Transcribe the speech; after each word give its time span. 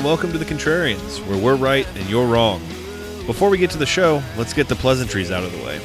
and 0.00 0.06
welcome 0.06 0.32
to 0.32 0.38
The 0.38 0.46
Contrarians, 0.46 1.18
where 1.26 1.36
we're 1.36 1.56
right 1.56 1.86
and 1.94 2.08
you're 2.08 2.26
wrong. 2.26 2.60
Before 3.26 3.50
we 3.50 3.58
get 3.58 3.70
to 3.72 3.78
the 3.78 3.84
show, 3.84 4.22
let's 4.38 4.54
get 4.54 4.66
the 4.66 4.74
pleasantries 4.74 5.30
out 5.30 5.44
of 5.44 5.52
the 5.52 5.62
way. 5.62 5.78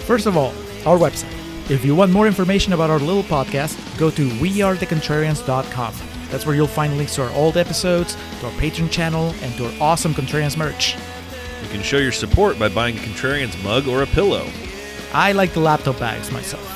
First 0.00 0.26
of 0.26 0.36
all, 0.36 0.52
our 0.84 0.98
website. 0.98 1.32
If 1.70 1.84
you 1.84 1.94
want 1.94 2.10
more 2.10 2.26
information 2.26 2.72
about 2.72 2.90
our 2.90 2.98
little 2.98 3.22
podcast, 3.22 3.78
go 3.98 4.10
to 4.10 4.28
wearethecontrarians.com. 4.28 5.94
That's 6.28 6.44
where 6.44 6.56
you'll 6.56 6.66
find 6.66 6.96
links 6.96 7.14
to 7.14 7.22
our 7.22 7.30
old 7.34 7.56
episodes, 7.56 8.16
to 8.40 8.46
our 8.46 8.52
Patreon 8.54 8.90
channel, 8.90 9.32
and 9.42 9.54
to 9.58 9.66
our 9.66 9.72
awesome 9.80 10.12
Contrarians 10.12 10.56
merch. 10.56 10.96
You 11.62 11.68
can 11.68 11.82
show 11.82 11.98
your 11.98 12.10
support 12.10 12.58
by 12.58 12.68
buying 12.68 12.96
a 12.96 13.00
Contrarians 13.00 13.62
mug 13.62 13.86
or 13.86 14.02
a 14.02 14.06
pillow. 14.06 14.50
I 15.14 15.30
like 15.30 15.52
the 15.52 15.60
laptop 15.60 16.00
bags 16.00 16.32
myself. 16.32 16.68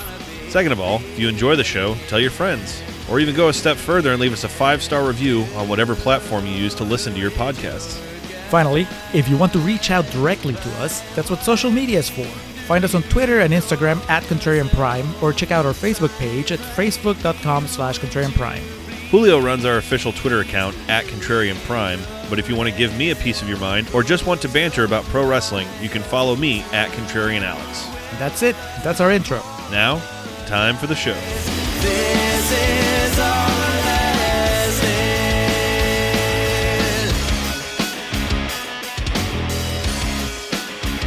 Second 0.51 0.71
of 0.71 0.79
all, 0.79 1.01
if 1.01 1.19
you 1.19 1.29
enjoy 1.29 1.57
the 1.57 1.65
show, 1.65 1.97
tell 2.07 2.21
your 2.21 2.31
friends. 2.31 2.81
Or 3.11 3.21
even 3.21 3.35
go 3.35 3.49
a 3.49 3.53
step 3.53 3.77
further 3.77 4.13
and 4.13 4.21
leave 4.21 4.33
us 4.33 4.45
a 4.45 4.49
five 4.49 4.83
star 4.83 5.07
review 5.07 5.43
on 5.55 5.69
whatever 5.69 5.95
platform 5.95 6.47
you 6.47 6.53
use 6.53 6.75
to 6.77 6.85
listen 6.85 7.13
to 7.15 7.21
your 7.21 7.31
podcasts. 7.31 8.01
Finally, 8.49 8.87
if 9.13 9.29
you 9.29 9.37
want 9.37 9.53
to 9.53 9.59
reach 9.59 9.91
out 9.91 10.07
directly 10.11 10.55
to 10.55 10.71
us, 10.79 11.01
that's 11.15 11.31
what 11.31 11.43
social 11.43 11.71
media 11.71 11.99
is 11.99 12.09
for. 12.09 12.27
Find 12.67 12.85
us 12.85 12.95
on 12.95 13.03
Twitter 13.05 13.41
and 13.41 13.53
Instagram 13.53 13.99
at 14.09 14.25
Contrarian 14.25 14.69
Prime, 14.71 15.07
or 15.23 15.33
check 15.33 15.51
out 15.53 15.67
our 15.67 15.73
Facebook 15.73 16.17
page 16.19 16.51
at 16.51 16.59
facebook.com 16.59 17.67
slash 17.67 18.01
Contrarian 18.01 18.35
Prime. 18.35 18.63
Julio 19.11 19.41
runs 19.41 19.65
our 19.65 19.77
official 19.77 20.13
Twitter 20.13 20.41
account 20.41 20.77
at 20.89 21.05
Contrarian 21.05 21.55
Prime, 21.65 22.01
but 22.29 22.41
if 22.41 22.49
you 22.49 22.57
want 22.57 22.69
to 22.69 22.77
give 22.77 22.97
me 22.99 23.11
a 23.13 23.17
piece 23.17 23.41
of 23.41 23.49
your 23.49 23.59
mind 23.59 23.89
or 23.95 24.03
just 24.03 24.27
want 24.27 24.43
to 24.43 24.49
banter 24.49 24.85
about 24.85 25.05
pro 25.05 25.29
wrestling, 25.29 25.69
you 25.81 25.89
can 25.89 26.03
follow 26.03 26.35
me 26.35 26.63
at 26.73 26.91
Contrarian 26.91 27.43
Alex. 27.43 27.87
That's 28.19 28.43
it. 28.43 28.57
That's 28.83 29.01
our 29.01 29.13
intro. 29.13 29.39
Now, 29.71 30.01
time 30.47 30.77
for 30.77 30.89
the 30.89 30.97
show. 30.97 31.15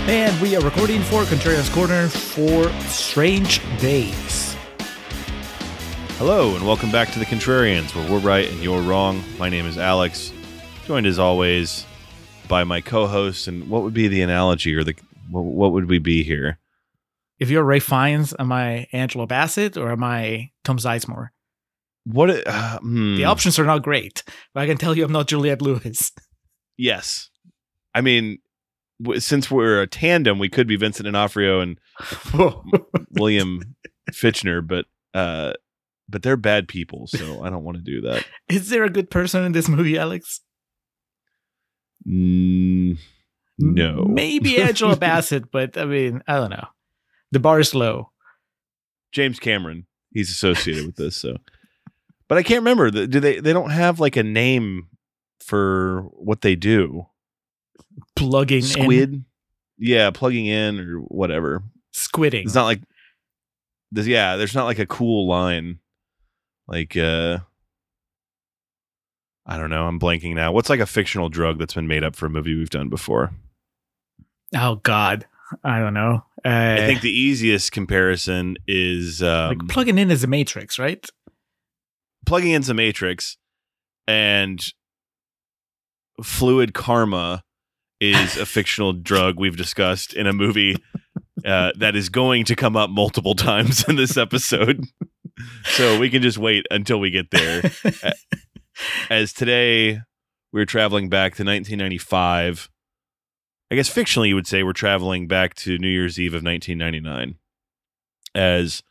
And 0.10 0.40
we 0.42 0.56
are 0.56 0.62
recording 0.62 1.02
for 1.04 1.24
Contrarian's 1.26 1.70
Corner 1.70 2.08
for 2.08 2.72
Strange 2.90 3.62
Days. 3.80 4.56
Hello, 6.18 6.56
and 6.56 6.66
welcome 6.66 6.92
back 6.92 7.12
to 7.12 7.20
the 7.20 7.26
Contrarians, 7.26 7.94
where 7.96 8.10
we're 8.12 8.18
right 8.18 8.50
and 8.50 8.60
you're 8.64 8.82
wrong. 8.82 9.24
My 9.38 9.50
name 9.50 9.68
is 9.68 9.78
Alex, 9.78 10.34
joined 10.88 11.06
as 11.06 11.20
always 11.20 11.86
by 12.48 12.64
my 12.64 12.82
co-host. 12.82 13.48
And 13.48 13.70
what 13.70 13.84
would 13.84 13.94
be 13.94 14.08
the 14.08 14.22
analogy, 14.24 14.74
or 14.76 14.84
the 14.84 14.96
what, 15.30 15.42
what 15.46 15.72
would 15.74 15.88
we 15.88 16.00
be 16.00 16.24
here? 16.24 16.58
If 17.38 17.52
you're 17.52 17.64
Ralph 17.64 17.84
Fiennes, 17.84 18.34
am 18.40 18.52
I 18.52 18.88
Angela 18.92 19.28
Bassett 19.28 19.78
or 19.78 19.92
am 19.92 20.04
I 20.04 20.50
Tom 20.64 20.78
Sizemore? 20.80 21.30
What? 22.06 22.32
it- 22.32 22.48
Uh, 22.48 22.80
hmm. 22.80 23.16
The 23.16 23.26
options 23.26 23.60
are 23.60 23.66
not 23.66 23.84
great, 23.84 24.24
but 24.56 24.62
I 24.62 24.66
can 24.66 24.78
tell 24.78 24.98
you 24.98 25.06
I'm 25.06 25.12
not 25.12 25.28
Juliette 25.28 25.62
Lewis. 25.62 26.12
Yes, 26.82 27.30
I 27.94 28.00
mean, 28.00 28.38
w- 29.02 29.20
since 29.20 29.50
we're 29.52 29.82
a 29.82 29.88
tandem, 29.88 30.40
we 30.40 30.50
could 30.50 30.68
be 30.68 30.76
Vincent 30.76 31.06
D'Onofrio 31.06 31.60
and 31.60 31.80
William 33.12 33.76
Fichtner, 34.12 34.66
but 34.66 34.86
uh, 35.14 35.54
but 36.08 36.24
they're 36.24 36.38
bad 36.38 36.68
people, 36.68 37.08
so 37.08 37.44
I 37.44 37.50
don't 37.50 37.64
want 37.64 37.78
to 37.78 37.84
do 37.84 38.02
that. 38.02 38.26
Is 38.50 38.70
there 38.70 38.84
a 38.84 38.90
good 38.90 39.10
person 39.10 39.44
in 39.44 39.52
this 39.52 39.68
movie, 39.68 39.98
Alex? 39.98 40.42
Mm, 42.08 42.98
no, 43.58 44.06
Maybe 44.06 44.62
Angela 44.62 44.96
Bassett, 44.98 45.52
but 45.52 45.78
I 45.78 45.86
mean, 45.86 46.24
I 46.28 46.36
don't 46.36 46.50
know. 46.50 46.68
The 47.32 47.40
bar 47.40 47.60
is 47.60 47.76
low. 47.76 48.12
James 49.12 49.40
Cameron. 49.40 49.86
He's 50.14 50.32
associated 50.32 50.86
with 50.86 50.96
this, 50.96 51.16
so. 51.16 51.38
But 52.28 52.38
I 52.38 52.44
can't 52.44 52.62
remember. 52.62 52.90
Do 52.90 53.20
they? 53.20 53.40
They 53.40 53.54
don't 53.54 53.72
have 53.72 54.00
like 54.00 54.16
a 54.16 54.24
name 54.24 54.88
for 55.44 56.04
what 56.14 56.42
they 56.42 56.56
do. 56.56 57.08
Plugging 58.16 58.58
in. 58.58 58.64
Squid. 58.64 59.26
Yeah, 59.78 60.12
plugging 60.12 60.46
in 60.46 60.80
or 60.80 61.00
whatever. 61.00 61.64
Squidding. 61.94 62.46
It's 62.46 62.56
not 62.56 62.66
like 62.66 62.82
this. 63.92 64.08
Yeah, 64.08 64.36
there's 64.36 64.56
not 64.56 64.66
like 64.66 64.80
a 64.80 64.86
cool 64.86 65.28
line. 65.28 65.80
Like, 66.68 66.96
uh 66.98 67.40
I 69.46 69.58
don't 69.58 69.72
know. 69.72 69.88
I'm 69.88 70.00
blanking 70.00 70.36
now. 70.36 70.52
What's 70.52 70.70
like 70.70 70.80
a 70.80 70.86
fictional 70.86 71.30
drug 71.30 71.58
that's 71.58 71.74
been 71.74 71.88
made 71.88 72.04
up 72.04 72.16
for 72.16 72.28
a 72.28 72.30
movie 72.30 72.56
we've 72.56 72.70
done 72.70 72.90
before? 72.90 73.32
oh, 74.56 74.76
God. 74.76 75.26
I 75.64 75.80
don't 75.80 75.96
know. 75.96 76.24
Uh, 76.46 76.78
I 76.80 76.86
think 76.86 77.02
the 77.02 77.10
easiest 77.10 77.72
comparison 77.72 78.58
is 78.68 79.24
um, 79.24 79.58
like 79.58 79.68
plugging 79.68 79.98
in 79.98 80.12
is 80.12 80.24
a 80.24 80.28
matrix, 80.28 80.78
right? 80.78 81.04
plugging 82.26 82.52
into 82.52 82.74
Matrix 82.76 83.38
and 84.08 84.64
fluid 86.22 86.74
karma 86.76 87.44
is 88.00 88.38
a 88.38 88.46
fictional 88.46 88.94
drug 88.94 89.40
we've 89.40 89.58
discussed 89.58 90.14
in 90.14 90.28
a 90.28 90.34
movie 90.34 90.76
uh, 91.46 91.72
that 91.76 91.96
is 91.96 92.10
going 92.10 92.46
to 92.46 92.56
come 92.56 92.76
up 92.76 92.90
multiple 92.90 93.36
times 93.36 93.84
in 93.88 93.96
this 93.96 94.18
episode. 94.18 94.86
so 95.66 96.00
we 96.00 96.10
can 96.10 96.22
just 96.22 96.38
wait 96.38 96.66
until 96.72 97.00
we 97.00 97.10
get 97.12 97.32
there. 97.32 97.64
As 99.10 99.34
today 99.34 100.02
we're 100.52 100.66
traveling 100.66 101.10
back 101.10 101.34
to 101.36 101.44
1995. 101.44 102.70
I 103.72 103.76
guess 103.76 103.94
fictionally 103.94 104.30
you 104.30 104.36
would 104.36 104.48
say 104.48 104.64
we're 104.64 104.74
traveling 104.74 105.28
back 105.28 105.54
to 105.56 105.78
New 105.78 105.90
Year's 105.90 106.20
Eve 106.20 106.34
of 106.34 106.44
1999. 106.44 107.36
As 108.34 108.82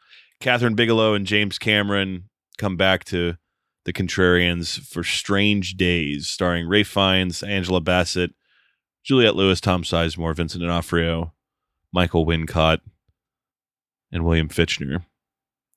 Kathryn 0.40 0.76
Bigelow 0.76 1.14
and 1.14 1.26
James 1.26 1.58
Cameron 1.58 2.28
come 2.58 2.76
back 2.76 3.04
to 3.04 3.36
the 3.84 3.92
Contrarians 3.92 4.80
for 4.80 5.02
Strange 5.02 5.76
Days, 5.76 6.28
starring 6.28 6.68
Ralph 6.68 6.88
Fiennes, 6.88 7.42
Angela 7.42 7.80
Bassett, 7.80 8.32
Juliette 9.08 9.36
Lewis, 9.36 9.58
Tom 9.58 9.84
Sizemore, 9.84 10.36
Vincent 10.36 10.60
D'Onofrio, 10.60 11.32
Michael 11.94 12.26
Wincott, 12.26 12.80
and 14.12 14.22
William 14.22 14.50
Fichtner, 14.50 15.06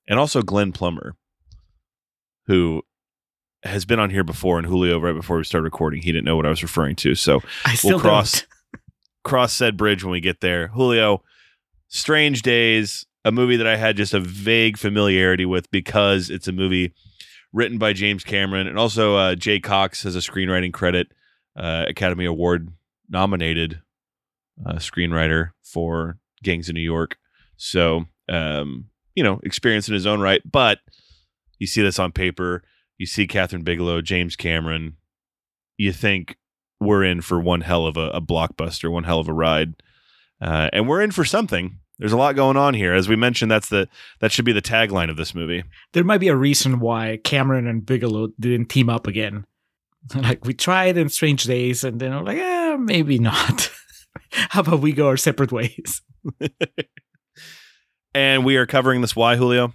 and 0.05 0.19
also 0.19 0.41
Glenn 0.41 0.73
Plummer, 0.73 1.15
who 2.47 2.81
has 3.63 3.85
been 3.85 3.99
on 4.01 4.09
here 4.09 4.25
before. 4.25 4.57
And 4.57 4.67
Julio, 4.67 4.99
right 4.99 5.15
before 5.15 5.37
we 5.37 5.45
started 5.45 5.63
recording, 5.63 6.01
he 6.01 6.11
didn't 6.11 6.25
know 6.25 6.35
what 6.35 6.45
I 6.45 6.49
was 6.49 6.61
referring 6.61 6.97
to. 6.97 7.15
So 7.15 7.39
I 7.63 7.75
still 7.75 8.01
cross- 8.01 8.45
cross 9.23 9.53
said 9.53 9.77
bridge 9.77 10.03
when 10.03 10.11
we 10.11 10.19
get 10.19 10.41
there. 10.41 10.67
Julio, 10.67 11.23
Strange 11.87 12.41
Days, 12.41 13.05
a 13.23 13.31
movie 13.31 13.55
that 13.55 13.67
I 13.67 13.77
had 13.77 13.95
just 13.95 14.13
a 14.13 14.19
vague 14.19 14.77
familiarity 14.77 15.45
with 15.45 15.71
because 15.71 16.29
it's 16.29 16.49
a 16.49 16.51
movie 16.51 16.93
written 17.53 17.77
by 17.77 17.93
James 17.93 18.25
Cameron 18.25 18.67
and 18.67 18.77
also 18.77 19.15
uh, 19.15 19.35
Jay 19.35 19.61
Cocks 19.61 20.03
has 20.03 20.17
a 20.17 20.19
screenwriting 20.19 20.73
credit, 20.73 21.07
uh, 21.55 21.85
Academy 21.87 22.25
Award 22.25 22.73
nominated 23.11 23.81
uh, 24.65 24.75
screenwriter 24.75 25.51
for 25.63 26.17
Gangs 26.43 26.69
of 26.69 26.75
New 26.75 26.81
York. 26.81 27.17
So, 27.57 28.05
um, 28.29 28.85
you 29.15 29.23
know, 29.23 29.39
experience 29.43 29.87
in 29.87 29.93
his 29.93 30.07
own 30.07 30.19
right. 30.19 30.41
But 30.49 30.79
you 31.59 31.67
see 31.67 31.81
this 31.81 31.99
on 31.99 32.11
paper, 32.11 32.63
you 32.97 33.05
see 33.05 33.27
Kathryn 33.27 33.63
Bigelow, 33.63 34.01
James 34.01 34.35
Cameron, 34.35 34.97
you 35.77 35.91
think 35.91 36.37
we're 36.79 37.03
in 37.03 37.21
for 37.21 37.39
one 37.39 37.61
hell 37.61 37.85
of 37.85 37.97
a, 37.97 38.09
a 38.09 38.21
blockbuster, 38.21 38.91
one 38.91 39.03
hell 39.03 39.19
of 39.19 39.27
a 39.27 39.33
ride, 39.33 39.75
uh, 40.41 40.69
and 40.73 40.87
we're 40.87 41.01
in 41.01 41.11
for 41.11 41.25
something. 41.25 41.77
There's 41.99 42.13
a 42.13 42.17
lot 42.17 42.35
going 42.35 42.57
on 42.57 42.73
here, 42.73 42.95
as 42.95 43.07
we 43.07 43.15
mentioned. 43.15 43.51
That's 43.51 43.69
the 43.69 43.87
that 44.19 44.31
should 44.31 44.45
be 44.45 44.53
the 44.53 44.61
tagline 44.61 45.11
of 45.11 45.17
this 45.17 45.35
movie. 45.35 45.63
There 45.93 46.03
might 46.03 46.17
be 46.17 46.29
a 46.29 46.35
reason 46.35 46.79
why 46.79 47.19
Cameron 47.23 47.67
and 47.67 47.85
Bigelow 47.85 48.29
didn't 48.39 48.69
team 48.69 48.89
up 48.89 49.05
again. 49.05 49.45
like 50.15 50.43
we 50.45 50.55
tried 50.55 50.97
in 50.97 51.09
Strange 51.09 51.43
Days, 51.43 51.83
and 51.83 51.99
then 51.99 52.11
I'm 52.11 52.25
like, 52.25 52.39
eh, 52.39 52.60
maybe 52.77 53.19
not. 53.19 53.71
How 54.31 54.61
about 54.61 54.81
we 54.81 54.93
go 54.93 55.07
our 55.07 55.17
separate 55.17 55.51
ways? 55.51 56.01
And 58.13 58.43
we 58.43 58.57
are 58.57 58.65
covering 58.65 59.01
this. 59.01 59.15
Why, 59.15 59.35
Julio? 59.37 59.73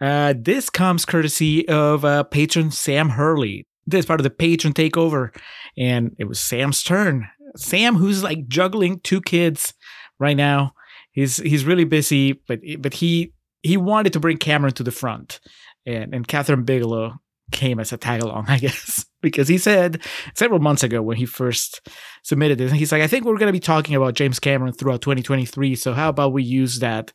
Uh, 0.00 0.34
this 0.36 0.70
comes 0.70 1.04
courtesy 1.04 1.68
of 1.68 2.04
uh, 2.04 2.24
patron 2.24 2.70
Sam 2.70 3.10
Hurley. 3.10 3.66
This 3.86 4.00
is 4.00 4.06
part 4.06 4.20
of 4.20 4.24
the 4.24 4.30
patron 4.30 4.72
takeover, 4.72 5.36
and 5.76 6.14
it 6.18 6.24
was 6.24 6.40
Sam's 6.40 6.82
turn. 6.82 7.28
Sam, 7.56 7.96
who's 7.96 8.22
like 8.22 8.48
juggling 8.48 9.00
two 9.00 9.20
kids 9.20 9.74
right 10.18 10.36
now, 10.36 10.72
he's 11.12 11.36
he's 11.36 11.64
really 11.64 11.84
busy, 11.84 12.32
but 12.32 12.60
but 12.78 12.94
he 12.94 13.34
he 13.62 13.76
wanted 13.76 14.14
to 14.14 14.20
bring 14.20 14.38
Cameron 14.38 14.72
to 14.74 14.82
the 14.82 14.90
front, 14.90 15.40
and 15.84 16.14
and 16.14 16.26
Kathryn 16.26 16.64
Bigelow 16.64 17.14
came 17.52 17.78
as 17.78 17.92
a 17.92 17.96
tag 17.96 18.22
along, 18.22 18.46
I 18.48 18.58
guess, 18.58 19.04
because 19.20 19.48
he 19.48 19.58
said 19.58 20.02
several 20.34 20.60
months 20.60 20.82
ago 20.82 21.02
when 21.02 21.16
he 21.16 21.26
first 21.26 21.88
submitted 22.22 22.58
this, 22.58 22.72
he's 22.72 22.92
like, 22.92 23.02
I 23.02 23.06
think 23.06 23.24
we're 23.24 23.38
going 23.38 23.48
to 23.48 23.52
be 23.52 23.60
talking 23.60 23.94
about 23.94 24.14
James 24.14 24.38
Cameron 24.38 24.72
throughout 24.72 25.02
2023. 25.02 25.74
So 25.76 25.92
how 25.92 26.08
about 26.08 26.32
we 26.32 26.42
use 26.42 26.80
that 26.80 27.12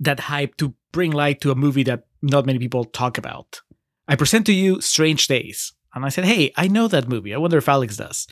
that 0.00 0.20
hype 0.20 0.56
to 0.56 0.74
bring 0.92 1.12
light 1.12 1.40
to 1.40 1.50
a 1.52 1.54
movie 1.54 1.84
that 1.84 2.04
not 2.22 2.46
many 2.46 2.58
people 2.58 2.84
talk 2.84 3.18
about? 3.18 3.60
I 4.08 4.16
present 4.16 4.46
to 4.46 4.52
you 4.52 4.80
Strange 4.80 5.26
Days, 5.28 5.72
and 5.94 6.04
I 6.04 6.08
said, 6.08 6.24
Hey, 6.24 6.52
I 6.56 6.68
know 6.68 6.88
that 6.88 7.08
movie. 7.08 7.34
I 7.34 7.38
wonder 7.38 7.58
if 7.58 7.68
Alex 7.68 7.96
does. 7.96 8.26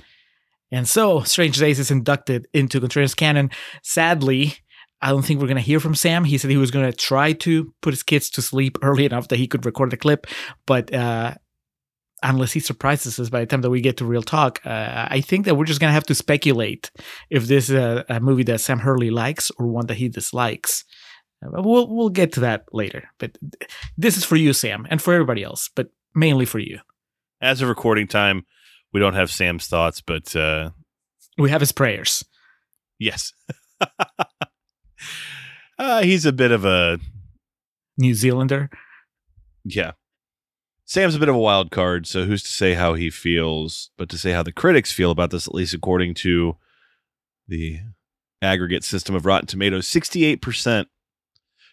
And 0.71 0.89
so 0.89 1.21
Strange 1.21 1.59
Days 1.59 1.79
is 1.79 1.91
inducted 1.91 2.49
into 2.55 2.81
Contrarians 2.81 3.15
canon. 3.15 3.51
Sadly, 3.83 4.55
I 5.03 5.09
don't 5.09 5.23
think 5.25 5.41
we're 5.41 5.49
going 5.49 5.57
to 5.57 5.63
hear 5.63 5.81
from 5.81 5.95
Sam. 5.97 6.25
He 6.25 6.39
said 6.39 6.51
he 6.51 6.57
was 6.57 6.71
going 6.71 6.91
to 6.91 6.97
try 6.97 7.33
to 7.33 7.75
put 7.83 7.93
his 7.93 8.03
kids 8.05 8.31
to 8.31 8.43
sleep 8.43 8.79
early 8.83 9.05
enough 9.05 9.29
that 9.29 9.39
he 9.39 9.47
could 9.49 9.67
record 9.67 9.91
the 9.91 9.97
clip, 9.97 10.27
but 10.65 10.95
uh, 10.95 11.35
unless 12.23 12.53
he 12.53 12.61
surprises 12.61 13.19
us 13.19 13.29
by 13.29 13.41
the 13.41 13.47
time 13.47 13.63
that 13.63 13.71
we 13.71 13.81
get 13.81 13.97
to 13.97 14.05
real 14.05 14.23
talk, 14.23 14.61
uh, 14.65 15.09
I 15.11 15.21
think 15.21 15.45
that 15.45 15.57
we're 15.57 15.65
just 15.65 15.81
gonna 15.81 15.93
have 15.93 16.07
to 16.07 16.15
speculate 16.15 16.91
if 17.31 17.47
this 17.47 17.69
is 17.69 17.75
a, 17.75 18.05
a 18.09 18.21
movie 18.21 18.45
that 18.45 18.61
Sam 18.61 18.79
Hurley 18.79 19.11
likes 19.11 19.51
or 19.59 19.67
one 19.67 19.87
that 19.87 19.97
he 19.97 20.09
dislikes. 20.09 20.85
Uh, 21.45 21.61
we'll 21.63 21.89
we'll 21.93 22.09
get 22.09 22.33
to 22.35 22.41
that 22.41 22.67
later. 22.73 23.09
But 23.19 23.37
this 23.99 24.17
is 24.17 24.25
for 24.25 24.37
you, 24.37 24.53
Sam, 24.53 24.87
and 24.89 25.03
for 25.03 25.13
everybody 25.13 25.43
else, 25.43 25.69
but 25.75 25.89
mainly 26.15 26.45
for 26.45 26.61
you. 26.61 26.79
As 27.41 27.61
of 27.61 27.69
recording 27.69 28.07
time, 28.07 28.47
we 28.93 29.01
don't 29.01 29.15
have 29.15 29.33
Sam's 29.33 29.67
thoughts, 29.67 30.01
but 30.01 30.37
uh, 30.37 30.71
We 31.37 31.51
have 31.51 31.61
his 31.61 31.73
prayers. 31.73 32.25
yes. 33.01 33.33
uh, 35.79 36.03
he's 36.03 36.27
a 36.27 36.33
bit 36.33 36.51
of 36.51 36.65
a 36.65 36.99
New 37.97 38.15
Zealander. 38.15 38.71
Yeah. 39.65 39.93
Sam's 40.85 41.15
a 41.15 41.19
bit 41.19 41.29
of 41.29 41.35
a 41.35 41.39
wild 41.39 41.71
card, 41.71 42.07
so 42.07 42.25
who's 42.25 42.43
to 42.43 42.51
say 42.51 42.75
how 42.75 42.95
he 42.95 43.09
feels, 43.09 43.91
but 43.97 44.09
to 44.11 44.19
say 44.19 44.33
how 44.33 44.43
the 44.43 44.53
critics 44.53 44.93
feel 44.93 45.11
about 45.11 45.31
this, 45.31 45.47
at 45.47 45.55
least 45.55 45.73
according 45.73 46.15
to 46.15 46.57
the 47.49 47.81
aggregate 48.43 48.85
system 48.85 49.15
of 49.15 49.25
Rotten 49.25 49.47
Tomatoes, 49.47 49.87
68%. 49.87 50.87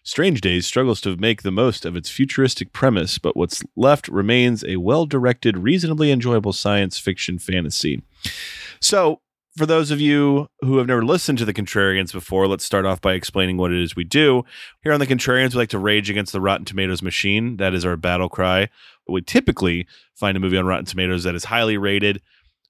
Strange 0.03 0.39
Days 0.41 0.65
struggles 0.65 1.01
to 1.01 1.17
make 1.17 1.41
the 1.41 1.51
most 1.51 1.85
of 1.85 1.95
its 1.95 2.09
futuristic 2.09 2.71
premise, 2.71 3.17
but 3.17 3.35
what's 3.35 3.63
left 3.75 4.07
remains 4.07 4.63
a 4.63 4.77
well 4.77 5.05
directed, 5.05 5.57
reasonably 5.57 6.11
enjoyable 6.11 6.53
science 6.53 6.97
fiction 6.97 7.37
fantasy. 7.37 8.01
So, 8.79 9.19
for 9.59 9.65
those 9.65 9.91
of 9.91 9.99
you 9.99 10.47
who 10.61 10.77
have 10.77 10.87
never 10.87 11.03
listened 11.03 11.37
to 11.37 11.43
the 11.43 11.53
Contrarians 11.53 12.13
before, 12.13 12.47
let's 12.47 12.63
start 12.63 12.85
off 12.85 13.01
by 13.01 13.13
explaining 13.13 13.57
what 13.57 13.73
it 13.73 13.83
is 13.83 13.93
we 13.93 14.05
do. 14.05 14.43
Here 14.83 14.93
on 14.93 15.01
the 15.01 15.05
Contrarians, 15.05 15.53
we 15.53 15.57
like 15.57 15.69
to 15.69 15.77
rage 15.77 16.09
against 16.09 16.31
the 16.31 16.39
Rotten 16.39 16.63
Tomatoes 16.63 17.01
machine. 17.01 17.57
That 17.57 17.73
is 17.73 17.83
our 17.83 17.97
battle 17.97 18.29
cry. 18.29 18.69
We 19.09 19.21
typically 19.21 19.85
find 20.15 20.37
a 20.37 20.39
movie 20.39 20.55
on 20.55 20.65
Rotten 20.65 20.85
Tomatoes 20.85 21.25
that 21.25 21.35
is 21.35 21.43
highly 21.43 21.77
rated, 21.77 22.21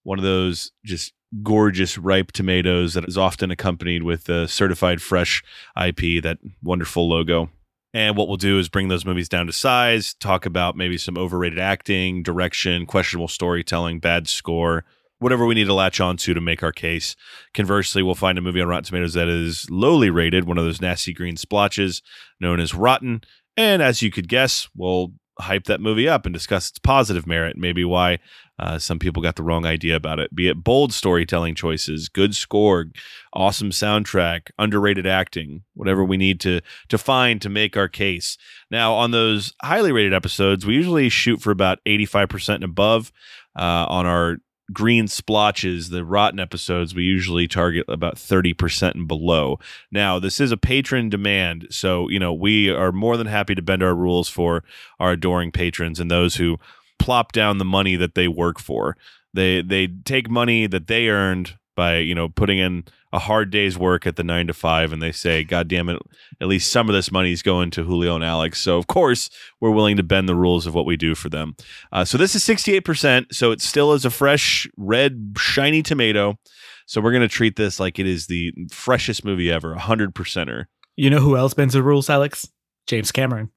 one 0.01 0.17
of 0.17 0.23
those 0.23 0.71
just 0.83 1.13
gorgeous 1.43 1.95
ripe 1.99 2.31
tomatoes 2.31 2.95
that 2.95 3.07
is 3.07 3.19
often 3.19 3.51
accompanied 3.51 4.01
with 4.01 4.27
a 4.27 4.47
certified 4.47 4.99
fresh 4.99 5.43
IP, 5.79 6.23
that 6.23 6.39
wonderful 6.63 7.07
logo. 7.07 7.51
And 7.93 8.17
what 8.17 8.27
we'll 8.27 8.37
do 8.37 8.57
is 8.57 8.67
bring 8.67 8.87
those 8.87 9.05
movies 9.05 9.29
down 9.29 9.45
to 9.45 9.53
size, 9.53 10.15
talk 10.15 10.47
about 10.47 10.75
maybe 10.75 10.97
some 10.97 11.19
overrated 11.19 11.59
acting, 11.59 12.23
direction, 12.23 12.87
questionable 12.87 13.27
storytelling, 13.27 13.99
bad 13.99 14.27
score, 14.27 14.85
whatever 15.19 15.45
we 15.45 15.55
need 15.55 15.65
to 15.65 15.73
latch 15.73 15.99
onto 15.99 16.33
to 16.33 16.41
make 16.41 16.63
our 16.63 16.71
case. 16.71 17.15
Conversely, 17.53 18.01
we'll 18.01 18.15
find 18.15 18.37
a 18.37 18.41
movie 18.41 18.61
on 18.61 18.67
Rotten 18.67 18.85
Tomatoes 18.85 19.13
that 19.13 19.27
is 19.27 19.69
lowly 19.69 20.09
rated, 20.09 20.45
one 20.45 20.57
of 20.57 20.65
those 20.65 20.81
nasty 20.81 21.13
green 21.13 21.37
splotches 21.37 22.01
known 22.39 22.59
as 22.59 22.73
rotten. 22.73 23.21
And 23.57 23.81
as 23.81 24.01
you 24.01 24.11
could 24.11 24.27
guess, 24.27 24.69
we'll 24.75 25.13
hype 25.39 25.65
that 25.65 25.79
movie 25.79 26.07
up 26.07 26.25
and 26.25 26.33
discuss 26.33 26.69
its 26.69 26.79
positive 26.79 27.25
merit, 27.25 27.55
maybe 27.57 27.85
why 27.85 28.19
uh, 28.59 28.77
some 28.77 28.99
people 28.99 29.23
got 29.23 29.37
the 29.37 29.43
wrong 29.43 29.65
idea 29.65 29.95
about 29.95 30.19
it. 30.19 30.35
Be 30.35 30.49
it 30.49 30.63
bold 30.63 30.93
storytelling 30.93 31.55
choices, 31.55 32.09
good 32.09 32.35
score, 32.35 32.87
awesome 33.31 33.69
soundtrack, 33.69 34.49
underrated 34.57 35.07
acting, 35.07 35.63
whatever 35.75 36.03
we 36.03 36.17
need 36.17 36.41
to 36.41 36.59
to 36.89 36.97
find 36.97 37.41
to 37.41 37.49
make 37.49 37.77
our 37.77 37.87
case. 37.87 38.37
Now, 38.69 38.93
on 38.93 39.11
those 39.11 39.53
highly 39.61 39.93
rated 39.93 40.13
episodes, 40.13 40.65
we 40.65 40.75
usually 40.75 41.07
shoot 41.07 41.41
for 41.41 41.51
about 41.51 41.79
eighty 41.85 42.05
five 42.05 42.27
percent 42.27 42.63
and 42.63 42.71
above. 42.71 43.11
Uh, 43.57 43.85
on 43.89 44.05
our 44.05 44.37
green 44.71 45.07
splotches, 45.07 45.89
the 45.89 46.05
rotten 46.05 46.39
episodes, 46.39 46.95
we 46.95 47.03
usually 47.03 47.47
target 47.47 47.85
about 47.87 48.15
30% 48.15 48.95
and 48.95 49.07
below. 49.07 49.59
Now, 49.91 50.19
this 50.19 50.39
is 50.39 50.51
a 50.51 50.57
patron 50.57 51.09
demand. 51.09 51.67
So, 51.69 52.09
you 52.09 52.19
know, 52.19 52.33
we 52.33 52.69
are 52.69 52.91
more 52.91 53.17
than 53.17 53.27
happy 53.27 53.55
to 53.55 53.61
bend 53.61 53.83
our 53.83 53.95
rules 53.95 54.29
for 54.29 54.63
our 54.99 55.11
adoring 55.11 55.51
patrons 55.51 55.99
and 55.99 56.09
those 56.09 56.35
who 56.35 56.57
plop 56.97 57.31
down 57.31 57.57
the 57.57 57.65
money 57.65 57.95
that 57.95 58.15
they 58.15 58.27
work 58.27 58.59
for. 58.59 58.95
They 59.33 59.61
they 59.61 59.87
take 59.87 60.29
money 60.29 60.67
that 60.67 60.87
they 60.87 61.07
earned 61.07 61.58
by, 61.79 61.95
you 61.95 62.13
know, 62.13 62.27
putting 62.27 62.57
in 62.57 62.83
a 63.13 63.19
hard 63.19 63.51
day's 63.51 63.77
work 63.77 64.05
at 64.05 64.17
the 64.17 64.23
9 64.23 64.47
to 64.47 64.53
5 64.53 64.91
and 64.91 65.01
they 65.01 65.13
say, 65.13 65.45
"God 65.45 65.69
damn 65.69 65.87
it, 65.87 65.97
at 66.41 66.49
least 66.49 66.73
some 66.73 66.89
of 66.89 66.93
this 66.93 67.09
money 67.09 67.31
is 67.31 67.41
going 67.41 67.71
to 67.71 67.83
Julio 67.83 68.15
and 68.15 68.23
Alex." 68.23 68.59
So, 68.59 68.77
of 68.77 68.87
course, 68.87 69.29
we're 69.61 69.71
willing 69.71 69.95
to 69.95 70.03
bend 70.03 70.27
the 70.27 70.35
rules 70.35 70.65
of 70.65 70.75
what 70.75 70.85
we 70.85 70.97
do 70.97 71.15
for 71.15 71.29
them. 71.29 71.55
Uh, 71.93 72.03
so 72.03 72.17
this 72.17 72.35
is 72.35 72.43
68%. 72.43 73.33
So 73.33 73.51
it 73.51 73.61
still 73.61 73.93
is 73.93 74.03
a 74.03 74.09
fresh, 74.09 74.67
red, 74.75 75.35
shiny 75.37 75.81
tomato. 75.81 76.37
So 76.85 76.99
we're 76.99 77.13
going 77.13 77.21
to 77.21 77.29
treat 77.29 77.55
this 77.55 77.79
like 77.79 77.97
it 77.97 78.05
is 78.05 78.27
the 78.27 78.51
freshest 78.69 79.23
movie 79.23 79.49
ever, 79.49 79.73
a 79.73 79.79
100%er. 79.79 80.67
You 80.97 81.09
know 81.09 81.21
who 81.21 81.37
else 81.37 81.53
bends 81.53 81.75
the 81.75 81.81
rules, 81.81 82.09
Alex? 82.09 82.45
James 82.87 83.13
Cameron. 83.13 83.51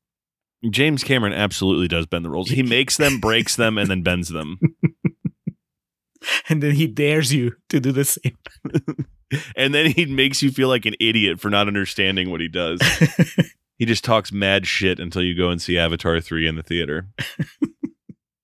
James 0.71 1.03
Cameron 1.03 1.33
absolutely 1.33 1.89
does 1.89 2.07
bend 2.07 2.25
the 2.25 2.31
rules. 2.31 2.51
He 2.51 2.63
makes 2.79 2.99
them, 2.99 3.19
breaks 3.19 3.57
them, 3.57 3.79
and 3.79 3.91
then 3.91 4.03
bends 4.03 4.29
them. 4.29 4.61
And 6.49 6.63
then 6.63 6.75
he 6.75 6.87
dares 6.87 7.33
you 7.33 7.53
to 7.69 7.81
do 7.81 7.93
the 7.93 8.05
same. 8.05 8.37
And 9.57 9.75
then 9.75 9.91
he 9.93 10.05
makes 10.05 10.43
you 10.43 10.51
feel 10.51 10.69
like 10.69 10.85
an 10.85 10.95
idiot 11.01 11.41
for 11.41 11.49
not 11.49 11.67
understanding 11.67 12.31
what 12.31 12.43
he 12.43 12.49
does. 12.49 12.81
He 13.83 13.87
just 13.87 14.05
talks 14.05 14.31
mad 14.31 14.65
shit 14.65 15.01
until 15.01 15.23
you 15.23 15.37
go 15.37 15.51
and 15.51 15.61
see 15.61 15.77
Avatar 15.77 16.21
3 16.21 16.47
in 16.47 16.55
the 16.55 16.63
theater. 16.63 17.09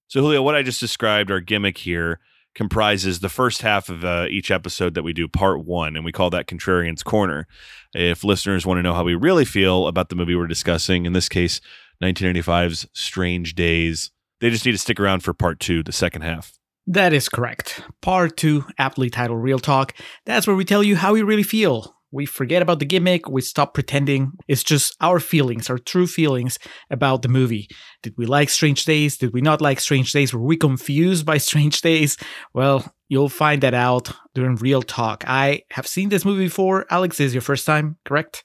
so, 0.09 0.21
Julio, 0.21 0.43
what 0.43 0.57
I 0.57 0.65
just 0.65 0.81
described, 0.81 1.31
our 1.31 1.39
gimmick 1.39 1.79
here, 1.79 2.19
comprises 2.57 3.21
the 3.21 3.29
first 3.29 3.63
half 3.63 3.89
of 3.89 4.05
uh, 4.05 4.27
each 4.29 4.51
episode 4.51 4.95
that 4.95 5.05
we 5.05 5.13
do, 5.13 5.29
part 5.29 5.65
one, 5.65 5.95
and 5.95 6.05
we 6.05 6.11
call 6.11 6.29
that 6.31 6.49
Contrarian's 6.49 7.05
Corner. 7.05 7.47
If 7.95 8.25
listeners 8.25 8.67
want 8.67 8.79
to 8.79 8.83
know 8.83 8.95
how 8.95 9.05
we 9.05 9.15
really 9.15 9.45
feel 9.45 9.87
about 9.87 10.09
the 10.09 10.17
movie 10.17 10.35
we're 10.35 10.49
discussing, 10.49 11.07
in 11.07 11.13
this 11.13 11.29
case, 11.29 11.61
1995's 12.03 12.89
Strange 12.93 13.55
Days, 13.55 14.11
they 14.41 14.51
just 14.51 14.67
need 14.67 14.73
to 14.73 14.79
stick 14.79 14.99
around 14.99 15.21
for 15.23 15.35
part 15.35 15.61
two, 15.61 15.85
the 15.85 15.93
second 15.93 16.23
half. 16.23 16.59
That 16.90 17.12
is 17.12 17.29
correct. 17.29 17.82
Part 18.00 18.38
two, 18.38 18.64
aptly 18.79 19.11
titled 19.11 19.43
Real 19.43 19.58
Talk. 19.58 19.93
That's 20.25 20.46
where 20.46 20.56
we 20.56 20.64
tell 20.64 20.82
you 20.82 20.96
how 20.96 21.12
we 21.12 21.20
really 21.20 21.43
feel. 21.43 21.94
We 22.11 22.25
forget 22.25 22.62
about 22.62 22.79
the 22.79 22.87
gimmick, 22.87 23.29
we 23.29 23.43
stop 23.43 23.75
pretending. 23.75 24.32
It's 24.49 24.62
just 24.62 24.96
our 24.99 25.20
feelings, 25.20 25.69
our 25.69 25.76
true 25.76 26.06
feelings 26.06 26.58
about 26.88 27.20
the 27.20 27.29
movie. 27.29 27.69
Did 28.02 28.14
we 28.17 28.25
like 28.25 28.49
Strange 28.49 28.87
Days? 28.87 29.19
Did 29.19 29.35
we 29.35 29.43
not 29.43 29.61
like 29.61 29.81
Strange 29.81 30.12
Days? 30.12 30.32
Were 30.32 30.40
we 30.40 30.56
confused 30.56 31.26
by 31.26 31.37
Strange 31.49 31.82
Days? 31.82 32.17
Well, 32.55 32.90
you'll 33.11 33.29
find 33.29 33.62
that 33.62 33.75
out 33.75 34.11
during 34.35 34.56
Real 34.56 34.81
Talk. 34.81 35.25
I 35.26 35.64
have 35.73 35.87
seen 35.87 36.08
this 36.08 36.25
movie 36.25 36.44
before. 36.44 36.87
Alex, 36.90 37.20
is 37.20 37.35
your 37.35 37.43
first 37.43 37.67
time, 37.67 37.99
correct? 38.07 38.45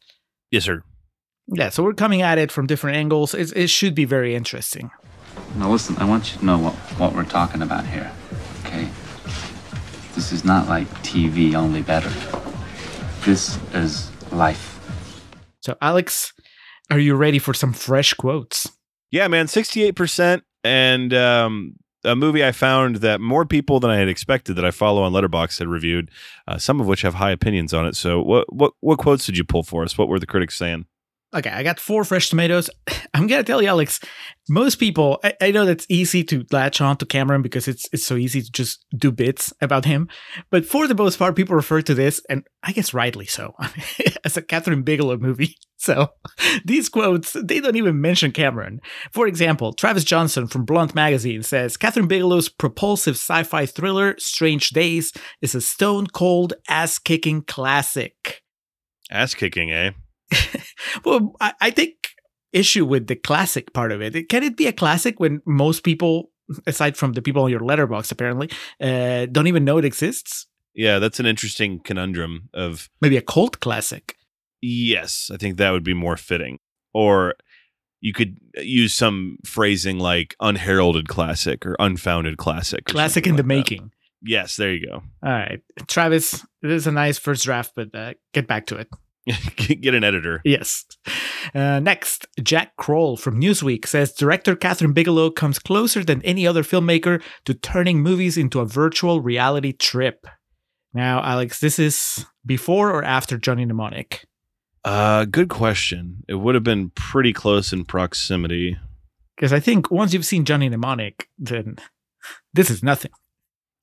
Yes, 0.51 0.65
sir. 0.65 0.83
Yeah, 1.47 1.69
so 1.69 1.81
we're 1.81 1.93
coming 1.93 2.21
at 2.21 2.38
it 2.38 2.51
from 2.51 2.67
different 2.67 2.97
angles. 2.97 3.33
It, 3.33 3.55
it 3.55 3.69
should 3.69 3.95
be 3.95 4.03
very 4.03 4.35
interesting. 4.35 4.91
Now 5.55 5.69
listen, 5.71 5.97
I 5.97 6.05
want 6.05 6.33
you 6.33 6.39
to 6.39 6.45
know 6.45 6.57
what, 6.57 6.73
what 6.97 7.13
we're 7.13 7.25
talking 7.25 7.61
about 7.61 7.85
here, 7.85 8.11
okay? 8.65 8.89
This 10.15 10.31
is 10.31 10.43
not 10.43 10.67
like 10.67 10.87
TV, 11.03 11.53
only 11.53 11.81
better. 11.81 12.11
This 13.25 13.57
is 13.73 14.11
life. 14.31 14.79
So, 15.61 15.77
Alex, 15.81 16.33
are 16.89 16.99
you 16.99 17.15
ready 17.15 17.39
for 17.39 17.53
some 17.53 17.73
fresh 17.73 18.13
quotes? 18.13 18.69
Yeah, 19.11 19.27
man, 19.27 19.45
68%. 19.45 20.41
And 20.63 21.13
um, 21.13 21.75
a 22.03 22.15
movie 22.15 22.43
I 22.43 22.51
found 22.51 22.97
that 22.97 23.21
more 23.21 23.45
people 23.45 23.79
than 23.79 23.89
I 23.89 23.97
had 23.97 24.07
expected 24.07 24.55
that 24.55 24.65
I 24.65 24.71
follow 24.71 25.03
on 25.03 25.13
Letterboxd 25.13 25.59
had 25.59 25.67
reviewed, 25.67 26.09
uh, 26.47 26.57
some 26.57 26.81
of 26.81 26.87
which 26.87 27.01
have 27.01 27.15
high 27.15 27.31
opinions 27.31 27.73
on 27.73 27.85
it. 27.85 27.95
So, 27.95 28.21
what, 28.21 28.51
what, 28.53 28.73
what 28.81 28.99
quotes 28.99 29.25
did 29.25 29.37
you 29.37 29.43
pull 29.43 29.63
for 29.63 29.83
us? 29.83 29.97
What 29.97 30.07
were 30.07 30.19
the 30.19 30.25
critics 30.25 30.55
saying? 30.55 30.85
Okay, 31.33 31.49
I 31.49 31.63
got 31.63 31.79
four 31.79 32.03
fresh 32.03 32.29
tomatoes. 32.29 32.69
I'm 33.13 33.27
gonna 33.27 33.43
tell 33.43 33.61
you, 33.61 33.67
Alex. 33.67 33.99
Most 34.49 34.75
people, 34.75 35.19
I, 35.23 35.33
I 35.41 35.51
know 35.51 35.65
that's 35.65 35.85
easy 35.89 36.23
to 36.25 36.45
latch 36.51 36.81
on 36.81 36.97
to 36.97 37.05
Cameron 37.05 37.41
because 37.41 37.67
it's 37.67 37.87
it's 37.91 38.05
so 38.05 38.15
easy 38.15 38.41
to 38.41 38.51
just 38.51 38.85
do 38.95 39.11
bits 39.11 39.53
about 39.61 39.85
him. 39.85 40.09
But 40.49 40.65
for 40.65 40.87
the 40.87 40.95
most 40.95 41.17
part, 41.17 41.35
people 41.35 41.55
refer 41.55 41.81
to 41.81 41.93
this, 41.93 42.21
and 42.29 42.43
I 42.61 42.71
guess 42.71 42.93
rightly 42.93 43.25
so, 43.25 43.55
as 44.23 44.37
a 44.37 44.41
Kathryn 44.41 44.85
Bigelow 44.85 45.17
movie. 45.17 45.55
So 45.83 46.11
these 46.65 46.87
quotes, 46.87 47.33
they 47.33 47.59
don't 47.59 47.75
even 47.75 47.99
mention 47.99 48.31
Cameron. 48.31 48.79
For 49.11 49.27
example, 49.27 49.73
Travis 49.73 50.05
Johnson 50.05 50.47
from 50.47 50.63
Blunt 50.63 50.95
Magazine 50.95 51.43
says 51.43 51.75
Kathryn 51.75 52.07
Bigelow's 52.07 52.47
propulsive 52.47 53.15
sci-fi 53.15 53.65
thriller 53.65 54.15
Strange 54.17 54.69
Days 54.69 55.11
is 55.41 55.55
a 55.55 55.59
stone 55.59 56.07
cold 56.07 56.53
ass 56.69 56.99
kicking 56.99 57.41
classic. 57.41 58.43
Ass 59.11 59.33
kicking, 59.33 59.73
eh? 59.73 59.91
well, 61.05 61.35
I, 61.41 61.53
I 61.61 61.69
take 61.71 62.09
issue 62.51 62.85
with 62.85 63.07
the 63.07 63.15
classic 63.15 63.73
part 63.73 63.91
of 63.91 64.01
it. 64.01 64.29
Can 64.29 64.43
it 64.43 64.55
be 64.57 64.67
a 64.67 64.73
classic 64.73 65.19
when 65.19 65.41
most 65.45 65.83
people, 65.83 66.29
aside 66.67 66.95
from 66.97 67.13
the 67.13 67.21
people 67.21 67.43
on 67.43 67.49
your 67.51 67.59
Letterboxd, 67.61 68.11
apparently, 68.11 68.49
uh, 68.81 69.25
don't 69.31 69.47
even 69.47 69.63
know 69.65 69.77
it 69.77 69.85
exists? 69.85 70.47
Yeah, 70.75 70.99
that's 70.99 71.19
an 71.19 71.25
interesting 71.25 71.79
conundrum 71.79 72.49
of 72.53 72.89
Maybe 73.01 73.17
a 73.17 73.21
cult 73.21 73.59
classic. 73.59 74.15
yes, 74.61 75.29
I 75.33 75.37
think 75.37 75.57
that 75.57 75.71
would 75.71 75.83
be 75.83 75.93
more 75.93 76.17
fitting. 76.17 76.59
Or 76.93 77.35
you 78.01 78.13
could 78.13 78.37
use 78.57 78.93
some 78.93 79.37
phrasing 79.45 79.97
like 79.99 80.35
unheralded 80.39 81.07
classic 81.07 81.65
or 81.65 81.75
unfounded 81.79 82.37
classic. 82.37 82.89
or 82.89 82.93
Classic 82.93 83.25
in 83.27 83.35
the 83.35 83.43
that. 83.43 83.47
making. 83.47 83.91
Yes, 84.21 84.55
there 84.57 84.73
you 84.73 84.87
go. 84.87 84.95
All 85.23 85.31
right. 85.31 85.61
Travis, 85.87 86.31
this 86.61 86.71
is 86.71 86.87
a 86.87 86.91
nice 86.91 87.17
first 87.17 87.43
draft, 87.43 87.73
but 87.75 87.93
uh, 87.95 88.13
get 88.33 88.47
back 88.47 88.65
to 88.67 88.75
it. 88.77 88.87
Get 89.56 89.94
an 89.94 90.03
editor. 90.03 90.42
Yes. 90.44 90.86
Uh, 91.56 91.80
next, 91.80 92.27
Jack 92.42 92.75
Kroll 92.75 93.15
from 93.15 93.39
Newsweek 93.39 93.88
says 93.88 94.12
director 94.12 94.56
Kathryn 94.56 94.94
Bigelow 94.94 95.32
comes 95.32 95.60
closer 95.60 96.03
than 96.03 96.22
any 96.24 96.46
other 96.46 96.63
filmmaker 96.63 97.22
to 97.46 97.53
turning 97.53 98.01
movies 98.01 98.38
into 98.38 98.60
a 98.60 98.65
virtual 98.65 99.22
reality 99.22 99.72
trip. 99.72 100.27
Now, 100.94 101.24
Alex, 101.24 101.60
this 101.60 101.80
is 101.80 102.25
before 102.46 102.92
or 102.92 103.03
after 103.03 103.38
Johnny 103.38 103.65
Mnemonic? 103.65 104.25
Uh, 104.84 105.25
good 105.25 105.50
question. 105.50 106.24
It 106.27 106.36
would 106.36 106.56
have 106.56 106.63
been 106.63 106.89
pretty 106.92 107.34
close 107.34 107.72
in 107.72 107.86
proximity. 107.86 108.77
Because 109.36 109.53
I 109.53 109.60
think 109.60 109.89
once 109.89 110.13
you've 110.13 110.25
seen 110.25 110.46
Johnny 110.46 110.70
Mnemonic, 110.70 111.30
then 111.38 111.77
this 112.53 112.70
is 112.70 112.84
nothing. 112.84 113.12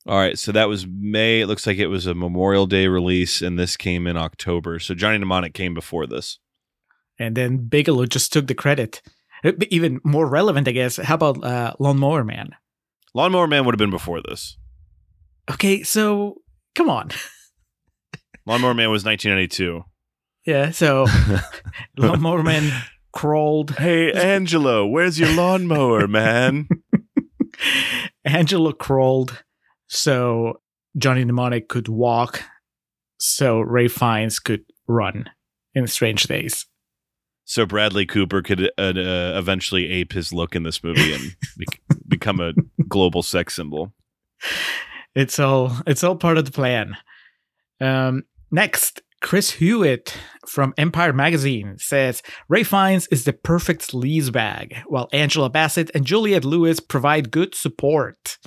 All 0.06 0.16
right, 0.16 0.38
so 0.38 0.50
that 0.52 0.68
was 0.68 0.86
May. 0.86 1.42
It 1.42 1.46
looks 1.46 1.66
like 1.66 1.76
it 1.78 1.88
was 1.88 2.06
a 2.06 2.14
Memorial 2.14 2.66
Day 2.66 2.86
release, 2.86 3.42
and 3.42 3.58
this 3.58 3.76
came 3.76 4.06
in 4.06 4.16
October. 4.16 4.78
So 4.78 4.94
Johnny 4.94 5.18
Mnemonic 5.18 5.52
came 5.52 5.74
before 5.74 6.06
this. 6.06 6.38
And 7.18 7.36
then 7.36 7.68
Bigelow 7.68 8.06
just 8.06 8.32
took 8.32 8.46
the 8.46 8.54
credit. 8.54 9.02
Uh, 9.44 9.52
Even 9.68 10.00
more 10.02 10.26
relevant, 10.26 10.68
I 10.68 10.72
guess. 10.72 10.96
How 10.96 11.16
about 11.16 11.44
uh, 11.44 11.74
Lawnmower 11.78 12.24
Man? 12.24 12.56
Lawnmower 13.14 13.46
Man 13.46 13.64
would 13.66 13.74
have 13.74 13.78
been 13.78 13.90
before 13.90 14.22
this. 14.22 14.56
Okay, 15.50 15.82
so 15.82 16.40
come 16.74 16.88
on. 16.88 17.10
Lawnmower 18.46 18.74
Man 18.74 18.90
was 18.90 19.04
1992. 19.04 19.84
Yeah, 20.46 20.70
so 20.70 21.06
Lawnmower 21.98 22.42
Man 22.42 22.72
crawled. 23.12 23.72
Hey, 23.72 24.12
Angelo, 24.14 24.86
where's 24.86 25.18
your 25.18 25.32
lawnmower, 25.34 26.08
man? 26.08 26.68
Angela 28.24 28.72
crawled 28.72 29.42
so 29.90 30.60
Johnny 30.96 31.24
Mnemonic 31.24 31.68
could 31.68 31.88
walk, 31.88 32.42
so 33.18 33.60
Ralph 33.60 33.92
Fiennes 33.92 34.38
could 34.38 34.64
run 34.86 35.28
in 35.74 35.86
Strange 35.88 36.24
Days. 36.24 36.64
so 37.44 37.66
Bradley 37.66 38.06
Cooper 38.06 38.42
could 38.42 38.70
uh, 38.78 38.82
uh, 38.82 39.38
eventually 39.38 39.90
ape 39.90 40.12
his 40.12 40.32
look 40.32 40.54
in 40.54 40.62
this 40.62 40.82
movie 40.84 41.12
and 41.12 41.36
bec- 41.56 41.80
become 42.08 42.40
a 42.40 42.52
global 42.88 43.22
sex 43.22 43.54
symbol. 43.56 43.92
It's 45.14 45.38
all 45.38 45.76
it's 45.86 46.04
all 46.04 46.16
part 46.16 46.38
of 46.38 46.44
the 46.44 46.52
plan. 46.52 46.96
Um, 47.80 48.24
next, 48.50 49.02
Chris 49.20 49.50
Hewitt 49.52 50.16
from 50.46 50.72
Empire 50.78 51.12
Magazine 51.12 51.76
says 51.78 52.22
Ralph 52.48 52.68
Fiennes 52.68 53.06
is 53.08 53.24
the 53.24 53.32
perfect 53.32 53.90
sleaze 53.90 54.30
bag, 54.32 54.76
while 54.86 55.08
Angela 55.12 55.50
Bassett 55.50 55.90
and 55.94 56.04
Juliette 56.04 56.44
Lewis 56.44 56.78
provide 56.80 57.30
good 57.32 57.54
support. 57.54 58.38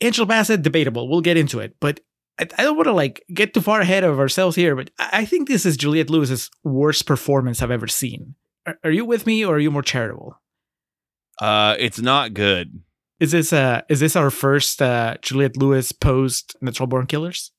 Angela 0.00 0.26
Bassett, 0.26 0.62
debatable. 0.62 1.08
We'll 1.08 1.20
get 1.20 1.36
into 1.36 1.60
it, 1.60 1.76
but 1.80 2.00
I, 2.38 2.42
I 2.58 2.62
don't 2.62 2.76
want 2.76 2.86
to 2.86 2.92
like 2.92 3.24
get 3.32 3.54
too 3.54 3.60
far 3.60 3.80
ahead 3.80 4.04
of 4.04 4.18
ourselves 4.18 4.56
here. 4.56 4.76
But 4.76 4.90
I, 4.98 5.08
I 5.12 5.24
think 5.24 5.48
this 5.48 5.64
is 5.66 5.76
Juliette 5.76 6.10
Lewis's 6.10 6.50
worst 6.64 7.06
performance 7.06 7.62
I've 7.62 7.70
ever 7.70 7.88
seen. 7.88 8.34
Are, 8.66 8.78
are 8.84 8.90
you 8.90 9.04
with 9.04 9.26
me, 9.26 9.44
or 9.44 9.56
are 9.56 9.60
you 9.60 9.70
more 9.70 9.82
charitable? 9.82 10.40
Uh, 11.40 11.76
it's 11.78 12.00
not 12.00 12.34
good. 12.34 12.82
Is 13.18 13.32
this 13.32 13.52
uh 13.52 13.80
is 13.88 14.00
this 14.00 14.14
our 14.16 14.30
first 14.30 14.82
uh 14.82 15.16
Juliette 15.22 15.56
Lewis 15.56 15.92
post 15.92 16.56
Natural 16.60 16.86
Born 16.86 17.06
Killers? 17.06 17.52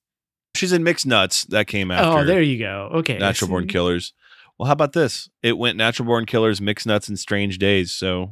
She's 0.55 0.71
in 0.71 0.83
Mixed 0.83 1.05
Nuts. 1.05 1.45
That 1.45 1.67
came 1.67 1.91
after 1.91 2.19
Oh, 2.19 2.23
there 2.23 2.41
you 2.41 2.59
go. 2.59 2.89
Okay, 2.95 3.17
Natural 3.17 3.49
Born 3.49 3.67
Killers. 3.67 4.13
Well, 4.57 4.67
how 4.67 4.73
about 4.73 4.93
this? 4.93 5.29
It 5.43 5.57
went 5.57 5.77
Natural 5.77 6.05
Born 6.05 6.25
Killers, 6.25 6.59
Mixed 6.59 6.87
Nuts, 6.87 7.07
and 7.07 7.17
Strange 7.17 7.57
Days. 7.59 7.91
So 7.91 8.31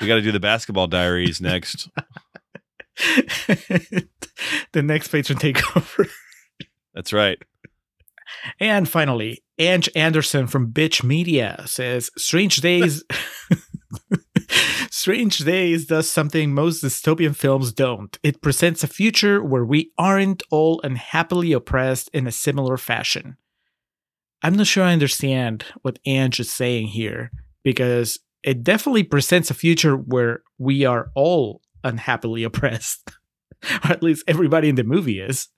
we 0.00 0.06
got 0.06 0.16
to 0.16 0.22
do 0.22 0.32
the 0.32 0.40
basketball 0.40 0.86
diaries 0.88 1.40
next. 1.40 1.88
the 4.72 4.82
next 4.82 5.08
patron 5.08 5.38
takeover. 5.38 6.08
That's 6.94 7.12
right. 7.12 7.38
And 8.58 8.88
finally, 8.88 9.42
Ange 9.58 9.90
Anderson 9.94 10.46
from 10.46 10.72
Bitch 10.72 11.02
Media 11.02 11.62
says 11.66 12.10
Strange 12.16 12.60
Days 12.60 13.04
Strange 14.90 15.38
Days 15.38 15.86
does 15.86 16.10
something 16.10 16.52
most 16.52 16.82
dystopian 16.82 17.34
films 17.34 17.72
don't. 17.72 18.18
It 18.22 18.42
presents 18.42 18.82
a 18.82 18.88
future 18.88 19.42
where 19.42 19.64
we 19.64 19.92
aren't 19.98 20.42
all 20.50 20.80
unhappily 20.82 21.52
oppressed 21.52 22.10
in 22.12 22.26
a 22.26 22.32
similar 22.32 22.76
fashion. 22.76 23.36
I'm 24.42 24.56
not 24.56 24.66
sure 24.66 24.84
I 24.84 24.92
understand 24.92 25.64
what 25.82 25.98
Ange 26.06 26.40
is 26.40 26.50
saying 26.50 26.88
here 26.88 27.30
because 27.62 28.18
it 28.42 28.64
definitely 28.64 29.04
presents 29.04 29.50
a 29.50 29.54
future 29.54 29.96
where 29.96 30.42
we 30.58 30.84
are 30.84 31.10
all 31.14 31.60
unhappily 31.84 32.42
oppressed. 32.44 33.10
or 33.84 33.90
at 33.90 34.02
least 34.02 34.24
everybody 34.26 34.68
in 34.68 34.74
the 34.74 34.84
movie 34.84 35.20
is. 35.20 35.48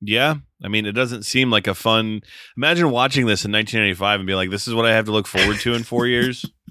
Yeah. 0.00 0.36
I 0.64 0.68
mean, 0.68 0.86
it 0.86 0.92
doesn't 0.92 1.24
seem 1.24 1.50
like 1.50 1.66
a 1.66 1.74
fun. 1.74 2.22
Imagine 2.56 2.90
watching 2.90 3.26
this 3.26 3.44
in 3.44 3.52
1995 3.52 4.20
and 4.20 4.26
be 4.26 4.34
like, 4.34 4.50
this 4.50 4.66
is 4.66 4.74
what 4.74 4.86
I 4.86 4.92
have 4.92 5.04
to 5.04 5.12
look 5.12 5.26
forward 5.26 5.58
to 5.60 5.74
in 5.74 5.84
four 5.84 6.06
years. 6.06 6.44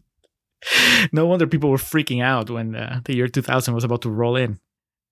no 1.11 1.25
wonder 1.25 1.47
people 1.47 1.69
were 1.69 1.77
freaking 1.77 2.23
out 2.23 2.49
when 2.49 2.75
uh, 2.75 3.01
the 3.05 3.15
year 3.15 3.27
2000 3.27 3.73
was 3.73 3.83
about 3.83 4.01
to 4.03 4.09
roll 4.09 4.35
in. 4.35 4.59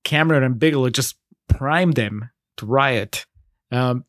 Cameron 0.03 0.43
and 0.43 0.59
Bigelow 0.59 0.89
just 0.89 1.15
primed 1.47 1.95
them 1.95 2.29
to 2.57 2.65
riot. 2.65 3.25
Um, 3.71 4.05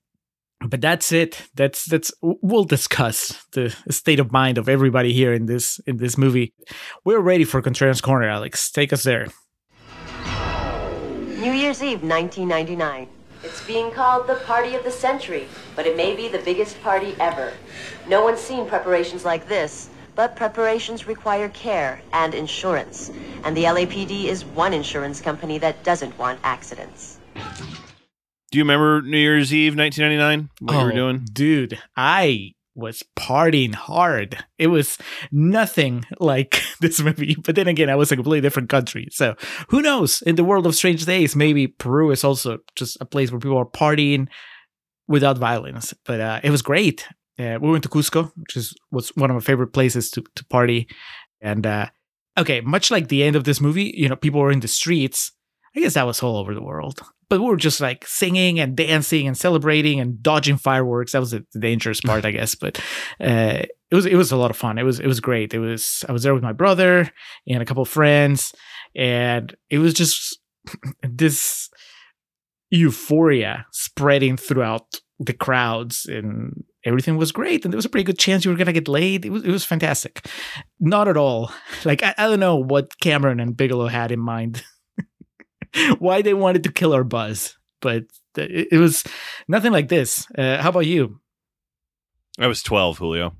but 0.66 0.80
that's 0.80 1.10
it. 1.10 1.48
That's 1.54 1.86
that's. 1.86 2.12
We'll 2.20 2.64
discuss 2.64 3.46
the 3.52 3.74
state 3.88 4.20
of 4.20 4.30
mind 4.30 4.58
of 4.58 4.68
everybody 4.68 5.12
here 5.12 5.32
in 5.32 5.46
this 5.46 5.80
in 5.86 5.96
this 5.96 6.18
movie. 6.18 6.52
We're 7.02 7.20
ready 7.20 7.44
for 7.44 7.62
Contrarians 7.62 8.02
Corner, 8.02 8.28
Alex. 8.28 8.70
Take 8.70 8.92
us 8.92 9.02
there. 9.02 9.28
New 11.40 11.52
Year's 11.52 11.82
Eve, 11.82 12.02
1999. 12.02 13.08
It's 13.42 13.64
being 13.66 13.90
called 13.90 14.26
the 14.26 14.34
party 14.46 14.74
of 14.74 14.84
the 14.84 14.90
century, 14.90 15.48
but 15.74 15.86
it 15.86 15.96
may 15.96 16.14
be 16.14 16.28
the 16.28 16.38
biggest 16.40 16.80
party 16.82 17.14
ever. 17.18 17.54
No 18.06 18.22
one's 18.22 18.40
seen 18.40 18.66
preparations 18.68 19.24
like 19.24 19.48
this, 19.48 19.88
but 20.14 20.36
preparations 20.36 21.06
require 21.06 21.48
care 21.48 22.02
and 22.12 22.34
insurance. 22.34 23.10
And 23.44 23.56
the 23.56 23.64
LAPD 23.64 24.26
is 24.26 24.44
one 24.44 24.74
insurance 24.74 25.20
company 25.22 25.56
that 25.58 25.82
doesn't 25.82 26.16
want 26.18 26.38
accidents. 26.44 27.18
Do 27.34 28.58
you 28.58 28.64
remember 28.64 29.00
New 29.00 29.16
Year's 29.16 29.54
Eve 29.54 29.76
1999? 29.76 30.50
What 30.60 30.72
you 30.78 30.84
were 30.84 30.92
Oh, 30.92 30.94
doing? 30.94 31.24
dude. 31.32 31.78
I 31.96 32.52
was 32.80 33.02
partying 33.16 33.74
hard. 33.74 34.44
It 34.58 34.68
was 34.68 34.98
nothing 35.30 36.04
like 36.18 36.62
this 36.80 37.00
movie. 37.00 37.36
But 37.44 37.54
then 37.54 37.68
again, 37.68 37.90
I 37.90 37.94
was 37.94 38.10
a 38.10 38.16
completely 38.16 38.40
different 38.40 38.68
country. 38.68 39.08
So 39.10 39.34
who 39.68 39.82
knows? 39.82 40.22
In 40.22 40.36
the 40.36 40.44
world 40.44 40.66
of 40.66 40.74
strange 40.74 41.04
days, 41.04 41.36
maybe 41.36 41.68
Peru 41.68 42.10
is 42.10 42.24
also 42.24 42.58
just 42.76 42.96
a 43.00 43.04
place 43.04 43.30
where 43.30 43.40
people 43.40 43.58
are 43.58 43.66
partying 43.66 44.28
without 45.06 45.38
violence. 45.38 45.94
But 46.04 46.20
uh, 46.20 46.40
it 46.42 46.50
was 46.50 46.62
great. 46.62 47.06
Uh, 47.38 47.58
we 47.60 47.70
went 47.70 47.82
to 47.84 47.88
Cusco, 47.88 48.32
which 48.36 48.56
is 48.56 48.74
was 48.90 49.10
one 49.16 49.30
of 49.30 49.34
my 49.34 49.40
favorite 49.40 49.72
places 49.72 50.10
to 50.10 50.22
to 50.36 50.44
party. 50.46 50.88
And 51.40 51.66
uh, 51.66 51.86
okay, 52.38 52.60
much 52.60 52.90
like 52.90 53.08
the 53.08 53.22
end 53.22 53.36
of 53.36 53.44
this 53.44 53.60
movie, 53.60 53.94
you 53.96 54.08
know, 54.08 54.16
people 54.16 54.40
were 54.40 54.52
in 54.52 54.60
the 54.60 54.68
streets. 54.68 55.32
I 55.76 55.80
guess 55.80 55.94
that 55.94 56.06
was 56.06 56.22
all 56.22 56.36
over 56.36 56.54
the 56.54 56.62
world. 56.62 57.00
But 57.28 57.40
we 57.40 57.46
were 57.46 57.56
just 57.56 57.80
like 57.80 58.06
singing 58.06 58.58
and 58.58 58.76
dancing 58.76 59.28
and 59.28 59.36
celebrating 59.36 60.00
and 60.00 60.20
dodging 60.20 60.56
fireworks. 60.56 61.12
That 61.12 61.20
was 61.20 61.30
the 61.30 61.44
dangerous 61.58 62.00
part, 62.04 62.24
I 62.24 62.32
guess. 62.32 62.54
But 62.54 62.78
uh, 63.20 63.62
it 63.90 63.94
was 63.94 64.06
it 64.06 64.16
was 64.16 64.32
a 64.32 64.36
lot 64.36 64.50
of 64.50 64.56
fun. 64.56 64.78
It 64.78 64.82
was 64.82 64.98
it 64.98 65.06
was 65.06 65.20
great. 65.20 65.54
It 65.54 65.60
was 65.60 66.04
I 66.08 66.12
was 66.12 66.24
there 66.24 66.34
with 66.34 66.42
my 66.42 66.52
brother 66.52 67.10
and 67.46 67.62
a 67.62 67.64
couple 67.64 67.82
of 67.82 67.88
friends, 67.88 68.52
and 68.96 69.54
it 69.68 69.78
was 69.78 69.94
just 69.94 70.40
this 71.02 71.70
euphoria 72.70 73.66
spreading 73.72 74.36
throughout 74.36 75.00
the 75.18 75.32
crowds 75.32 76.06
and 76.06 76.64
everything 76.84 77.16
was 77.16 77.30
great 77.30 77.64
and 77.64 77.72
there 77.72 77.76
was 77.78 77.84
a 77.84 77.90
pretty 77.90 78.04
good 78.04 78.18
chance 78.18 78.44
you 78.44 78.50
were 78.50 78.56
gonna 78.56 78.72
get 78.72 78.88
laid 78.88 79.26
it 79.26 79.30
was, 79.30 79.44
it 79.44 79.50
was 79.50 79.64
fantastic 79.64 80.24
not 80.78 81.08
at 81.08 81.16
all 81.16 81.52
like 81.84 82.02
I, 82.02 82.14
I 82.16 82.26
don't 82.26 82.40
know 82.40 82.56
what 82.56 82.98
cameron 83.00 83.38
and 83.38 83.56
bigelow 83.56 83.88
had 83.88 84.12
in 84.12 84.20
mind 84.20 84.62
why 85.98 86.22
they 86.22 86.34
wanted 86.34 86.64
to 86.64 86.72
kill 86.72 86.92
our 86.92 87.04
buzz 87.04 87.56
but 87.80 88.04
it, 88.36 88.78
was 88.78 89.04
nothing 89.48 89.72
like 89.72 89.88
this 89.88 90.26
uh, 90.38 90.60
how 90.62 90.70
about 90.70 90.86
you 90.86 91.20
I 92.38 92.46
was 92.46 92.62
12, 92.62 92.96
Julio. 92.96 93.36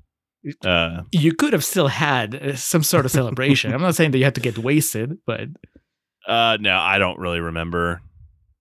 Uh, 0.63 1.03
you 1.11 1.33
could 1.33 1.53
have 1.53 1.63
still 1.63 1.87
had 1.87 2.35
uh, 2.35 2.55
some 2.55 2.83
sort 2.83 3.05
of 3.05 3.11
celebration 3.11 3.73
i'm 3.73 3.81
not 3.81 3.95
saying 3.95 4.11
that 4.11 4.17
you 4.17 4.23
had 4.23 4.35
to 4.35 4.41
get 4.41 4.57
wasted 4.57 5.17
but 5.25 5.47
uh, 6.27 6.57
no, 6.59 6.75
I 6.75 6.97
don't 6.97 7.19
really 7.19 7.39
remember. 7.39 8.01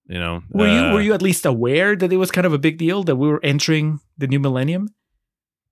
You 0.06 0.18
know, 0.18 0.42
were 0.50 0.66
you 0.66 0.80
uh, 0.80 0.92
were 0.92 1.00
you 1.00 1.14
at 1.14 1.22
least 1.22 1.46
aware 1.46 1.94
that 1.94 2.12
it 2.12 2.16
was 2.16 2.32
kind 2.32 2.46
of 2.46 2.52
a 2.52 2.58
big 2.58 2.78
deal 2.78 3.04
that 3.04 3.14
we 3.14 3.28
were 3.28 3.40
entering 3.44 4.00
the 4.18 4.26
new 4.26 4.40
millennium 4.40 4.88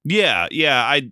Yeah, 0.05 0.47
yeah. 0.53 0.81
I 0.85 1.11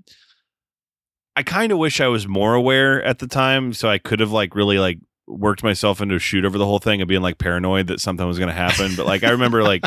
I 1.35 1.43
kind 1.43 1.73
of 1.73 1.79
wish 1.79 2.01
I 2.01 2.07
was 2.07 2.29
more 2.29 2.55
aware 2.55 3.03
at 3.03 3.19
the 3.19 3.27
time, 3.27 3.73
so 3.73 3.89
I 3.89 3.99
could 3.99 4.21
have 4.21 4.31
like 4.31 4.55
really 4.55 4.79
like 4.79 4.99
worked 5.29 5.63
myself 5.63 6.01
into 6.01 6.15
a 6.15 6.19
shoot 6.19 6.45
over 6.45 6.57
the 6.59 6.67
whole 6.67 6.79
thing 6.79 7.01
and 7.01 7.09
being 7.09 7.23
like 7.23 7.39
paranoid 7.39 7.89
that 7.89 8.01
something 8.01 8.27
was 8.27 8.39
going 8.39 8.49
to 8.49 8.55
happen. 8.55 8.95
But 8.97 9.07
like 9.07 9.25
I 9.25 9.31
remember 9.31 9.63
like 9.63 9.83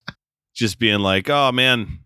just 0.54 0.78
being 0.78 1.00
like, 1.00 1.28
oh 1.30 1.52
man, 1.52 2.00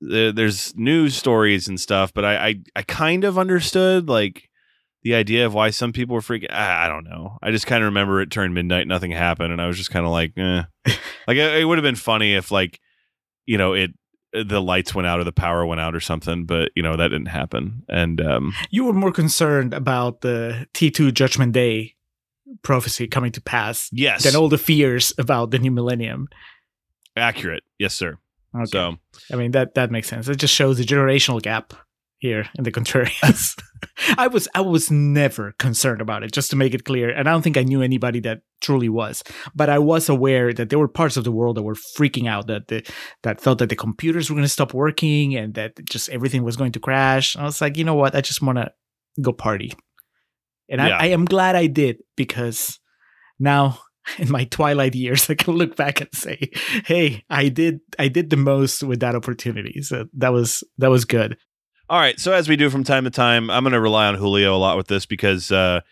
there- 0.00 0.32
there's 0.32 0.74
news 0.76 1.16
stories 1.16 1.68
and 1.68 1.80
stuff. 1.80 2.12
But 2.14 2.24
I 2.24 2.46
I, 2.48 2.54
I 2.76 2.82
kind 2.82 3.24
of 3.24 3.38
understood 3.38 4.08
like 4.08 4.48
the 5.02 5.14
idea 5.14 5.44
of 5.46 5.52
why 5.54 5.70
some 5.70 5.92
people 5.92 6.14
were 6.14 6.20
freaking. 6.20 6.52
I, 6.52 6.84
I 6.86 6.88
don't 6.88 7.04
know. 7.04 7.38
I 7.42 7.50
just 7.50 7.66
kind 7.66 7.82
of 7.82 7.86
remember 7.86 8.20
it 8.20 8.30
turned 8.30 8.54
midnight, 8.54 8.86
nothing 8.86 9.10
happened, 9.10 9.52
and 9.52 9.60
I 9.60 9.66
was 9.66 9.76
just 9.76 9.90
kind 9.90 10.06
of 10.06 10.12
like, 10.12 10.32
eh. 10.36 10.62
like 11.26 11.36
it, 11.36 11.60
it 11.60 11.64
would 11.64 11.78
have 11.78 11.82
been 11.82 11.96
funny 11.96 12.34
if 12.34 12.50
like 12.52 12.78
you 13.46 13.58
know 13.58 13.72
it 13.72 13.90
the 14.32 14.60
lights 14.60 14.94
went 14.94 15.06
out 15.06 15.20
or 15.20 15.24
the 15.24 15.32
power 15.32 15.64
went 15.66 15.80
out 15.80 15.94
or 15.94 16.00
something, 16.00 16.44
but 16.44 16.70
you 16.74 16.82
know 16.82 16.96
that 16.96 17.08
didn't 17.08 17.26
happen. 17.26 17.82
And 17.88 18.20
um, 18.20 18.52
You 18.70 18.84
were 18.84 18.92
more 18.92 19.12
concerned 19.12 19.74
about 19.74 20.20
the 20.22 20.66
T2 20.74 21.12
Judgment 21.14 21.52
Day 21.52 21.96
prophecy 22.62 23.06
coming 23.06 23.32
to 23.32 23.40
pass 23.40 23.88
yes, 23.92 24.24
than 24.24 24.36
all 24.36 24.48
the 24.48 24.58
fears 24.58 25.12
about 25.18 25.50
the 25.50 25.58
new 25.58 25.70
millennium. 25.70 26.28
accurate. 27.16 27.62
Yes, 27.78 27.94
sir. 27.94 28.18
Okay. 28.54 28.66
So 28.66 28.96
I 29.32 29.36
mean 29.36 29.52
that 29.52 29.74
that 29.74 29.90
makes 29.90 30.08
sense. 30.08 30.28
It 30.28 30.36
just 30.36 30.54
shows 30.54 30.78
the 30.78 30.84
generational 30.84 31.40
gap 31.40 31.72
here 32.22 32.48
in 32.56 32.62
the 32.62 32.70
contrarians. 32.70 33.60
I 34.16 34.28
was 34.28 34.46
I 34.54 34.60
was 34.60 34.92
never 34.92 35.54
concerned 35.58 36.00
about 36.00 36.22
it, 36.22 36.32
just 36.32 36.50
to 36.50 36.56
make 36.56 36.72
it 36.72 36.84
clear. 36.84 37.10
And 37.10 37.28
I 37.28 37.32
don't 37.32 37.42
think 37.42 37.56
I 37.56 37.64
knew 37.64 37.82
anybody 37.82 38.20
that 38.20 38.42
truly 38.60 38.88
was. 38.88 39.24
But 39.56 39.68
I 39.68 39.80
was 39.80 40.08
aware 40.08 40.52
that 40.52 40.70
there 40.70 40.78
were 40.78 40.86
parts 40.86 41.16
of 41.16 41.24
the 41.24 41.32
world 41.32 41.56
that 41.56 41.64
were 41.64 41.76
freaking 41.98 42.28
out, 42.28 42.46
that 42.46 42.68
the, 42.68 42.88
that 43.24 43.40
felt 43.40 43.58
that 43.58 43.70
the 43.70 43.76
computers 43.76 44.30
were 44.30 44.34
going 44.34 44.44
to 44.44 44.48
stop 44.48 44.72
working 44.72 45.34
and 45.34 45.54
that 45.54 45.84
just 45.84 46.08
everything 46.10 46.44
was 46.44 46.56
going 46.56 46.70
to 46.72 46.80
crash. 46.80 47.36
I 47.36 47.42
was 47.42 47.60
like, 47.60 47.76
you 47.76 47.82
know 47.82 47.96
what? 47.96 48.14
I 48.14 48.20
just 48.20 48.40
want 48.40 48.58
to 48.58 48.70
go 49.20 49.32
party. 49.32 49.72
And 50.68 50.80
Yeah. 50.80 50.96
I, 50.96 51.06
I 51.06 51.06
am 51.06 51.24
glad 51.24 51.56
I 51.56 51.66
did 51.66 51.96
because 52.16 52.78
now 53.40 53.80
in 54.18 54.30
my 54.30 54.44
twilight 54.44 54.94
years 54.94 55.28
I 55.28 55.34
can 55.34 55.54
look 55.54 55.74
back 55.74 56.00
and 56.00 56.10
say, 56.14 56.52
hey, 56.86 57.24
I 57.28 57.48
did 57.48 57.80
I 57.98 58.06
did 58.06 58.30
the 58.30 58.36
most 58.36 58.84
with 58.84 59.00
that 59.00 59.16
opportunity. 59.16 59.82
So 59.82 60.06
that 60.18 60.32
was 60.32 60.62
that 60.78 60.90
was 60.90 61.04
good. 61.04 61.36
All 61.92 61.98
right. 61.98 62.18
So 62.18 62.32
as 62.32 62.48
we 62.48 62.56
do 62.56 62.70
from 62.70 62.84
time 62.84 63.04
to 63.04 63.10
time, 63.10 63.50
I'm 63.50 63.64
going 63.64 63.74
to 63.74 63.80
rely 63.80 64.06
on 64.06 64.14
Julio 64.14 64.56
a 64.56 64.56
lot 64.56 64.78
with 64.78 64.86
this 64.86 65.04
because 65.04 65.52
uh, 65.52 65.82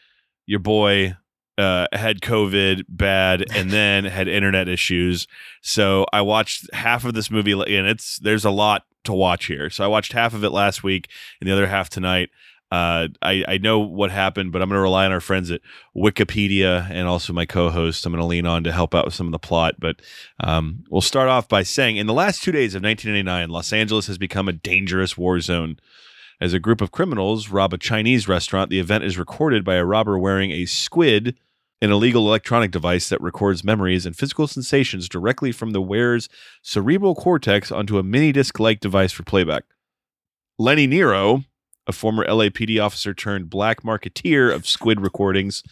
your 0.47 0.59
boy 0.59 1.14
uh, 1.59 1.88
had 1.92 2.23
COVID 2.23 2.85
bad 2.88 3.45
and 3.54 3.71
then 3.71 4.07
had 4.07 4.26
internet 4.26 4.66
issues. 4.66 5.26
So 5.61 6.07
I 6.11 6.23
watched 6.23 6.73
half 6.73 7.04
of 7.04 7.12
this 7.12 7.30
movie, 7.30 7.52
and 7.52 7.87
it's 7.87 8.19
there's 8.19 8.47
a 8.47 8.50
lot 8.50 8.85
to 9.04 9.12
watch 9.12 9.45
here. 9.45 9.69
So 9.69 9.85
I 9.85 9.88
watched 9.88 10.14
half 10.14 10.33
of 10.33 10.42
it 10.42 10.52
last 10.52 10.83
week 10.83 11.11
and 11.38 11.47
the 11.47 11.52
other 11.52 11.66
half 11.66 11.90
tonight. 11.90 12.30
Uh, 12.71 13.09
I, 13.21 13.45
I 13.49 13.59
know 13.59 13.81
what 13.81 14.12
happened, 14.12 14.53
but 14.53 14.62
I'm 14.62 14.69
going 14.69 14.79
to 14.79 14.83
rely 14.83 15.05
on 15.05 15.12
our 15.12 15.21
friends 15.21 15.50
at 15.50 15.61
Wikipedia 15.97 16.89
and 16.91 17.09
also 17.09 17.33
my 17.33 17.45
co-host. 17.45 18.07
I'm 18.07 18.12
going 18.12 18.21
to 18.21 18.27
lean 18.27 18.47
on 18.47 18.62
to 18.65 18.73
help 18.73 18.95
out 18.95 19.05
with 19.05 19.15
some 19.15 19.27
of 19.27 19.33
the 19.33 19.41
plot. 19.41 19.75
But 19.81 20.00
um, 20.39 20.85
we'll 20.89 21.00
start 21.00 21.29
off 21.29 21.49
by 21.49 21.65
saying, 21.65 21.97
in 21.97 22.07
the 22.07 22.15
last 22.15 22.43
two 22.43 22.53
days 22.53 22.75
of 22.77 22.83
1989, 22.83 23.49
Los 23.49 23.73
Angeles 23.73 24.07
has 24.07 24.19
become 24.19 24.49
a 24.49 24.53
dangerous 24.53 25.19
war 25.19 25.41
zone. 25.41 25.79
As 26.41 26.53
a 26.55 26.61
group 26.61 26.81
of 26.81 26.93
criminals 26.93 27.50
rob 27.50 27.75
a 27.75 27.79
Chinese 27.79 28.29
restaurant, 28.29 28.71
the 28.71 28.81
event 28.81 29.05
is 29.05 29.19
recorded 29.19 29.65
by 29.65 29.75
a 29.75 29.85
robber 29.85 30.19
wearing 30.19 30.53
a 30.53 30.65
squid, 30.65 31.37
an 31.83 31.91
illegal 31.91 32.27
electronic 32.27 32.71
device 32.71 33.09
that 33.09 33.21
records 33.21 33.65
memories 33.65 34.07
and 34.07 34.17
physical 34.17 34.47
sensations 34.47 35.09
directly 35.09 35.50
from 35.50 35.73
the 35.73 35.83
wearer's 35.83 36.29
cerebral 36.62 37.15
cortex 37.15 37.73
onto 37.73 37.99
a 37.99 38.03
mini 38.03 38.33
disc 38.33 38.61
like 38.61 38.81
device 38.81 39.12
for 39.12 39.23
playback. 39.25 39.65
Lenny 40.59 40.87
Nero, 40.87 41.45
a 41.90 41.92
former 41.92 42.25
LAPD 42.25 42.82
officer 42.82 43.12
turned 43.12 43.50
black 43.50 43.82
marketeer 43.82 44.54
of 44.54 44.66
squid 44.66 45.00
recordings, 45.00 45.62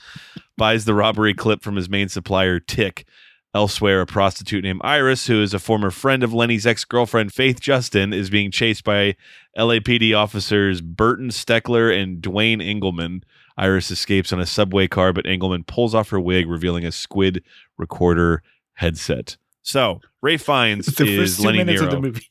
buys 0.59 0.85
the 0.85 0.95
robbery 0.95 1.33
clip 1.33 1.63
from 1.63 1.77
his 1.77 1.89
main 1.89 2.09
supplier, 2.09 2.61
Tick. 2.61 3.07
Elsewhere, 3.55 4.03
a 4.03 4.07
prostitute 4.07 4.63
named 4.63 4.83
Iris, 4.85 5.27
who 5.27 5.43
is 5.43 5.55
a 5.55 5.59
former 5.59 5.91
friend 5.91 6.23
of 6.23 6.35
Lenny's 6.35 6.67
ex 6.67 6.85
girlfriend, 6.85 7.33
Faith 7.33 7.61
Justin, 7.61 8.13
is 8.13 8.29
being 8.29 8.51
chased 8.51 8.85
by 8.85 9.17
LAPD 9.57 10.15
officers 10.15 10.83
Burton 10.83 11.31
Steckler 11.31 11.91
and 11.91 12.21
Dwayne 12.21 12.63
Engelman. 12.63 13.23
Iris 13.57 13.91
escapes 13.91 14.35
on 14.35 14.41
a 14.41 14.45
subway 14.45 14.87
car, 14.87 15.15
but 15.15 15.27
Engelman 15.27 15.65
pulls 15.65 15.95
off 15.95 16.11
her 16.11 16.21
wig, 16.21 16.47
revealing 16.47 16.85
a 16.85 16.93
squid 16.93 17.43
recorder 17.79 18.43
headset. 18.75 19.39
So, 19.63 20.03
Ray 20.21 20.37
Fiennes 20.37 20.87
the 20.97 21.21
is 21.21 21.41
Lenny 21.41 21.65
Nero. 21.65 21.87
of 21.87 21.91
the 21.91 22.01
movie. 22.01 22.29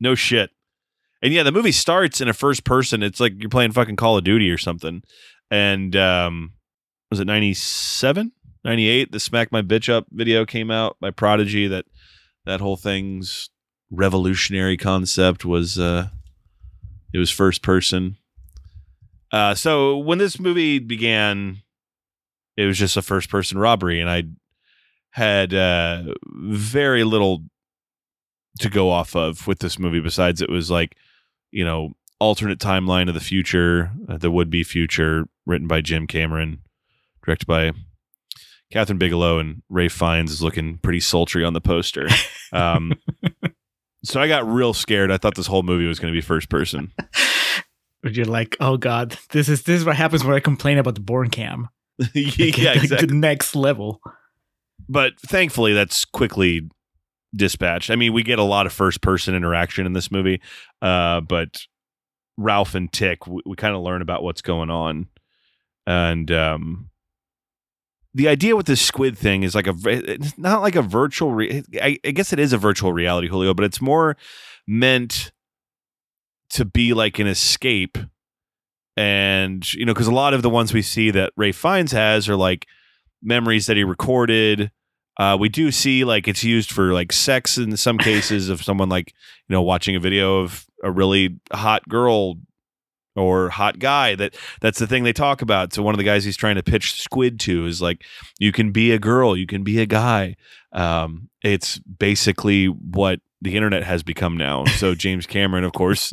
No 0.00 0.14
shit. 0.14 0.50
And 1.24 1.32
yeah, 1.32 1.42
the 1.42 1.52
movie 1.52 1.72
starts 1.72 2.20
in 2.20 2.28
a 2.28 2.34
first 2.34 2.64
person. 2.64 3.02
It's 3.02 3.18
like 3.18 3.32
you're 3.38 3.48
playing 3.48 3.72
fucking 3.72 3.96
Call 3.96 4.18
of 4.18 4.24
Duty 4.24 4.50
or 4.50 4.58
something. 4.58 5.02
And 5.50 5.96
um 5.96 6.52
was 7.10 7.18
it 7.18 7.26
97? 7.26 8.30
98? 8.62 9.10
The 9.10 9.20
Smack 9.20 9.50
My 9.50 9.62
Bitch 9.62 9.88
Up 9.88 10.06
video 10.10 10.44
came 10.44 10.70
out 10.70 10.96
by 11.00 11.10
Prodigy 11.10 11.66
that 11.66 11.86
that 12.44 12.60
whole 12.60 12.76
thing's 12.76 13.48
revolutionary 13.90 14.76
concept 14.76 15.46
was 15.46 15.78
uh 15.78 16.08
it 17.14 17.18
was 17.18 17.30
first 17.30 17.62
person. 17.62 18.18
Uh 19.32 19.54
so 19.54 19.96
when 19.96 20.18
this 20.18 20.38
movie 20.38 20.78
began 20.78 21.62
it 22.58 22.66
was 22.66 22.78
just 22.78 22.98
a 22.98 23.02
first 23.02 23.30
person 23.30 23.56
robbery 23.56 23.98
and 23.98 24.10
I 24.10 24.24
had 25.12 25.54
uh 25.54 26.02
very 26.26 27.02
little 27.02 27.44
to 28.60 28.68
go 28.68 28.90
off 28.90 29.16
of 29.16 29.46
with 29.46 29.60
this 29.60 29.78
movie 29.78 30.00
besides 30.00 30.42
it 30.42 30.50
was 30.50 30.70
like 30.70 30.94
you 31.54 31.64
know 31.64 31.92
alternate 32.20 32.58
timeline 32.58 33.08
of 33.08 33.14
the 33.14 33.20
future 33.20 33.90
uh, 34.08 34.16
the 34.16 34.30
would 34.30 34.50
be 34.50 34.62
future 34.64 35.26
written 35.46 35.66
by 35.68 35.80
jim 35.80 36.06
cameron 36.06 36.58
directed 37.24 37.46
by 37.46 37.70
kathryn 38.72 38.98
bigelow 38.98 39.38
and 39.38 39.62
ralph 39.68 39.92
fiennes 39.92 40.30
is 40.32 40.42
looking 40.42 40.78
pretty 40.78 41.00
sultry 41.00 41.44
on 41.44 41.52
the 41.52 41.60
poster 41.60 42.08
um, 42.52 42.92
so 44.04 44.20
i 44.20 44.26
got 44.28 44.46
real 44.46 44.74
scared 44.74 45.10
i 45.10 45.16
thought 45.18 45.34
this 45.34 45.46
whole 45.46 45.62
movie 45.62 45.86
was 45.86 45.98
going 45.98 46.12
to 46.12 46.16
be 46.16 46.20
first 46.22 46.48
person 46.48 46.92
But 48.02 48.12
you're 48.16 48.26
like, 48.26 48.56
oh 48.60 48.76
god, 48.76 49.16
this 49.30 49.48
is 49.48 49.62
this 49.62 49.80
is 49.80 49.84
what 49.86 49.96
happens 49.96 50.22
when 50.24 50.34
I 50.36 50.40
complain 50.40 50.76
about 50.76 50.94
the 50.94 51.00
born 51.00 51.30
cam. 51.30 51.68
yeah 52.14 52.72
exactly 52.74 53.06
The 53.06 53.14
next 53.14 53.56
level. 53.56 54.00
but 54.88 55.18
thankfully 55.20 55.72
that's 55.72 56.04
quickly 56.04 56.68
dispatched. 57.34 57.90
I 57.90 57.96
mean, 57.96 58.12
we 58.12 58.22
get 58.22 58.38
a 58.38 58.44
lot 58.44 58.66
of 58.66 58.72
first 58.72 59.00
person 59.00 59.34
interaction 59.34 59.86
in 59.86 59.92
this 59.92 60.10
movie, 60.10 60.40
uh, 60.82 61.20
but 61.20 61.66
Ralph 62.36 62.74
and 62.74 62.92
Tick, 62.92 63.26
we, 63.26 63.42
we 63.46 63.56
kind 63.56 63.74
of 63.74 63.82
learn 63.82 64.02
about 64.02 64.22
what's 64.22 64.42
going 64.42 64.70
on, 64.70 65.08
and 65.86 66.30
um, 66.30 66.90
the 68.14 68.28
idea 68.28 68.54
with 68.56 68.66
this 68.66 68.80
squid 68.80 69.18
thing 69.18 69.42
is 69.42 69.54
like 69.54 69.66
a, 69.66 69.74
it's 69.84 70.38
not 70.38 70.62
like 70.62 70.76
a 70.76 70.82
virtual. 70.82 71.32
Re- 71.32 71.64
I, 71.80 71.98
I 72.04 72.10
guess 72.12 72.32
it 72.32 72.38
is 72.38 72.52
a 72.52 72.58
virtual 72.58 72.92
reality, 72.92 73.28
Julio, 73.28 73.54
but 73.54 73.64
it's 73.64 73.80
more 73.80 74.16
meant 74.66 75.32
to 76.50 76.64
be 76.64 76.94
like 76.94 77.18
an 77.18 77.26
escape. 77.26 77.98
And 78.96 79.70
you 79.74 79.84
know, 79.84 79.92
because 79.92 80.06
a 80.06 80.14
lot 80.14 80.34
of 80.34 80.42
the 80.42 80.50
ones 80.50 80.72
we 80.72 80.82
see 80.82 81.10
that 81.10 81.32
Ralph 81.36 81.56
Fiennes 81.56 81.90
has 81.90 82.28
are 82.28 82.36
like 82.36 82.66
memories 83.20 83.66
that 83.66 83.76
he 83.76 83.82
recorded. 83.82 84.70
Uh, 85.16 85.36
we 85.38 85.48
do 85.48 85.70
see 85.70 86.04
like 86.04 86.26
it's 86.26 86.42
used 86.42 86.70
for 86.70 86.92
like 86.92 87.12
sex 87.12 87.56
in 87.56 87.76
some 87.76 87.98
cases 87.98 88.48
of 88.48 88.62
someone 88.62 88.88
like 88.88 89.12
you 89.48 89.54
know 89.54 89.62
watching 89.62 89.94
a 89.94 90.00
video 90.00 90.40
of 90.40 90.66
a 90.82 90.90
really 90.90 91.38
hot 91.52 91.88
girl 91.88 92.36
or 93.16 93.48
hot 93.48 93.78
guy 93.78 94.14
that 94.16 94.34
that's 94.60 94.78
the 94.78 94.86
thing 94.86 95.04
they 95.04 95.12
talk 95.12 95.42
about. 95.42 95.72
So 95.72 95.82
one 95.82 95.94
of 95.94 95.98
the 95.98 96.04
guys 96.04 96.24
he's 96.24 96.36
trying 96.36 96.56
to 96.56 96.62
pitch 96.62 97.00
squid 97.00 97.38
to 97.40 97.66
is 97.66 97.80
like 97.80 98.02
you 98.38 98.52
can 98.52 98.72
be 98.72 98.90
a 98.92 98.98
girl 98.98 99.36
you 99.36 99.46
can 99.46 99.62
be 99.62 99.80
a 99.80 99.86
guy. 99.86 100.36
Um, 100.72 101.28
it's 101.42 101.78
basically 101.78 102.66
what 102.66 103.20
the 103.40 103.54
internet 103.54 103.84
has 103.84 104.02
become 104.02 104.36
now. 104.36 104.64
So 104.64 104.94
james 104.96 105.26
cameron 105.26 105.64
of 105.64 105.72
course 105.72 106.12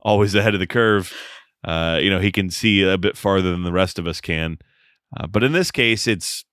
always 0.00 0.34
ahead 0.34 0.54
of 0.54 0.60
the 0.60 0.66
curve. 0.66 1.12
Uh, 1.64 1.98
you 2.02 2.10
know 2.10 2.20
he 2.20 2.32
can 2.32 2.50
see 2.50 2.82
a 2.82 2.98
bit 2.98 3.16
farther 3.16 3.50
than 3.50 3.62
the 3.62 3.72
rest 3.72 3.98
of 3.98 4.06
us 4.06 4.20
can. 4.20 4.58
Uh, 5.16 5.26
but 5.26 5.42
in 5.42 5.52
this 5.52 5.70
case 5.70 6.06
it's 6.06 6.44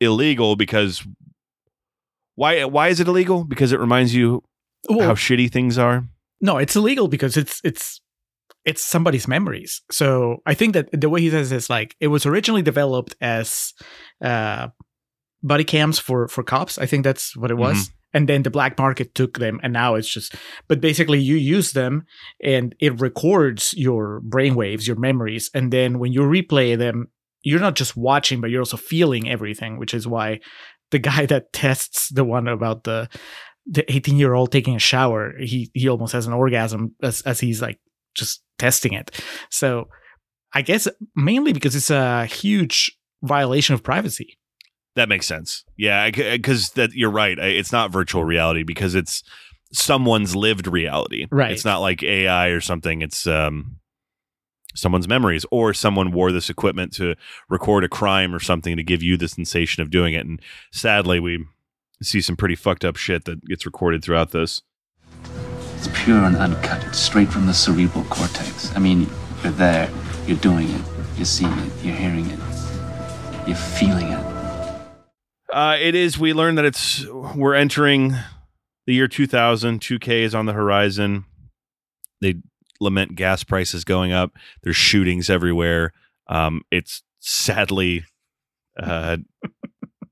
illegal 0.00 0.56
because 0.56 1.06
why 2.34 2.64
why 2.64 2.88
is 2.88 3.00
it 3.00 3.08
illegal 3.08 3.44
because 3.44 3.72
it 3.72 3.80
reminds 3.80 4.14
you 4.14 4.42
Well, 4.88 5.08
how 5.08 5.14
shitty 5.14 5.50
things 5.52 5.78
are 5.78 6.04
no, 6.40 6.56
it's 6.56 6.76
illegal 6.76 7.08
because 7.08 7.36
it's 7.36 7.60
it's 7.64 8.00
it's 8.64 8.82
somebody's 8.82 9.28
memories. 9.28 9.82
So 9.90 10.38
I 10.46 10.54
think 10.54 10.74
that 10.74 10.88
the 10.98 11.08
way 11.08 11.20
he 11.20 11.30
says 11.30 11.52
is 11.52 11.70
like 11.70 11.96
it 12.00 12.08
was 12.08 12.26
originally 12.26 12.62
developed 12.62 13.14
as 13.20 13.72
uh, 14.22 14.68
body 15.42 15.64
cams 15.64 15.98
for 15.98 16.28
for 16.28 16.42
cops. 16.42 16.78
I 16.78 16.86
think 16.86 17.04
that's 17.04 17.36
what 17.36 17.50
it 17.50 17.56
was. 17.56 17.90
And 18.12 18.28
then 18.28 18.42
the 18.42 18.50
black 18.50 18.76
market 18.76 19.14
took 19.14 19.38
them, 19.38 19.60
and 19.62 19.72
now 19.72 19.94
it's 19.94 20.12
just. 20.12 20.34
But 20.66 20.80
basically, 20.80 21.20
you 21.20 21.36
use 21.36 21.72
them, 21.72 22.06
and 22.42 22.74
it 22.80 23.00
records 23.00 23.72
your 23.76 24.20
brainwaves, 24.28 24.84
your 24.88 24.96
memories, 24.96 25.48
and 25.54 25.72
then 25.72 26.00
when 26.00 26.12
you 26.12 26.22
replay 26.22 26.76
them, 26.76 27.06
you're 27.42 27.60
not 27.60 27.76
just 27.76 27.96
watching, 27.96 28.40
but 28.40 28.50
you're 28.50 28.60
also 28.60 28.76
feeling 28.76 29.28
everything. 29.28 29.78
Which 29.78 29.94
is 29.94 30.06
why 30.06 30.40
the 30.90 30.98
guy 30.98 31.26
that 31.26 31.52
tests 31.52 32.08
the 32.08 32.24
one 32.24 32.48
about 32.48 32.84
the 32.84 33.08
the 33.66 33.90
18 33.92 34.16
year 34.16 34.34
old 34.34 34.52
taking 34.52 34.74
a 34.74 34.80
shower, 34.80 35.34
he 35.38 35.70
he 35.74 35.88
almost 35.88 36.12
has 36.12 36.26
an 36.26 36.32
orgasm 36.32 36.94
as 37.02 37.22
as 37.22 37.40
he's 37.40 37.62
like 37.62 37.78
just 38.14 38.42
testing 38.58 38.92
it. 38.92 39.10
So 39.50 39.88
I 40.52 40.62
guess 40.62 40.88
mainly 41.14 41.52
because 41.52 41.76
it's 41.76 41.90
a 41.90 42.26
huge 42.26 42.96
violation 43.22 43.74
of 43.74 43.82
privacy. 43.82 44.38
That 44.96 45.08
makes 45.08 45.26
sense. 45.26 45.64
Yeah, 45.76 46.10
because 46.10 46.70
that 46.70 46.92
you're 46.92 47.10
right. 47.10 47.38
It's 47.38 47.72
not 47.72 47.92
virtual 47.92 48.24
reality 48.24 48.64
because 48.64 48.94
it's 48.94 49.22
someone's 49.72 50.34
lived 50.34 50.66
reality. 50.66 51.26
Right. 51.30 51.52
It's 51.52 51.64
not 51.64 51.78
like 51.78 52.02
AI 52.02 52.48
or 52.48 52.60
something. 52.60 53.02
It's 53.02 53.26
um 53.26 53.76
someone's 54.74 55.08
memories 55.08 55.44
or 55.50 55.74
someone 55.74 56.12
wore 56.12 56.32
this 56.32 56.50
equipment 56.50 56.92
to 56.94 57.14
record 57.48 57.84
a 57.84 57.88
crime 57.88 58.34
or 58.34 58.40
something 58.40 58.76
to 58.76 58.82
give 58.82 59.02
you 59.02 59.16
the 59.16 59.28
sensation 59.28 59.82
of 59.82 59.90
doing 59.90 60.14
it. 60.14 60.26
And 60.26 60.40
sadly, 60.72 61.20
we 61.20 61.44
see 62.02 62.20
some 62.20 62.36
pretty 62.36 62.54
fucked 62.56 62.84
up 62.84 62.96
shit 62.96 63.24
that 63.24 63.44
gets 63.44 63.66
recorded 63.66 64.02
throughout 64.02 64.30
this. 64.30 64.62
It's 65.76 65.88
pure 66.04 66.24
and 66.24 66.36
uncut. 66.36 66.84
It's 66.86 66.98
straight 66.98 67.28
from 67.28 67.46
the 67.46 67.54
cerebral 67.54 68.04
cortex. 68.04 68.74
I 68.76 68.78
mean, 68.78 69.08
you're 69.42 69.52
there, 69.52 69.90
you're 70.26 70.36
doing 70.38 70.68
it, 70.68 70.82
you're 71.16 71.24
seeing 71.24 71.52
it, 71.52 71.72
you're 71.82 71.94
hearing 71.94 72.26
it, 72.26 72.38
you're 73.46 73.56
feeling 73.56 74.08
it. 74.08 74.26
Uh, 75.52 75.76
it 75.80 75.94
is. 75.94 76.18
We 76.18 76.32
learn 76.32 76.54
that 76.54 76.64
it's 76.64 77.04
we're 77.06 77.54
entering 77.54 78.14
the 78.86 78.94
year 78.94 79.08
2000. 79.08 79.80
2K 79.80 80.22
is 80.22 80.34
on 80.34 80.46
the 80.46 80.52
horizon. 80.52 81.24
They 82.20 82.36
lament 82.80 83.14
gas 83.14 83.44
prices 83.44 83.84
going 83.84 84.12
up. 84.12 84.32
There's 84.62 84.76
shootings 84.76 85.28
everywhere. 85.30 85.92
Um, 86.26 86.62
it's 86.70 87.02
sadly 87.20 88.04
uh, 88.80 89.18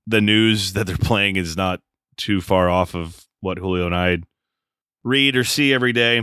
the 0.06 0.20
news 0.20 0.72
that 0.74 0.86
they're 0.86 0.96
playing 0.96 1.36
is 1.36 1.56
not 1.56 1.80
too 2.16 2.40
far 2.40 2.68
off 2.68 2.94
of 2.94 3.24
what 3.40 3.58
Julio 3.58 3.86
and 3.86 3.94
I 3.94 4.18
read 5.04 5.36
or 5.36 5.44
see 5.44 5.72
every 5.72 5.92
day. 5.92 6.22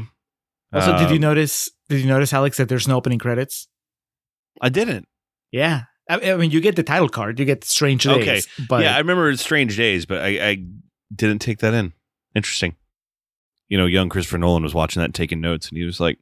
Also, 0.73 0.97
did 0.97 1.09
you 1.09 1.15
Um, 1.15 1.21
notice? 1.21 1.69
Did 1.87 2.01
you 2.01 2.07
notice, 2.07 2.33
Alex, 2.33 2.57
that 2.57 2.67
there's 2.67 2.87
no 2.87 2.97
opening 2.97 3.19
credits? 3.19 3.67
I 4.61 4.69
didn't. 4.69 5.07
Yeah, 5.51 5.83
I, 6.09 6.31
I 6.33 6.35
mean, 6.35 6.51
you 6.51 6.59
get 6.59 6.75
the 6.75 6.83
title 6.83 7.07
card, 7.09 7.39
you 7.39 7.45
get 7.45 7.63
Strange 7.63 8.03
Days, 8.03 8.17
Okay. 8.21 8.41
but 8.67 8.83
yeah, 8.83 8.95
I 8.95 8.97
remember 8.97 9.33
Strange 9.37 9.77
Days, 9.77 10.05
but 10.05 10.21
I, 10.21 10.27
I 10.49 10.65
didn't 11.15 11.39
take 11.39 11.59
that 11.59 11.73
in. 11.73 11.93
Interesting. 12.35 12.75
You 13.69 13.77
know, 13.77 13.85
young 13.85 14.09
Christopher 14.09 14.37
Nolan 14.37 14.63
was 14.63 14.73
watching 14.73 14.99
that 14.99 15.05
and 15.05 15.15
taking 15.15 15.39
notes, 15.39 15.69
and 15.69 15.77
he 15.77 15.83
was 15.85 15.99
like, 15.99 16.19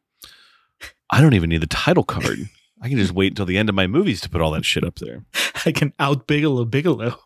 I 1.10 1.22
don't 1.22 1.34
even 1.34 1.50
need 1.50 1.62
the 1.62 1.68
title 1.68 2.04
card. 2.04 2.50
I 2.82 2.90
can 2.90 2.98
just 2.98 3.14
wait 3.14 3.32
until 3.32 3.46
the 3.46 3.58
end 3.58 3.70
of 3.70 3.76
my 3.76 3.88
movies 3.88 4.20
to 4.22 4.30
put 4.30 4.42
all 4.42 4.52
that 4.52 4.66
shit 4.66 4.84
up 4.84 4.96
there. 4.96 5.24
I 5.66 5.72
can 5.72 5.94
out 6.00 6.28
Bigelow 6.28 6.66
Bigelow. 6.66 7.20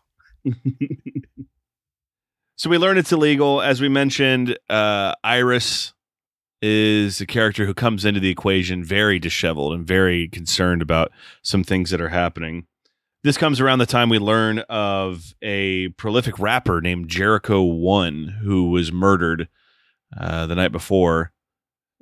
So 2.58 2.68
we 2.68 2.76
learn 2.76 2.98
it's 2.98 3.12
illegal. 3.12 3.62
As 3.62 3.80
we 3.80 3.88
mentioned, 3.88 4.58
uh, 4.68 5.14
Iris 5.22 5.92
is 6.60 7.20
a 7.20 7.26
character 7.26 7.64
who 7.66 7.72
comes 7.72 8.04
into 8.04 8.18
the 8.18 8.30
equation 8.30 8.82
very 8.82 9.20
disheveled 9.20 9.74
and 9.74 9.86
very 9.86 10.26
concerned 10.26 10.82
about 10.82 11.12
some 11.40 11.62
things 11.62 11.90
that 11.90 12.00
are 12.00 12.08
happening. 12.08 12.66
This 13.22 13.36
comes 13.36 13.60
around 13.60 13.78
the 13.78 13.86
time 13.86 14.08
we 14.08 14.18
learn 14.18 14.58
of 14.68 15.34
a 15.40 15.90
prolific 15.90 16.40
rapper 16.40 16.80
named 16.80 17.06
Jericho 17.08 17.62
One 17.62 18.38
who 18.42 18.70
was 18.70 18.90
murdered 18.90 19.48
uh, 20.20 20.48
the 20.48 20.56
night 20.56 20.72
before. 20.72 21.30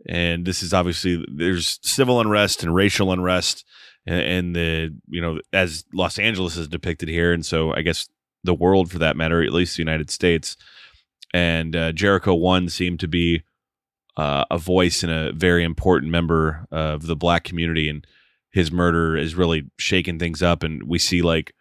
And 0.08 0.44
this 0.44 0.62
is 0.62 0.72
obviously 0.72 1.24
there's 1.28 1.78
civil 1.82 2.20
unrest 2.20 2.62
and 2.62 2.74
racial 2.74 3.12
unrest, 3.12 3.64
and, 4.06 4.20
and 4.20 4.56
the 4.56 4.94
you 5.08 5.20
know 5.20 5.40
as 5.52 5.84
Los 5.92 6.18
Angeles 6.18 6.56
is 6.56 6.68
depicted 6.68 7.08
here, 7.08 7.32
and 7.32 7.44
so 7.44 7.72
I 7.74 7.82
guess 7.82 8.08
the 8.44 8.54
world 8.54 8.90
for 8.90 8.98
that 8.98 9.16
matter, 9.16 9.42
at 9.42 9.52
least 9.52 9.76
the 9.76 9.82
United 9.82 10.10
States. 10.10 10.56
And 11.34 11.74
uh, 11.74 11.92
Jericho 11.92 12.34
One 12.34 12.68
seemed 12.68 13.00
to 13.00 13.08
be 13.08 13.42
uh, 14.16 14.44
a 14.50 14.58
voice 14.58 15.02
and 15.02 15.12
a 15.12 15.32
very 15.32 15.64
important 15.64 16.10
member 16.10 16.66
of 16.70 17.06
the 17.06 17.16
black 17.16 17.44
community, 17.44 17.88
and 17.88 18.06
his 18.50 18.72
murder 18.72 19.16
is 19.16 19.34
really 19.34 19.70
shaking 19.76 20.18
things 20.18 20.42
up. 20.42 20.62
And 20.62 20.84
we 20.84 20.98
see 20.98 21.20
like 21.20 21.52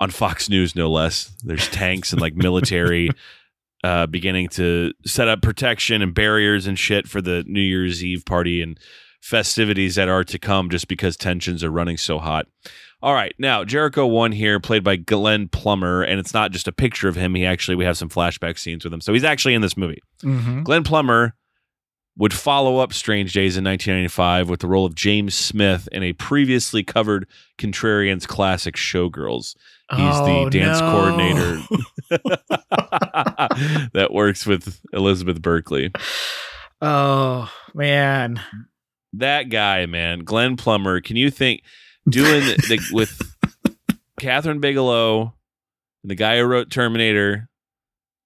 on 0.00 0.10
Fox 0.10 0.48
News, 0.48 0.74
no 0.74 0.90
less, 0.90 1.36
there's 1.44 1.68
tanks 1.68 2.12
and 2.12 2.20
like 2.20 2.34
military 2.34 3.10
uh, 3.82 4.06
beginning 4.06 4.48
to 4.48 4.92
set 5.04 5.28
up 5.28 5.42
protection 5.42 6.02
and 6.02 6.14
barriers 6.14 6.66
and 6.66 6.78
shit 6.78 7.08
for 7.08 7.20
the 7.20 7.44
New 7.46 7.60
Year's 7.60 8.04
Eve 8.04 8.24
party 8.24 8.60
and 8.62 8.78
festivities 9.20 9.94
that 9.94 10.08
are 10.08 10.24
to 10.24 10.38
come, 10.38 10.70
just 10.70 10.88
because 10.88 11.16
tensions 11.16 11.62
are 11.62 11.70
running 11.70 11.96
so 11.96 12.18
hot. 12.18 12.46
All 13.02 13.14
right, 13.14 13.34
now 13.38 13.64
Jericho 13.64 14.06
one 14.06 14.32
here, 14.32 14.60
played 14.60 14.84
by 14.84 14.96
Glenn 14.96 15.48
Plummer, 15.48 16.02
and 16.02 16.20
it's 16.20 16.34
not 16.34 16.50
just 16.50 16.68
a 16.68 16.72
picture 16.72 17.08
of 17.08 17.16
him. 17.16 17.34
He 17.34 17.46
actually 17.46 17.74
we 17.74 17.84
have 17.86 17.96
some 17.96 18.10
flashback 18.10 18.58
scenes 18.58 18.84
with 18.84 18.92
him, 18.92 19.00
so 19.00 19.14
he's 19.14 19.24
actually 19.24 19.54
in 19.54 19.62
this 19.62 19.76
movie. 19.76 20.02
Mm-hmm. 20.22 20.62
Glenn 20.64 20.84
Plummer 20.84 21.34
would 22.20 22.34
follow 22.34 22.76
up 22.76 22.92
Strange 22.92 23.32
Days 23.32 23.56
in 23.56 23.64
1995 23.64 24.50
with 24.50 24.60
the 24.60 24.66
role 24.66 24.84
of 24.84 24.94
James 24.94 25.34
Smith 25.34 25.88
in 25.90 26.02
a 26.02 26.12
previously 26.12 26.84
covered 26.84 27.26
Contrarians 27.56 28.28
classic 28.28 28.76
Showgirls. 28.76 29.56
He's 29.90 30.18
the 30.18 30.44
oh, 30.44 30.50
dance 30.50 30.80
coordinator 30.80 31.62
that 33.94 34.08
works 34.10 34.44
with 34.44 34.80
Elizabeth 34.92 35.40
Berkley. 35.40 35.92
Oh 36.82 37.50
man, 37.72 38.38
That 39.14 39.44
guy, 39.44 39.86
man, 39.86 40.18
Glenn 40.20 40.58
Plummer. 40.58 41.00
Can 41.00 41.16
you 41.16 41.30
think 41.30 41.62
doing 42.06 42.40
the, 42.68 42.86
with 42.92 43.18
Kathryn 44.20 44.60
Bigelow 44.60 45.32
and 46.02 46.10
the 46.10 46.16
guy 46.16 46.36
who 46.36 46.44
wrote 46.44 46.70
Terminator 46.70 47.48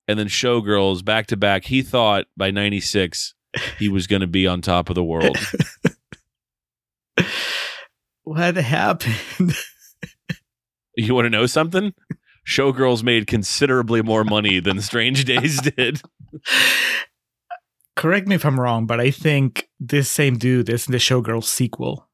and 0.09 0.19
then 0.19 0.27
Showgirls 0.27 1.05
back 1.05 1.29
to 1.29 1.37
back? 1.37 1.67
He 1.67 1.81
thought 1.81 2.27
by 2.37 2.51
'96 2.51 3.35
he 3.79 3.88
was 3.88 4.07
going 4.07 4.21
to 4.21 4.27
be 4.27 4.47
on 4.47 4.61
top 4.61 4.88
of 4.88 4.95
the 4.95 5.05
world. 5.05 5.38
what 8.25 8.57
happened? 8.57 9.55
You 10.97 11.14
want 11.14 11.27
to 11.27 11.31
know 11.31 11.47
something? 11.47 11.93
Showgirls 12.47 13.03
made 13.03 13.27
considerably 13.27 14.03
more 14.03 14.25
money 14.25 14.61
than 14.61 14.81
Strange 14.81 15.25
Days 15.25 15.61
did. 15.77 16.03
Correct 17.97 18.29
me 18.29 18.35
if 18.35 18.45
I'm 18.45 18.61
wrong, 18.61 18.87
but 18.87 19.01
I 19.01 19.11
think 19.11 19.69
this 19.81 20.11
same 20.11 20.37
dude 20.37 20.69
is 20.69 20.87
in 20.87 20.93
the 20.93 20.99
Showgirls 20.99 21.45
sequel. 21.45 22.09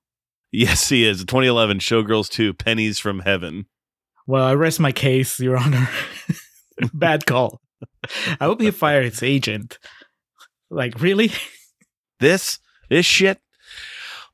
Yes, 0.53 0.89
he 0.89 1.07
is. 1.07 1.21
2011 1.21 1.79
Showgirls 1.79 2.29
2 2.29 2.55
Pennies 2.55 2.99
from 2.99 3.21
Heaven. 3.21 3.67
Well, 4.27 4.45
I 4.45 4.55
rest 4.55 4.81
my 4.81 4.93
case, 4.93 5.41
Your 5.41 5.57
Honor. 5.57 5.89
Bad 6.95 7.27
call. 7.27 7.61
I 8.41 8.45
hope 8.45 8.61
he 8.61 8.71
fired 8.71 9.05
his 9.05 9.23
agent. 9.23 9.79
Like, 10.71 11.01
really? 11.01 11.33
This 12.21 12.59
this 12.91 13.07
shit. 13.07 13.41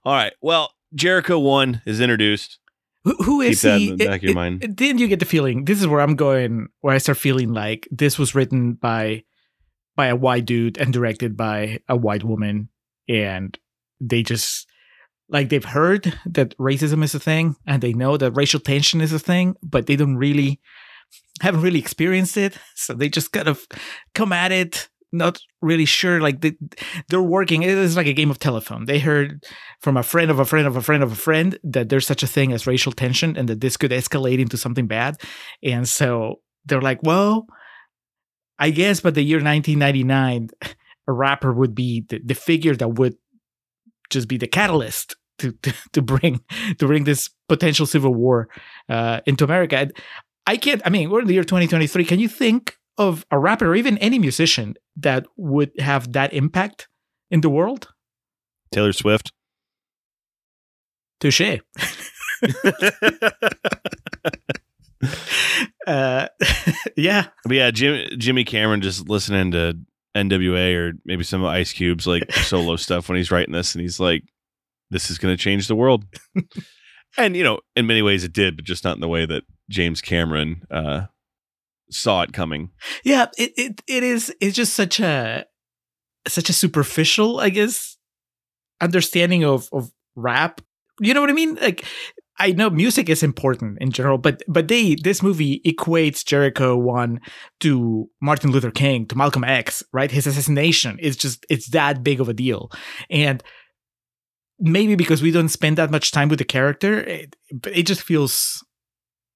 All 0.05 0.12
right. 0.12 0.33
Well, 0.40 0.72
Jericho 0.92 1.38
1 1.38 1.83
is 1.87 2.01
introduced. 2.01 2.59
Who, 3.05 3.14
who 3.22 3.42
Keep 3.42 3.51
is 3.53 3.62
that 3.62 3.79
he? 3.79 3.90
in 3.90 3.96
the 3.96 4.07
back 4.07 4.16
of 4.18 4.22
your 4.25 4.33
It- 4.33 4.35
mind. 4.35 4.77
didn't 4.77 4.99
you 4.99 5.07
get 5.07 5.20
the 5.20 5.25
feeling? 5.25 5.64
This 5.66 5.79
is 5.81 5.87
where 5.87 6.01
I'm 6.01 6.16
going. 6.16 6.66
Where 6.81 6.94
I 6.94 6.99
start 6.99 7.18
feeling 7.18 7.53
like 7.53 7.87
this 7.92 8.18
was 8.18 8.35
written 8.35 8.72
by 8.72 9.22
by 9.94 10.09
a 10.09 10.16
white 10.16 10.46
dude 10.46 10.79
and 10.79 10.92
directed 10.92 11.37
by 11.37 11.79
a 11.88 11.96
white 11.96 12.25
woman, 12.25 12.68
and 13.09 13.57
they 14.01 14.25
just 14.25 14.66
like 15.29 15.49
they've 15.49 15.64
heard 15.64 16.18
that 16.27 16.57
racism 16.59 17.05
is 17.05 17.14
a 17.14 17.20
thing, 17.20 17.55
and 17.68 17.81
they 17.83 17.92
know 17.92 18.16
that 18.16 18.33
racial 18.33 18.59
tension 18.59 19.01
is 19.01 19.12
a 19.12 19.20
thing, 19.20 19.55
but 19.62 19.87
they 19.87 19.94
don't 19.94 20.16
really 20.16 20.61
haven't 21.40 21.62
really 21.62 21.79
experienced 21.79 22.37
it, 22.37 22.59
so 22.75 22.94
they 22.94 23.09
just 23.09 23.31
kind 23.31 23.46
of 23.46 23.64
come 24.12 24.33
at 24.33 24.51
it. 24.51 24.88
Not 25.12 25.38
really 25.62 25.85
sure, 25.85 26.21
like 26.21 26.40
they, 26.40 26.57
they're 27.09 27.23
working. 27.23 27.62
It 27.62 27.71
is 27.71 27.97
like 27.97 28.09
a 28.09 28.12
game 28.12 28.31
of 28.31 28.38
telephone. 28.38 28.87
They 28.87 28.99
heard 28.99 29.45
from 29.81 29.97
a 29.97 30.03
friend 30.03 30.31
of 30.31 30.38
a 30.38 30.45
friend 30.45 30.66
of 30.66 30.77
a 30.77 30.83
friend 30.83 31.03
of 31.03 31.12
a 31.12 31.16
friend 31.16 31.59
that 31.62 31.88
there's 31.88 32.07
such 32.07 32.23
a 32.23 32.27
thing 32.27 32.53
as 32.53 32.66
racial 32.66 32.92
tension 32.92 33.37
and 33.37 33.49
that 33.49 33.61
this 33.61 33.77
could 33.77 33.92
escalate 33.92 34.40
into 34.40 34.57
something 34.57 34.87
bad. 34.87 35.16
And 35.62 35.88
so 35.88 36.40
they're 36.64 36.81
like, 36.81 37.01
well, 37.03 37.47
I 38.59 38.71
guess 38.71 39.01
by 39.01 39.11
the 39.11 39.23
year 39.23 39.38
1999, 39.38 40.49
a 41.09 41.12
rapper 41.12 41.53
would 41.53 41.75
be 41.75 42.05
the, 42.09 42.21
the 42.25 42.35
figure 42.35 42.75
that 42.75 42.88
would 42.88 43.16
just 44.11 44.29
be 44.29 44.38
the 44.38 44.49
catalyst 44.49 45.16
to, 45.38 45.53
to, 45.53 45.73
to 45.92 46.03
bring 46.03 46.40
to 46.79 46.87
bring 46.87 47.05
this 47.05 47.31
potential 47.49 47.87
civil 47.87 48.14
war 48.14 48.49
uh, 48.88 49.21
into 49.27 49.45
America. 49.45 49.88
I 50.47 50.57
can't, 50.57 50.81
I 50.85 50.90
mean, 50.90 51.11
we're 51.11 51.21
in 51.21 51.27
the 51.27 51.35
year 51.35 51.42
2023. 51.42 52.05
Can 52.05 52.21
you 52.21 52.29
think 52.29 52.76
of 52.99 53.25
a 53.31 53.39
rapper 53.39 53.71
or 53.71 53.77
even 53.77 53.99
any 53.99 54.19
musician 54.19 54.75
that 54.97 55.27
would 55.37 55.71
have 55.79 56.13
that 56.13 56.33
impact 56.33 56.89
in 57.31 57.41
the 57.41 57.51
world? 57.51 57.89
Taylor 58.73 58.93
Swift. 58.93 59.33
Touche. 61.21 61.61
uh, 65.87 66.29
yeah. 66.97 67.27
But 67.45 67.55
yeah, 67.55 67.71
Jim, 67.71 68.09
Jimmy 68.19 68.45
Cameron 68.45 68.81
just 68.81 69.09
listening 69.09 69.53
to 69.53 69.79
NWA 70.17 70.77
or 70.77 70.93
maybe 71.05 71.25
some 71.25 71.43
of 71.43 71.49
Ice 71.49 71.73
Cube's 71.73 72.07
like 72.07 72.31
solo 72.33 72.77
stuff 72.77 73.09
when 73.09 73.17
he's 73.17 73.31
writing 73.31 73.53
this, 73.53 73.75
and 73.75 73.83
he's 73.83 74.01
like, 74.01 74.23
"This 74.91 75.11
is 75.11 75.19
going 75.19 75.37
to 75.37 75.43
change 75.43 75.69
the 75.69 75.77
world." 75.77 76.05
and 77.19 77.37
you 77.37 77.45
know, 77.45 77.61
in 77.75 77.87
many 77.87 78.03
ways, 78.03 78.25
it 78.25 78.33
did, 78.33 78.57
but 78.57 78.65
just 78.65 78.85
not 78.85 78.97
in 78.97 79.01
the 79.01 79.09
way 79.09 79.27
that 79.27 79.45
James 79.71 80.01
Cameron 80.01 80.63
uh, 80.71 81.03
saw 81.90 82.22
it 82.22 82.33
coming. 82.33 82.70
Yeah, 83.05 83.27
it, 83.37 83.53
it 83.57 83.83
it 83.87 84.03
is 84.03 84.35
it's 84.40 84.57
just 84.57 84.75
such 84.75 85.01
a 85.01 85.46
such 86.27 86.49
a 86.49 86.53
superficial, 86.53 87.40
I 87.40 87.51
guess, 87.51 87.96
understanding 88.81 89.44
of 89.44 89.68
of 89.72 89.90
rap. 90.14 90.61
You 91.01 91.14
know 91.14 91.20
what 91.20 91.31
I 91.31 91.35
mean? 91.35 91.57
Like 91.57 91.85
I 92.38 92.53
know 92.53 92.70
music 92.70 93.09
is 93.09 93.22
important 93.22 93.79
in 93.81 93.90
general, 93.90 94.18
but 94.18 94.42
but 94.49 94.68
they 94.68 94.96
this 94.96 95.22
movie 95.22 95.61
equates 95.66 96.25
Jericho 96.25 96.77
one 96.77 97.20
to 97.61 98.09
Martin 98.20 98.51
Luther 98.51 98.70
King, 98.70 99.07
to 99.07 99.16
Malcolm 99.16 99.44
X, 99.44 99.83
right? 99.92 100.11
His 100.11 100.27
assassination 100.27 100.99
is 100.99 101.16
just 101.16 101.46
it's 101.49 101.70
that 101.70 102.03
big 102.03 102.20
of 102.20 102.29
a 102.29 102.35
deal. 102.35 102.70
And 103.11 103.42
maybe 104.59 104.94
because 104.94 105.22
we 105.22 105.31
don't 105.31 105.49
spend 105.49 105.79
that 105.79 105.90
much 105.90 106.12
time 106.12 106.29
with 106.29 106.38
the 106.38 106.44
character, 106.44 107.01
it, 107.01 107.37
but 107.53 107.77
it 107.77 107.87
just 107.87 108.03
feels 108.03 108.64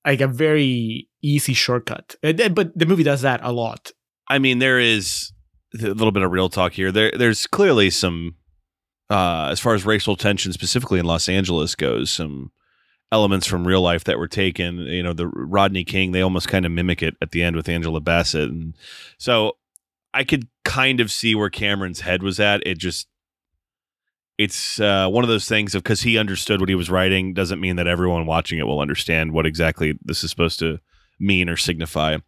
like 0.06 0.20
a 0.20 0.28
very 0.28 1.09
easy 1.22 1.54
shortcut. 1.54 2.16
But 2.22 2.78
the 2.78 2.86
movie 2.86 3.02
does 3.02 3.22
that 3.22 3.40
a 3.42 3.52
lot. 3.52 3.92
I 4.28 4.38
mean, 4.38 4.58
there 4.58 4.78
is 4.78 5.32
a 5.74 5.88
little 5.88 6.12
bit 6.12 6.22
of 6.22 6.30
real 6.30 6.48
talk 6.48 6.72
here. 6.72 6.92
There, 6.92 7.12
there's 7.16 7.46
clearly 7.46 7.90
some, 7.90 8.36
uh, 9.08 9.48
as 9.50 9.60
far 9.60 9.74
as 9.74 9.84
racial 9.84 10.16
tension, 10.16 10.52
specifically 10.52 11.00
in 11.00 11.06
Los 11.06 11.28
Angeles 11.28 11.74
goes, 11.74 12.10
some 12.10 12.52
elements 13.12 13.46
from 13.46 13.66
real 13.66 13.82
life 13.82 14.04
that 14.04 14.18
were 14.18 14.28
taken. 14.28 14.78
You 14.78 15.02
know, 15.02 15.12
the 15.12 15.26
Rodney 15.26 15.84
King, 15.84 16.12
they 16.12 16.22
almost 16.22 16.48
kind 16.48 16.64
of 16.64 16.72
mimic 16.72 17.02
it 17.02 17.16
at 17.20 17.32
the 17.32 17.42
end 17.42 17.56
with 17.56 17.68
Angela 17.68 18.00
Bassett, 18.00 18.50
and 18.50 18.76
so 19.18 19.56
I 20.14 20.24
could 20.24 20.48
kind 20.64 21.00
of 21.00 21.10
see 21.10 21.34
where 21.34 21.50
Cameron's 21.50 22.00
head 22.00 22.22
was 22.22 22.38
at. 22.38 22.66
It 22.66 22.78
just, 22.78 23.08
it's 24.38 24.80
uh, 24.80 25.08
one 25.08 25.24
of 25.24 25.28
those 25.28 25.48
things 25.48 25.74
of 25.74 25.82
because 25.82 26.02
he 26.02 26.18
understood 26.18 26.60
what 26.60 26.68
he 26.68 26.74
was 26.74 26.90
writing 26.90 27.34
doesn't 27.34 27.60
mean 27.60 27.76
that 27.76 27.86
everyone 27.86 28.26
watching 28.26 28.58
it 28.58 28.66
will 28.66 28.80
understand 28.80 29.32
what 29.32 29.46
exactly 29.46 29.98
this 30.04 30.24
is 30.24 30.30
supposed 30.30 30.58
to 30.60 30.80
mean 31.20 31.48
or 31.48 31.56
signify. 31.56 32.18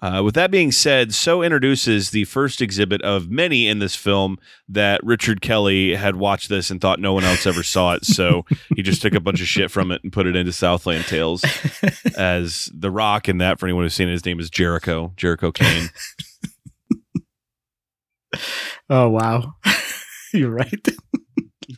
Uh, 0.00 0.22
with 0.24 0.34
that 0.34 0.50
being 0.50 0.72
said, 0.72 1.14
so 1.14 1.42
introduces 1.42 2.10
the 2.10 2.24
first 2.24 2.60
exhibit 2.60 3.02
of 3.02 3.30
many 3.30 3.68
in 3.68 3.78
this 3.78 3.94
film 3.94 4.38
that 4.68 5.02
Richard 5.04 5.40
Kelly 5.40 5.94
had 5.94 6.16
watched 6.16 6.48
this 6.48 6.70
and 6.70 6.80
thought 6.80 6.98
no 6.98 7.12
one 7.12 7.24
else 7.24 7.46
ever 7.46 7.62
saw 7.62 7.94
it. 7.94 8.04
So 8.04 8.44
he 8.76 8.82
just 8.82 9.02
took 9.02 9.14
a 9.14 9.20
bunch 9.20 9.40
of 9.40 9.46
shit 9.46 9.70
from 9.70 9.90
it 9.92 10.02
and 10.02 10.12
put 10.12 10.26
it 10.26 10.36
into 10.36 10.52
Southland 10.52 11.04
Tales 11.04 11.44
as 12.16 12.70
The 12.74 12.90
Rock. 12.90 13.28
And 13.28 13.40
that, 13.40 13.60
for 13.60 13.66
anyone 13.66 13.84
who's 13.84 13.94
seen 13.94 14.08
it, 14.08 14.12
his 14.12 14.24
name 14.24 14.40
is 14.40 14.50
Jericho, 14.50 15.12
Jericho 15.16 15.52
Cane. 15.52 15.90
Oh 18.88 19.08
wow, 19.08 19.54
you're 20.34 20.50
right. 20.50 20.88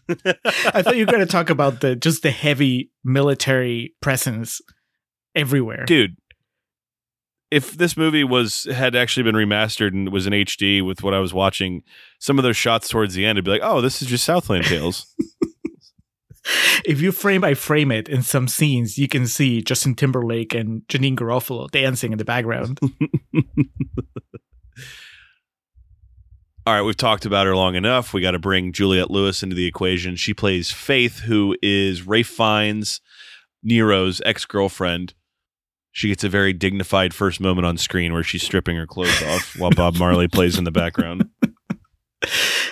I 0.09 0.83
thought 0.83 0.96
you 0.96 1.05
were 1.05 1.12
going 1.12 1.27
to 1.27 1.31
talk 1.31 1.51
about 1.51 1.81
the 1.83 1.94
just 1.94 2.22
the 2.22 2.31
heavy 2.31 2.90
military 3.05 3.94
presence 4.01 4.61
everywhere. 5.35 5.85
Dude, 5.85 6.16
if 7.53 7.77
this 7.77 7.99
movie 7.99 8.25
was 8.25 8.65
had 8.65 8.97
actually 8.97 9.25
been 9.25 9.35
remastered 9.35 9.88
and 9.88 10.11
was 10.11 10.27
in 10.27 10.33
HD 10.33 10.85
with 10.85 11.03
what 11.03 11.12
I 11.12 11.19
was 11.19 11.35
watching, 11.35 11.83
some 12.19 12.38
of 12.38 12.45
those 12.45 12.57
shots 12.57 12.88
towards 12.88 13.12
the 13.12 13.27
end, 13.27 13.37
I'd 13.37 13.45
be 13.45 13.51
like, 13.51 13.61
oh, 13.62 13.83
this 13.83 14.01
is 14.01 14.09
just 14.09 14.25
Southland 14.25 14.65
Tales. 14.65 15.15
if 16.87 17.03
you 17.03 17.12
frame 17.12 17.43
by 17.43 17.53
frame 17.53 17.93
it 17.93 18.09
in 18.09 18.23
some 18.23 18.49
scenes, 18.49 18.97
you 18.97 19.07
can 19.07 19.27
see 19.27 19.61
Justin 19.61 19.95
Timberlake 19.95 20.55
and 20.55 20.81
Janeane 20.88 21.15
Garofalo 21.15 21.71
dancing 21.71 22.12
in 22.12 22.19
the 22.19 22.25
background. 22.25 22.81
All 26.65 26.73
right, 26.75 26.83
we've 26.83 26.97
talked 26.97 27.27
about 27.27 27.47
her 27.47 27.55
long 27.55 27.75
enough. 27.75 28.15
We 28.15 28.23
got 28.23 28.31
to 28.31 28.38
bring 28.38 28.73
Juliette 28.73 29.11
Lewis 29.11 29.43
into 29.43 29.57
the 29.57 29.67
equation. 29.67 30.17
She 30.17 30.33
plays 30.33 30.71
Faith, 30.71 31.19
who 31.19 31.55
is 31.61 32.07
Ralph 32.07 32.29
Fiennes, 32.29 33.03
Nero's 33.62 34.23
ex 34.25 34.47
girlfriend. 34.47 35.12
She 35.92 36.09
gets 36.09 36.24
a 36.24 36.28
very 36.28 36.52
dignified 36.52 37.14
first 37.14 37.40
moment 37.40 37.66
on 37.66 37.76
screen 37.76 38.12
where 38.12 38.22
she's 38.22 38.42
stripping 38.42 38.76
her 38.76 38.87
clothes 38.87 39.22
off 39.22 39.59
while 39.59 39.70
Bob 39.70 39.96
Marley 39.96 40.26
plays 40.26 40.59
in 40.59 40.64
the 40.64 40.70
background. 40.70 41.28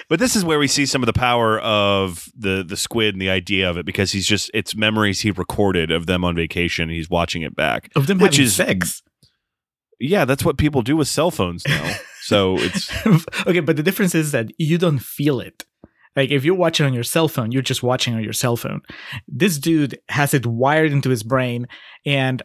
But 0.09 0.18
this 0.18 0.35
is 0.35 0.44
where 0.44 0.59
we 0.59 0.66
see 0.66 0.87
some 0.87 1.02
of 1.02 1.06
the 1.06 1.12
power 1.12 1.61
of 1.61 2.28
the 2.37 2.64
the 2.66 2.76
squid 2.76 3.14
and 3.14 3.22
the 3.22 3.30
idea 3.30 3.70
of 3.70 3.76
it 3.76 3.87
because 3.87 4.11
he's 4.11 4.26
just 4.26 4.50
it's 4.52 4.74
memories 4.74 5.20
he 5.20 5.30
recorded 5.30 5.92
of 5.92 6.06
them 6.06 6.24
on 6.24 6.35
vacation. 6.35 6.85
And 6.85 6.92
he's 6.92 7.09
watching 7.09 7.42
it 7.42 7.54
back, 7.54 7.90
Of 7.94 8.09
them 8.09 8.18
which 8.18 8.35
having 8.35 8.46
is 8.46 8.56
sex. 8.56 9.02
Yeah, 10.00 10.24
that's 10.24 10.44
what 10.44 10.59
people 10.59 10.83
do 10.83 10.96
with 10.96 11.06
cell 11.06 11.30
phones 11.30 11.66
now. 11.66 11.94
So 12.22 12.56
it's 12.59 12.90
okay, 13.46 13.61
but 13.61 13.76
the 13.76 13.85
difference 13.85 14.14
is 14.16 14.33
that 14.33 14.50
you 14.59 14.78
don't 14.78 14.98
feel 14.98 15.38
it. 15.40 15.64
Like 16.16 16.30
if 16.30 16.44
you're 16.44 16.56
watching 16.56 16.87
on 16.87 16.92
your 16.92 17.04
cell 17.04 17.28
phone, 17.28 17.52
you're 17.52 17.62
just 17.62 17.85
watching 17.85 18.14
on 18.14 18.24
your 18.24 18.33
cell 18.33 18.56
phone. 18.56 18.80
This 19.28 19.59
dude 19.59 20.00
has 20.09 20.35
it 20.35 20.44
wired 20.44 20.90
into 20.90 21.11
his 21.11 21.22
brain, 21.22 21.68
and 22.04 22.42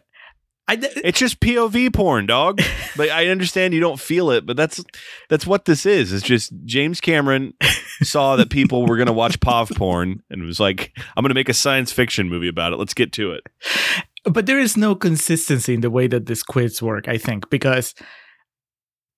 I 0.68 0.74
it's 0.80 1.18
just 1.18 1.40
POV 1.40 1.94
porn, 1.94 2.26
dog. 2.26 2.60
Like 2.96 3.10
I 3.10 3.28
understand 3.28 3.74
you 3.74 3.80
don't 3.80 4.00
feel 4.00 4.30
it, 4.30 4.46
but 4.46 4.56
that's 4.56 4.82
that's 5.28 5.46
what 5.46 5.64
this 5.64 5.86
is. 5.86 6.12
It's 6.12 6.24
just 6.24 6.52
James 6.64 7.00
Cameron 7.00 7.54
saw 8.02 8.36
that 8.36 8.50
people 8.50 8.86
were 8.86 8.96
gonna 8.96 9.12
watch 9.12 9.38
POV 9.40 9.76
porn 9.76 10.22
and 10.30 10.42
was 10.44 10.60
like, 10.60 10.92
I'm 11.16 11.22
gonna 11.22 11.34
make 11.34 11.48
a 11.48 11.54
science 11.54 11.92
fiction 11.92 12.28
movie 12.28 12.48
about 12.48 12.72
it. 12.72 12.76
Let's 12.76 12.94
get 12.94 13.12
to 13.12 13.32
it. 13.32 13.46
but 14.24 14.46
there 14.46 14.58
is 14.58 14.76
no 14.76 14.94
consistency 14.94 15.74
in 15.74 15.80
the 15.80 15.90
way 15.90 16.06
that 16.08 16.26
the 16.26 16.34
squids 16.34 16.82
work. 16.82 17.08
I 17.08 17.18
think 17.18 17.48
because 17.50 17.94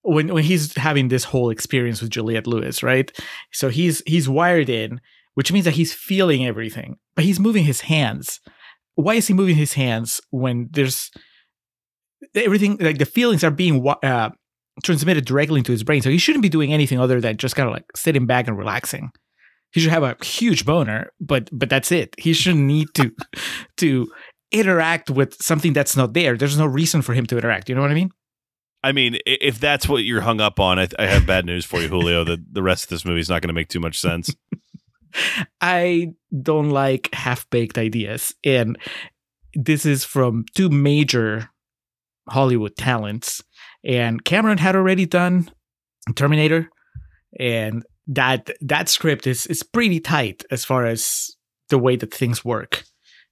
when 0.03 0.33
when 0.33 0.45
he's 0.45 0.77
having 0.77 1.09
this 1.09 1.25
whole 1.25 1.51
experience 1.51 2.01
with 2.01 2.11
Juliette 2.11 2.47
Lewis, 2.47 2.83
right? 2.83 3.11
So 3.53 3.69
he's 3.69 4.03
he's 4.07 4.29
wired 4.29 4.69
in, 4.69 5.01
which 5.35 5.53
means 5.53 5.65
that 5.65 5.75
he's 5.75 5.93
feeling 5.93 6.47
everything, 6.47 6.97
but 7.15 7.25
he's 7.25 7.41
moving 7.41 7.65
his 7.65 7.83
hands. 7.83 8.41
Why 8.95 9.15
is 9.15 9.29
he 9.29 9.35
moving 9.35 9.57
his 9.57 9.75
hands 9.75 10.21
when 10.31 10.69
there's 10.73 11.11
everything 12.35 12.77
like 12.79 12.99
the 12.99 13.07
feelings 13.07 13.45
are 13.45 13.51
being 13.51 13.87
uh, 14.03 14.31
transmitted 14.83 15.25
directly 15.25 15.59
into 15.59 15.73
his 15.73 15.85
brain? 15.85 16.03
So 16.03 16.11
he 16.11 16.19
shouldn't 16.19 16.43
be 16.43 16.49
doing 16.49 16.73
anything 16.73 16.99
other 16.99 17.21
than 17.21 17.37
just 17.37 17.57
kind 17.57 17.69
of 17.69 17.73
like 17.73 17.85
sitting 17.97 18.27
back 18.27 18.49
and 18.49 18.59
relaxing. 18.59 19.11
He 19.73 19.81
should 19.81 19.93
have 19.93 20.03
a 20.03 20.17
huge 20.25 20.65
boner, 20.65 21.13
but 21.21 21.49
but 21.53 21.69
that's 21.69 21.93
it. 21.93 22.15
He 22.19 22.33
shouldn't 22.33 22.65
need 22.65 22.89
to 22.95 23.13
to 23.79 24.11
interact 24.51 25.11
with 25.11 25.35
something 25.43 25.73
that's 25.73 25.97
not 25.97 26.15
there. 26.15 26.37
There's 26.37 26.59
no 26.59 26.67
reason 26.67 27.03
for 27.03 27.13
him 27.13 27.27
to 27.27 27.37
interact. 27.37 27.69
You 27.69 27.75
know 27.75 27.83
what 27.83 27.91
I 27.91 27.95
mean? 27.95 28.11
I 28.83 28.93
mean, 28.93 29.19
if 29.27 29.59
that's 29.59 29.89
what 29.89 30.05
you're 30.05 30.21
hung 30.21 30.41
up 30.41 30.61
on, 30.61 30.79
I, 30.79 30.89
I 30.99 31.07
have 31.07 31.27
bad 31.27 31.45
news 31.45 31.65
for 31.65 31.81
you, 31.81 31.89
Julio. 31.89 32.25
The 32.25 32.43
the 32.51 32.63
rest 32.63 32.85
of 32.85 32.91
this 32.91 33.05
movie 33.05 33.21
is 33.21 33.29
not 33.29 33.43
going 33.43 33.49
to 33.49 33.55
make 33.55 33.69
too 33.69 33.81
much 33.81 33.99
sense. 33.99 34.35
I 35.61 36.13
don't 36.43 36.71
like 36.71 37.13
half 37.13 37.49
baked 37.51 37.79
ideas. 37.79 38.35
And 38.45 38.79
this 39.55 39.87
is 39.87 40.05
from 40.05 40.45
two 40.55 40.69
major 40.69 41.51
Hollywood 42.31 42.77
talents. 42.77 43.43
And 43.85 44.25
Cameron 44.25 44.59
had 44.59 44.77
already 44.77 45.07
done 45.07 45.51
Terminator. 46.15 46.71
And 47.39 47.85
that 48.09 48.51
that 48.63 48.89
script 48.89 49.27
is 49.27 49.47
is 49.47 49.63
pretty 49.63 50.01
tight 50.01 50.45
as 50.51 50.65
far 50.65 50.87
as 50.87 51.37
the 51.69 51.79
way 51.79 51.95
that 51.97 52.13
things 52.13 52.45
work. 52.45 52.85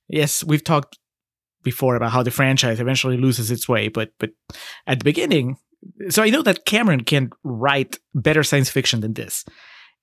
Yes, 0.09 0.45
we've 0.45 0.63
talked 0.63 0.99
before 1.63 1.97
about 1.97 2.13
how 2.13 2.23
the 2.23 2.31
franchise 2.31 2.79
eventually 2.79 3.17
loses 3.17 3.51
its 3.51 3.69
way, 3.69 3.89
but 3.89 4.11
but 4.19 4.31
at 4.87 4.99
the 5.01 5.05
beginning, 5.05 5.57
so 6.11 6.23
I 6.23 6.31
know 6.31 6.43
that 6.43 6.67
Cameron 6.67 7.05
can 7.05 7.31
write 7.43 7.99
better 8.15 8.45
science 8.45 8.71
fiction 8.71 9.01
than 9.01 9.15
this. 9.15 9.45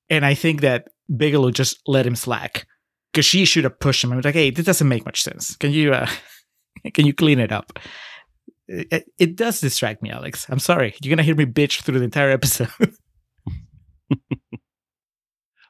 And 0.09 0.25
I 0.25 0.33
think 0.33 0.61
that 0.61 0.89
Bigelow 1.15 1.51
just 1.51 1.79
let 1.87 2.05
him 2.05 2.15
slack 2.15 2.65
because 3.11 3.25
she 3.25 3.45
should 3.45 3.63
have 3.63 3.79
pushed 3.79 4.03
him 4.03 4.11
and 4.11 4.17
was 4.17 4.25
like, 4.25 4.35
"Hey, 4.35 4.49
this 4.49 4.65
doesn't 4.65 4.87
make 4.87 5.05
much 5.05 5.21
sense. 5.21 5.55
Can 5.55 5.71
you, 5.71 5.93
uh, 5.93 6.09
can 6.93 7.05
you 7.05 7.13
clean 7.13 7.39
it 7.39 7.51
up?" 7.51 7.79
It, 8.67 9.11
it 9.19 9.35
does 9.35 9.59
distract 9.59 10.01
me, 10.01 10.09
Alex. 10.09 10.45
I'm 10.49 10.59
sorry. 10.59 10.95
You're 11.01 11.13
gonna 11.15 11.23
hear 11.23 11.35
me 11.35 11.45
bitch 11.45 11.81
through 11.81 11.99
the 11.99 12.05
entire 12.05 12.29
episode. 12.29 12.69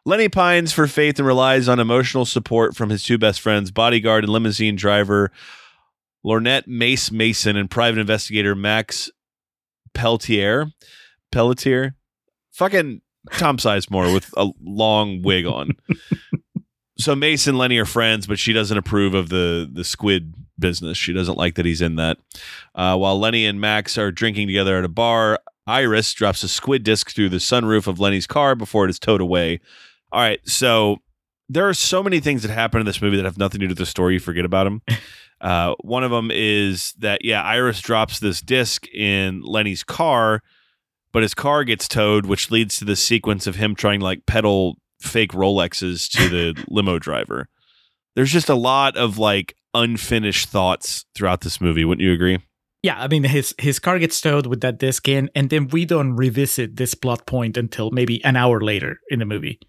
Lenny 0.05 0.27
pines 0.29 0.73
for 0.73 0.85
faith 0.85 1.17
and 1.17 1.25
relies 1.25 1.69
on 1.69 1.79
emotional 1.79 2.25
support 2.25 2.75
from 2.75 2.89
his 2.89 3.03
two 3.03 3.17
best 3.17 3.39
friends, 3.39 3.71
bodyguard 3.71 4.25
and 4.25 4.33
limousine 4.33 4.75
driver 4.75 5.31
Lornette 6.25 6.67
Mace 6.67 7.11
Mason 7.11 7.55
and 7.55 7.69
private 7.69 7.99
investigator 7.99 8.55
Max 8.55 9.09
Peltier. 9.93 10.71
Pelletier? 11.31 11.95
Fucking 12.51 13.01
Tom 13.33 13.57
Sizemore 13.57 14.13
with 14.13 14.33
a 14.37 14.49
long 14.61 15.21
wig 15.21 15.45
on. 15.45 15.71
so 16.97 17.15
Mace 17.15 17.47
and 17.47 17.57
Lenny 17.57 17.77
are 17.77 17.85
friends, 17.85 18.27
but 18.27 18.39
she 18.39 18.53
doesn't 18.53 18.77
approve 18.77 19.13
of 19.13 19.29
the 19.29 19.69
the 19.71 19.83
squid 19.83 20.33
business. 20.59 20.97
She 20.97 21.13
doesn't 21.13 21.37
like 21.37 21.55
that 21.55 21.65
he's 21.65 21.81
in 21.81 21.95
that. 21.95 22.17
Uh, 22.75 22.95
while 22.97 23.19
Lenny 23.19 23.45
and 23.45 23.59
Max 23.59 23.97
are 23.97 24.11
drinking 24.11 24.47
together 24.47 24.77
at 24.77 24.85
a 24.85 24.89
bar, 24.89 25.39
Iris 25.65 26.13
drops 26.13 26.43
a 26.43 26.47
squid 26.47 26.83
disc 26.83 27.11
through 27.11 27.29
the 27.29 27.37
sunroof 27.37 27.87
of 27.87 27.99
Lenny's 27.99 28.27
car 28.27 28.55
before 28.55 28.85
it 28.85 28.89
is 28.89 28.99
towed 28.99 29.21
away. 29.21 29.59
All 30.11 30.21
right, 30.21 30.39
so 30.47 30.97
there 31.49 31.67
are 31.67 31.73
so 31.73 32.03
many 32.03 32.19
things 32.19 32.43
that 32.43 32.51
happen 32.51 32.79
in 32.79 32.85
this 32.85 33.01
movie 33.01 33.17
that 33.17 33.25
have 33.25 33.37
nothing 33.37 33.59
to 33.61 33.67
do 33.67 33.71
with 33.71 33.77
the 33.77 33.85
story. 33.85 34.15
You 34.15 34.19
forget 34.19 34.45
about 34.45 34.65
them. 34.65 34.81
Uh, 35.41 35.75
one 35.81 36.05
of 36.05 36.11
them 36.11 36.31
is 36.33 36.93
that 36.99 37.25
yeah, 37.25 37.43
Iris 37.43 37.81
drops 37.81 38.19
this 38.19 38.39
disc 38.39 38.87
in 38.93 39.41
Lenny's 39.41 39.83
car, 39.83 40.41
but 41.11 41.21
his 41.21 41.33
car 41.33 41.65
gets 41.65 41.89
towed, 41.89 42.25
which 42.25 42.49
leads 42.49 42.77
to 42.77 42.85
the 42.85 42.95
sequence 42.95 43.45
of 43.45 43.57
him 43.57 43.75
trying 43.75 43.99
to 43.99 44.05
like 44.05 44.25
peddle 44.25 44.77
fake 45.03 45.31
Rolexes 45.31 46.09
to 46.11 46.29
the 46.29 46.65
limo 46.69 46.99
driver. 46.99 47.47
There's 48.15 48.31
just 48.31 48.49
a 48.49 48.55
lot 48.55 48.97
of 48.97 49.17
like 49.17 49.55
unfinished 49.73 50.49
thoughts 50.49 51.05
throughout 51.15 51.41
this 51.41 51.59
movie. 51.59 51.85
Wouldn't 51.85 52.05
you 52.05 52.13
agree? 52.13 52.39
yeah, 52.83 53.01
I 53.01 53.07
mean 53.07 53.23
his 53.23 53.55
his 53.57 53.79
car 53.79 53.97
gets 53.97 54.19
towed 54.19 54.45
with 54.45 54.59
that 54.61 54.77
disc 54.77 55.07
in, 55.07 55.29
and 55.33 55.49
then 55.49 55.69
we 55.69 55.85
don't 55.85 56.15
revisit 56.15 56.75
this 56.75 56.93
plot 56.93 57.25
point 57.25 57.55
until 57.55 57.89
maybe 57.91 58.23
an 58.25 58.35
hour 58.35 58.59
later 58.59 58.99
in 59.09 59.19
the 59.19 59.25
movie. 59.25 59.59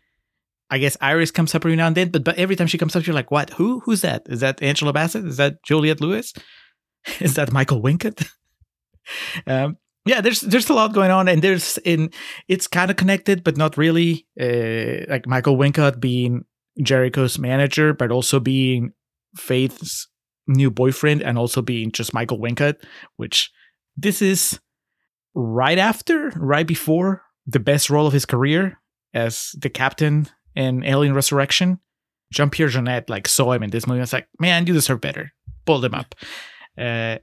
I 0.69 0.79
guess 0.79 0.97
Iris 1.01 1.31
comes 1.31 1.55
up 1.55 1.65
every 1.65 1.77
now 1.77 1.87
and 1.87 1.97
then, 1.97 2.11
but 2.11 2.25
but 2.25 2.37
every 2.37 2.57
time 2.57 2.67
she 2.67 2.77
comes 2.77 2.97
up, 2.97 3.07
you're 3.07 3.15
like, 3.15 3.31
what? 3.31 3.51
Who? 3.51 3.81
Who's 3.81 4.01
that? 4.01 4.23
Is 4.27 4.41
that 4.41 4.61
Angela 4.61 4.93
Bassett? 4.93 5.25
Is 5.25 5.37
that 5.37 5.63
Juliette 5.63 6.01
Lewis? 6.01 6.35
Is 7.21 7.35
that 7.35 7.53
Michael 7.53 7.81
Wincott? 7.81 8.29
um, 9.47 9.77
yeah, 10.07 10.21
there's 10.21 10.41
there's 10.41 10.69
a 10.69 10.75
lot 10.75 10.93
going 10.93 11.11
on, 11.11 11.29
and 11.29 11.43
there's 11.43 11.79
in 11.79 12.11
it's 12.49 12.67
kind 12.67 12.91
of 12.91 12.97
connected, 12.97 13.43
but 13.43 13.57
not 13.57 13.77
really. 13.77 14.27
Uh, 14.41 15.07
like 15.09 15.27
Michael 15.27 15.57
Wincott 15.57 16.01
being 16.01 16.45
Jericho's 16.83 17.39
manager, 17.39 17.95
but 17.95 18.11
also 18.11 18.41
being 18.41 18.93
Faith's 19.37 20.09
new 20.47 20.71
boyfriend, 20.71 21.23
and 21.23 21.39
also 21.39 21.63
being 21.63 21.91
just 21.91 22.13
Michael 22.13 22.39
Wincott, 22.39 22.77
which 23.17 23.51
this 23.97 24.21
is 24.21 24.61
right 25.35 25.79
after, 25.79 26.31
right 26.37 26.67
before 26.67 27.23
the 27.47 27.61
best 27.61 27.91
role 27.91 28.07
of 28.07 28.13
his 28.13 28.27
career 28.27 28.81
as 29.13 29.55
the 29.59 29.71
captain 29.71 30.29
in 30.55 30.85
Alien 30.85 31.15
Resurrection. 31.15 31.81
Jean 32.33 32.51
Pierre 32.51 32.69
Jeunet 32.69 33.09
like 33.09 33.29
saw 33.29 33.53
him 33.53 33.63
in 33.63 33.71
this 33.71 33.87
movie. 33.87 34.01
I 34.01 34.03
was 34.03 34.13
like, 34.13 34.29
man, 34.39 34.67
you 34.67 34.75
deserve 34.75 35.01
better. 35.01 35.33
Pulled 35.67 35.85
him 35.85 35.95
up. 35.95 36.15
Uh, 36.77 37.19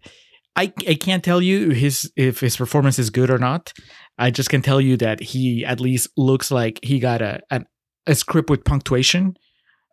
I 0.56 0.74
I 0.88 0.96
can't 0.96 1.24
tell 1.24 1.42
you 1.42 1.70
his 1.70 2.12
if 2.16 2.40
his 2.40 2.58
performance 2.58 3.00
is 3.00 3.10
good 3.10 3.30
or 3.30 3.38
not. 3.38 3.74
I 4.18 4.32
just 4.32 4.50
can 4.50 4.62
tell 4.62 4.82
you 4.82 4.98
that 4.98 5.20
he 5.20 5.66
at 5.66 5.80
least 5.80 6.10
looks 6.18 6.52
like 6.52 6.80
he 6.84 7.00
got 7.00 7.22
a 7.22 7.42
an, 7.50 7.66
a 8.06 8.16
script 8.16 8.50
with 8.50 8.66
punctuation, 8.66 9.36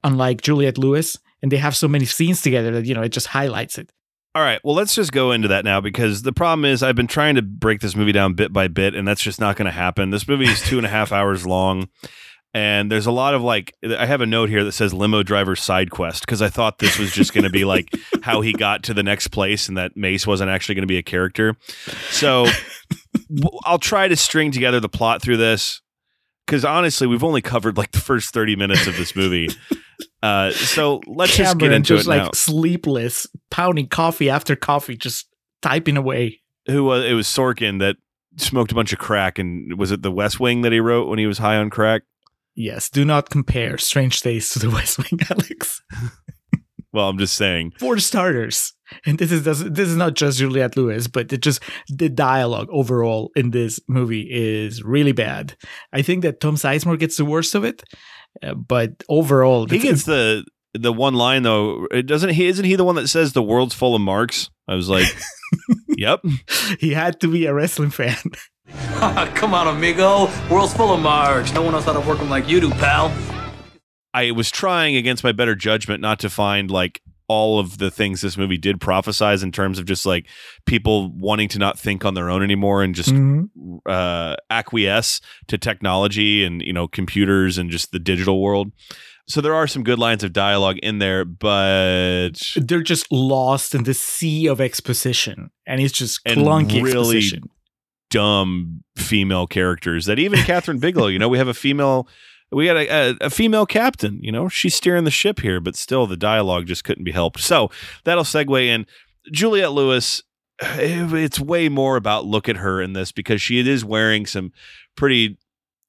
unlike 0.03 0.43
Juliette 0.43 0.79
Lewis, 0.79 1.19
and 1.43 1.53
they 1.53 1.57
have 1.59 1.77
so 1.77 1.89
many 1.89 2.05
scenes 2.05 2.43
together 2.43 2.73
that 2.73 2.87
you 2.87 2.95
know 2.95 3.03
it 3.03 3.11
just 3.11 3.29
highlights 3.29 3.79
it. 3.79 3.93
All 4.35 4.43
right. 4.43 4.61
Well, 4.63 4.75
let's 4.75 4.95
just 4.95 5.11
go 5.11 5.33
into 5.33 5.49
that 5.49 5.65
now 5.65 5.81
because 5.81 6.23
the 6.23 6.33
problem 6.33 6.65
is 6.65 6.83
I've 6.83 6.95
been 6.95 7.07
trying 7.07 7.37
to 7.37 7.43
break 7.43 7.81
this 7.81 7.97
movie 7.97 8.13
down 8.13 8.35
bit 8.35 8.53
by 8.53 8.69
bit, 8.69 8.95
and 8.95 9.09
that's 9.09 9.23
just 9.23 9.41
not 9.41 9.57
going 9.57 9.67
to 9.67 9.73
happen. 9.73 10.11
This 10.11 10.29
movie 10.29 10.45
is 10.45 10.61
two 10.63 10.77
and 10.77 10.87
a 10.87 10.91
half 10.91 11.13
hours 11.13 11.47
long. 11.47 11.89
And 12.55 12.91
there's 12.91 13.07
a 13.07 13.13
lot 13.13 13.35
of 13.35 13.43
like, 13.43 13.75
I 13.85 14.07
have 14.07 14.21
a 14.21 14.27
note 14.27 14.49
here 14.49 14.65
that 14.65 14.73
says 14.73 14.95
limo 14.95 15.23
driver 15.23 15.55
side 15.55 15.91
quest 15.91 16.23
because 16.23 16.41
I 16.41 16.49
thought 16.49 16.79
this 16.79 16.99
was 16.99 17.13
just 17.13 17.35
going 17.35 17.45
to 17.45 17.51
be 17.51 17.65
like 17.65 17.93
how 18.23 18.41
he 18.41 18.53
got 18.53 18.83
to 18.85 18.95
the 18.95 19.03
next 19.03 19.29
place 19.29 19.69
and 19.69 19.77
that 19.77 19.97
Mace 19.97 20.27
wasn't 20.27 20.51
actually 20.51 20.75
going 20.77 20.83
to 20.83 20.89
be 20.89 20.99
a 20.99 21.03
character. 21.03 21.57
So 22.11 22.47
i'll 23.65 23.79
try 23.79 24.09
to 24.09 24.17
string 24.17 24.51
together 24.51 24.81
the 24.81 24.89
plot 24.89 25.21
through 25.21 25.37
this 25.37 25.83
because 26.49 26.65
honestly, 26.65 27.07
we've 27.07 27.25
only 27.25 27.43
covered 27.43 27.77
like 27.77 27.93
the 27.93 28.01
first 28.01 28.33
30 28.33 28.57
minutes 28.57 28.87
of 28.87 28.97
this 28.97 29.15
movie. 29.15 29.49
Uh, 30.21 30.51
so 30.51 31.01
let's 31.07 31.37
just 31.37 31.59
get 31.59 31.67
Cameron 31.67 31.77
into 31.77 31.97
just 31.97 32.07
it 32.07 32.11
like 32.11 32.23
now. 32.23 32.31
sleepless, 32.33 33.27
pounding 33.51 33.87
coffee 33.87 34.29
after 34.31 34.57
coffee, 34.57 34.97
just 34.97 35.29
typing 35.63 35.97
away. 35.97 36.41
who 36.67 36.85
was 36.85 37.05
it 37.05 37.13
was 37.13 37.27
Sorkin 37.29 37.79
that 37.81 37.97
smoked 38.37 38.73
a 38.73 38.75
bunch 38.75 38.93
of 38.93 38.99
crack 38.99 39.39
and 39.39 39.77
was 39.79 39.93
it 39.93 40.03
the 40.03 40.11
West 40.11 40.41
Wing 40.41 40.63
that 40.63 40.73
he 40.73 40.81
wrote 40.81 41.09
when 41.09 41.19
he 41.21 41.27
was 41.27 41.39
high 41.39 41.57
on 41.57 41.71
crack? 41.71 42.03
Yes, 42.59 42.91
do 42.91 43.05
not 43.05 43.31
compare 43.31 43.79
Strange 43.79 44.21
Days 44.21 44.51
to 44.51 44.59
the 44.59 44.69
West 44.77 44.99
Wing, 44.99 45.21
Alex. 45.31 45.81
Well, 46.91 47.11
I'm 47.11 47.19
just 47.19 47.35
saying. 47.35 47.75
For 47.79 47.99
starters, 47.99 48.73
and 49.05 49.19
this 49.19 49.31
is 49.31 49.45
this 49.45 49.89
is 49.89 49.95
not 49.95 50.15
just 50.15 50.39
Juliette 50.39 50.75
Lewis, 50.75 51.07
but 51.07 51.31
it 51.31 51.43
just 51.43 51.63
the 51.87 52.09
dialogue 52.09 52.67
overall 52.73 53.31
in 53.37 53.51
this 53.51 53.79
movie 53.89 54.27
is 54.31 54.83
really 54.83 55.13
bad. 55.13 55.55
I 55.93 56.01
think 56.01 56.23
that 56.23 56.41
Tom 56.41 56.57
Sizemore 56.57 56.99
gets 56.99 57.19
the 57.19 57.27
worst 57.27 57.55
of 57.55 57.63
it, 57.63 57.83
uh, 58.43 58.55
but 58.55 59.05
overall, 59.07 59.67
He 59.67 59.81
gets 59.81 60.05
the 60.05 60.47
the 60.73 60.93
one 60.93 61.13
line 61.13 61.43
though. 61.43 61.87
It 61.91 62.07
doesn't 62.07 62.31
he? 62.31 62.47
Isn't 62.47 62.65
he 62.65 62.75
the 62.75 62.85
one 62.85 62.95
that 62.95 63.09
says 63.09 63.35
the 63.35 63.43
world's 63.43 63.75
full 63.75 63.95
of 63.95 64.01
marks? 64.01 64.49
I 64.67 64.75
was 64.75 64.89
like, 64.89 65.07
yep. 65.89 66.21
he 66.81 66.95
had 66.95 67.21
to 67.21 67.29
be 67.29 67.45
a 67.45 67.55
wrestling 67.55 67.91
fan. 67.91 68.17
Come 69.35 69.55
on, 69.55 69.69
amigo. 69.69 70.29
World's 70.51 70.75
full 70.75 70.93
of 70.93 71.01
Marge. 71.01 71.53
No 71.55 71.63
one 71.63 71.73
knows 71.73 71.85
how 71.85 71.93
to 71.93 72.01
work 72.01 72.19
them 72.19 72.29
like 72.31 72.49
you 72.49 72.61
do, 72.61 72.71
pal. 72.71 73.13
I 74.15 74.31
was 74.33 74.51
trying 74.51 74.97
against 74.97 75.23
my 75.25 75.33
better 75.33 75.55
judgment 75.55 76.01
not 76.01 76.19
to 76.21 76.31
find 76.31 76.71
like 76.71 77.01
all 77.29 77.61
of 77.61 77.77
the 77.79 77.91
things 77.91 78.23
this 78.23 78.39
movie 78.39 78.57
did 78.57 78.81
prophesize 78.81 79.43
in 79.43 79.53
terms 79.53 79.79
of 79.79 79.85
just 79.85 80.07
like 80.07 80.27
people 80.65 81.13
wanting 81.13 81.47
to 81.51 81.59
not 81.59 81.79
think 81.79 82.05
on 82.05 82.15
their 82.15 82.31
own 82.31 82.43
anymore 82.43 82.83
and 82.83 82.95
just 82.95 83.11
Mhm. 83.11 83.49
uh, 83.87 84.35
acquiesce 84.51 85.21
to 85.47 85.59
technology 85.59 86.43
and 86.43 86.63
you 86.63 86.73
know 86.73 86.89
computers 86.89 87.59
and 87.59 87.71
just 87.71 87.93
the 87.93 87.99
digital 87.99 88.41
world. 88.41 88.73
So 89.29 89.43
there 89.43 89.55
are 89.55 89.67
some 89.67 89.83
good 89.83 89.99
lines 89.99 90.25
of 90.25 90.33
dialogue 90.33 90.79
in 90.83 91.01
there, 91.01 91.27
but 91.27 92.31
They're 92.57 92.83
just 92.83 93.13
lost 93.13 93.75
in 93.75 93.85
the 93.85 93.93
sea 93.93 94.47
of 94.47 94.59
exposition, 94.59 95.51
and 95.67 95.83
it's 95.83 95.93
just 95.93 96.21
And 96.25 96.41
clunky 96.41 96.83
really 96.83 97.19
exposition. 97.19 97.51
Dumb 98.11 98.83
female 98.97 99.47
characters 99.47 100.07
that 100.07 100.19
even 100.19 100.39
Kathryn 100.41 100.81
Bigelow, 100.81 101.09
you 101.09 101.19
know, 101.19 101.29
we 101.29 101.39
have 101.39 101.49
a 101.49 101.55
female, 101.55 102.09
we 102.51 102.67
got 102.67 102.77
a, 102.77 102.89
a, 102.89 103.17
a 103.23 103.31
female 103.31 103.67
captain, 103.67 104.19
you 104.23 104.33
know, 104.33 104.49
she's 104.49 104.75
steering 104.75 105.05
the 105.05 105.11
ship 105.11 105.41
here, 105.41 105.61
but 105.61 105.77
still 105.77 106.07
the 106.07 106.17
dialogue 106.17 106.67
just 106.67 106.85
couldn't 106.85 107.05
be 107.05 107.13
helped. 107.13 107.41
So 107.41 107.71
that'll 108.05 108.25
segue 108.25 108.65
in. 108.65 108.87
Juliette 109.31 109.73
Lewis, 109.73 110.23
it's 110.61 111.39
way 111.39 111.69
more 111.69 111.97
about 111.97 112.27
look 112.27 112.49
at 112.49 112.57
her 112.57 112.81
in 112.81 112.93
this 112.93 113.13
because 113.13 113.43
she 113.43 113.59
is 113.59 113.85
wearing 113.85 114.27
some 114.27 114.53
pretty 114.97 115.39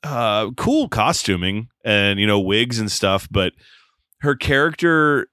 uh, 0.03 0.51
cool 0.51 0.87
costuming 0.89 1.69
and, 1.83 2.19
you 2.19 2.27
know, 2.27 2.39
wigs 2.39 2.79
and 2.79 2.91
stuff, 2.91 3.27
but 3.31 3.53
her 4.21 4.35
character 4.35 5.27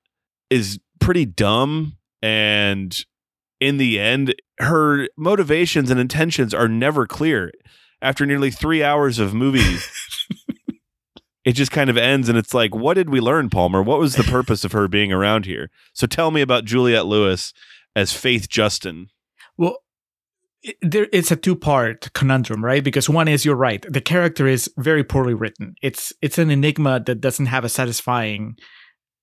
is 0.51 0.79
pretty 1.01 1.27
dumb 1.27 1.97
and 2.23 3.05
in 3.61 3.77
the 3.79 3.99
end 3.99 4.35
her 4.59 5.09
motivations 5.17 5.91
and 5.91 5.99
intentions 6.01 6.53
are 6.55 6.69
never 6.69 7.07
clear 7.07 7.53
after 8.03 8.27
nearly 8.27 8.51
three 8.51 8.83
hours 8.83 9.19
of 9.19 9.33
movie 9.35 9.77
it 11.45 11.53
just 11.53 11.71
kind 11.73 11.89
of 11.91 11.97
ends 11.97 12.29
and 12.29 12.37
it's 12.39 12.55
like 12.55 12.75
what 12.75 12.95
did 12.95 13.11
we 13.11 13.21
learn 13.21 13.49
palmer 13.51 13.83
what 13.83 13.99
was 13.99 14.15
the 14.17 14.23
purpose 14.25 14.65
of 14.65 14.73
her 14.73 14.89
being 14.89 15.13
around 15.13 15.47
here 15.47 15.71
so 15.93 16.07
tell 16.07 16.31
me 16.31 16.41
about 16.41 16.65
juliette 16.65 17.07
lewis 17.07 17.53
as 17.95 18.13
faith 18.13 18.49
justin 18.49 19.09
Well, 19.57 19.79
it- 20.63 20.77
there 20.83 21.07
it's 21.13 21.31
a 21.31 21.37
two 21.37 21.55
part 21.57 22.13
conundrum, 22.13 22.65
right? 22.65 22.83
Because 22.85 23.09
one 23.09 23.29
is 23.29 23.45
you're 23.45 23.55
right, 23.57 23.85
the 23.89 24.01
character 24.03 24.47
is 24.47 24.69
very 24.77 25.05
poorly 25.05 25.33
written. 25.35 25.75
It's 25.81 26.13
it's 26.21 26.39
an 26.39 26.51
enigma 26.51 27.01
that 27.07 27.21
doesn't 27.21 27.47
have 27.47 27.65
a 27.65 27.69
satisfying 27.69 28.57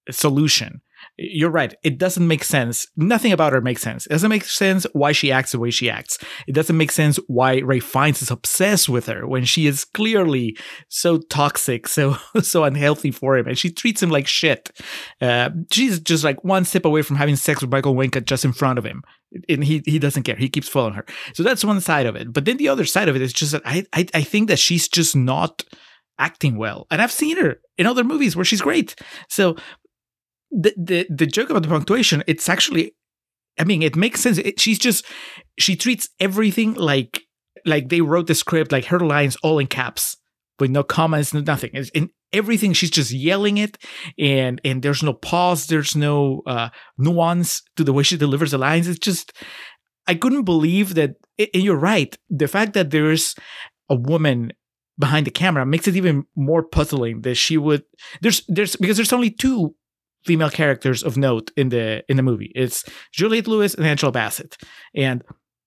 solution. 0.10 0.82
You're 1.16 1.52
right. 1.52 1.76
It 1.84 2.00
doesn't 2.00 2.28
make 2.28 2.44
sense. 2.44 2.88
Nothing 2.96 3.32
about 3.32 3.54
her 3.54 3.62
makes 3.62 3.84
sense. 3.84 4.08
It 4.08 4.14
doesn't 4.14 4.30
make 4.30 4.46
sense 4.46 4.88
why 4.94 5.12
she 5.12 5.32
acts 5.32 5.52
the 5.52 5.60
way 5.60 5.70
she 5.70 5.88
acts. 5.88 6.18
It 6.48 6.54
doesn't 6.54 6.76
make 6.76 6.92
sense 6.92 7.18
why 7.28 7.60
Ray 7.60 7.80
Fiennes 7.80 8.24
is 8.24 8.32
obsessed 8.32 8.90
with 8.90 9.06
her 9.06 9.28
when 9.28 9.46
she 9.46 9.68
is 9.68 9.86
clearly 9.86 10.58
so 10.90 11.20
toxic, 11.20 11.88
so 11.94 12.18
so 12.42 12.64
unhealthy 12.64 13.12
for 13.12 13.38
him, 13.38 13.48
and 13.48 13.58
she 13.58 13.70
treats 13.70 14.02
him 14.02 14.10
like 14.10 14.26
shit. 14.26 14.72
Uh, 15.22 15.52
she's 15.72 16.00
just 16.00 16.24
like 16.24 16.44
one 16.44 16.66
step 16.66 16.84
away 16.84 17.04
from 17.04 17.18
having 17.18 17.36
sex 17.36 17.62
with 17.62 17.72
Michael 17.72 17.94
Wincott 17.94 18.26
just 18.26 18.44
in 18.44 18.52
front 18.52 18.80
of 18.80 18.86
him, 18.86 19.04
and 19.48 19.64
he 19.64 19.84
he 19.86 20.00
doesn't 20.00 20.24
care. 20.24 20.36
He 20.36 20.50
keeps 20.50 20.68
following 20.68 20.96
her. 20.96 21.06
So 21.36 21.44
that's 21.44 21.64
one 21.64 21.80
side 21.80 22.08
of 22.08 22.16
it. 22.16 22.34
But 22.34 22.46
then 22.46 22.58
the 22.58 22.70
other 22.70 22.86
side 22.86 23.08
of 23.08 23.16
it 23.16 23.22
is 23.22 23.34
just 23.34 23.52
that 23.52 23.62
I 23.66 23.86
I, 23.94 24.08
I 24.16 24.24
think 24.24 24.48
that 24.48 24.58
she's 24.58 24.88
just 24.88 25.16
not 25.16 25.64
acting 26.18 26.58
well, 26.58 26.88
and 26.90 27.04
I've 27.04 27.12
seen 27.12 27.38
her 27.38 27.58
in 27.78 27.86
other 27.86 28.04
movies 28.04 28.36
where 28.36 28.46
she's 28.46 28.62
great. 28.62 28.96
So 29.30 29.56
the 30.54 30.74
the 30.78 31.08
the 31.10 31.26
joke 31.26 31.50
about 31.50 31.64
the 31.64 31.70
punctuation, 31.70 32.24
it's 32.28 32.48
actually, 32.48 32.96
I 33.60 33.64
mean, 33.64 33.82
it 33.82 33.96
makes 33.96 34.22
sense. 34.22 34.38
It, 34.38 34.60
she's 34.60 34.80
just 34.80 35.06
she 35.58 35.76
treats 35.76 36.10
everything 36.20 36.74
like 36.76 37.24
like 37.66 37.90
they 37.90 38.02
wrote 38.02 38.28
the 38.28 38.36
script, 38.36 38.72
like 38.72 38.86
her 38.86 39.00
lines 39.00 39.36
all 39.44 39.60
in 39.60 39.68
caps 39.68 40.18
with 40.60 40.72
no 40.72 40.84
comments, 40.84 41.34
no 41.34 41.42
nothing. 41.42 41.72
It's 41.74 41.90
in 41.90 42.10
everything, 42.32 42.74
she's 42.74 42.92
just 42.92 43.12
yelling 43.12 43.58
it, 43.58 43.78
and 44.18 44.62
and 44.64 44.82
there's 44.82 45.04
no 45.04 45.14
pause, 45.14 45.68
there's 45.68 45.96
no 45.96 46.42
uh, 46.46 46.70
nuance 46.98 47.62
to 47.76 47.84
the 47.84 47.94
way 47.94 48.04
she 48.04 48.18
delivers 48.18 48.52
the 48.52 48.58
lines. 48.58 48.88
It's 48.88 49.00
just 49.00 49.34
I 50.08 50.16
couldn't 50.16 50.44
believe 50.44 50.96
that. 50.96 51.16
And 51.40 51.64
you're 51.64 51.76
right, 51.76 52.16
the 52.30 52.48
fact 52.48 52.74
that 52.74 52.92
there's 52.92 53.36
a 53.90 53.96
woman 53.96 54.54
behind 55.00 55.26
the 55.26 55.32
camera 55.32 55.66
makes 55.66 55.88
it 55.88 55.96
even 55.96 56.26
more 56.36 56.64
puzzling 56.64 57.22
that 57.22 57.36
she 57.36 57.58
would 57.58 57.84
there's 58.22 58.44
there's 58.48 58.76
because 58.76 58.96
there's 58.98 59.14
only 59.14 59.32
two 59.32 59.76
female 60.26 60.50
characters 60.50 61.04
of 61.04 61.18
note 61.18 61.52
in 61.58 61.70
the 61.70 62.04
in 62.10 62.18
the 62.18 62.24
movie. 62.24 62.52
It's 62.56 62.84
Juliette 63.12 63.48
Lewis 63.48 63.74
and 63.74 63.86
Angela 63.86 64.12
Bassett. 64.12 64.58
And 64.96 65.24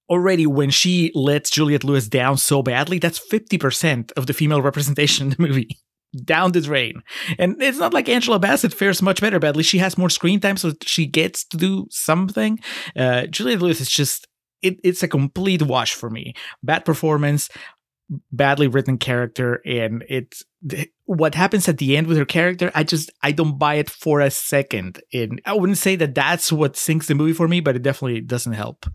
already 0.09 0.47
when 0.47 0.71
she 0.71 1.11
lets 1.15 1.51
Juliette 1.51 1.85
Lewis 1.85 2.09
down 2.09 2.37
so 2.37 2.63
badly, 2.63 2.99
that's 2.99 3.19
50% 3.19 4.13
of 4.13 4.27
the 4.27 4.33
female 4.33 4.63
representation 4.63 5.27
in 5.27 5.31
the 5.31 5.43
movie. 5.43 5.69
Down 6.25 6.53
the 6.53 6.63
drain. 6.63 7.03
And 7.39 7.61
it's 7.61 7.79
not 7.79 7.93
like 7.93 8.09
Angela 8.09 8.39
Bassett 8.39 8.73
fares 8.73 9.03
much 9.03 9.21
better, 9.21 9.39
least 9.39 9.69
she 9.69 9.79
has 9.79 9.99
more 9.99 10.09
screen 10.09 10.41
time, 10.41 10.57
so 10.57 10.73
she 10.83 11.05
gets 11.05 11.45
to 11.47 11.59
do 11.59 11.87
something. 11.91 12.59
Uh, 12.97 13.27
Juliette 13.27 13.61
Lewis 13.61 13.83
is 13.83 13.91
just, 13.91 14.27
it, 14.63 14.79
it's 14.83 15.03
a 15.03 15.09
complete 15.09 15.63
wash 15.63 15.95
for 15.95 16.09
me. 16.09 16.33
Bad 16.63 16.87
performance, 16.87 17.51
badly 18.33 18.67
written 18.67 18.97
character, 18.97 19.61
and 19.67 20.05
it's 20.09 20.43
what 21.07 21.35
happens 21.35 21.69
at 21.69 21.79
the 21.79 21.97
end 21.97 22.07
with 22.07 22.19
her 22.19 22.25
character. 22.25 22.71
I 22.75 22.85
just, 22.85 23.11
I 23.23 23.33
don't 23.33 23.59
buy 23.59 23.77
it 23.77 23.89
for 23.91 24.21
a 24.21 24.31
second. 24.31 25.01
And 25.13 25.41
I 25.47 25.55
wouldn't 25.55 25.79
say 25.79 25.97
that 25.97 26.15
that's 26.15 26.53
what 26.53 26.77
sinks 26.77 27.07
the 27.09 27.15
movie 27.15 27.33
for 27.33 27.49
me, 27.49 27.61
but 27.61 27.75
it 27.77 27.83
definitely 27.83 28.21
doesn't 28.21 28.53
help. 28.53 28.87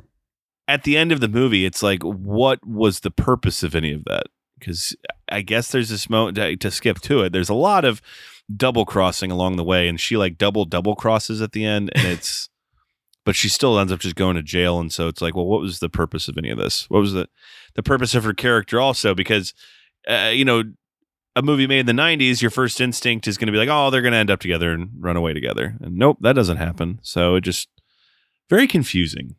at 0.67 0.83
the 0.83 0.95
end 0.97 1.11
of 1.11 1.19
the 1.19 1.27
movie 1.27 1.65
it's 1.65 1.83
like 1.83 2.01
what 2.03 2.65
was 2.65 2.99
the 2.99 3.11
purpose 3.11 3.63
of 3.63 3.75
any 3.75 3.91
of 3.91 4.05
that 4.05 4.23
because 4.57 4.95
i 5.29 5.41
guess 5.41 5.71
there's 5.71 5.89
this 5.89 6.09
moment 6.09 6.35
to, 6.35 6.55
to 6.55 6.69
skip 6.71 6.99
to 7.01 7.21
it 7.21 7.33
there's 7.33 7.49
a 7.49 7.53
lot 7.53 7.83
of 7.83 8.01
double 8.55 8.85
crossing 8.85 9.31
along 9.31 9.55
the 9.57 9.63
way 9.63 9.87
and 9.87 9.99
she 9.99 10.15
like 10.15 10.37
double 10.37 10.63
double 10.65 10.95
crosses 10.95 11.41
at 11.41 11.51
the 11.51 11.65
end 11.65 11.89
and 11.95 12.05
it's 12.05 12.49
but 13.25 13.35
she 13.35 13.49
still 13.49 13.77
ends 13.79 13.91
up 13.91 13.99
just 13.99 14.15
going 14.15 14.35
to 14.35 14.43
jail 14.43 14.79
and 14.79 14.93
so 14.93 15.07
it's 15.07 15.21
like 15.21 15.35
well 15.35 15.45
what 15.47 15.61
was 15.61 15.79
the 15.79 15.89
purpose 15.89 16.27
of 16.27 16.37
any 16.37 16.49
of 16.49 16.57
this 16.57 16.89
what 16.89 16.99
was 16.99 17.13
the 17.13 17.27
the 17.75 17.83
purpose 17.83 18.13
of 18.15 18.23
her 18.23 18.33
character 18.33 18.79
also 18.79 19.13
because 19.15 19.53
uh, 20.07 20.31
you 20.33 20.45
know 20.45 20.63
a 21.35 21.41
movie 21.41 21.67
made 21.67 21.79
in 21.79 21.85
the 21.85 22.01
90s 22.01 22.41
your 22.41 22.51
first 22.51 22.81
instinct 22.81 23.27
is 23.27 23.37
going 23.37 23.47
to 23.47 23.51
be 23.51 23.57
like 23.57 23.69
oh 23.69 23.89
they're 23.89 24.01
going 24.01 24.11
to 24.11 24.17
end 24.17 24.31
up 24.31 24.39
together 24.39 24.71
and 24.71 24.89
run 24.97 25.15
away 25.15 25.33
together 25.33 25.75
and 25.81 25.95
nope 25.95 26.17
that 26.21 26.33
doesn't 26.33 26.57
happen 26.57 26.99
so 27.01 27.35
it 27.35 27.41
just 27.41 27.69
very 28.49 28.67
confusing 28.67 29.35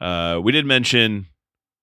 uh, 0.00 0.40
we 0.42 0.52
did 0.52 0.66
mention 0.66 1.26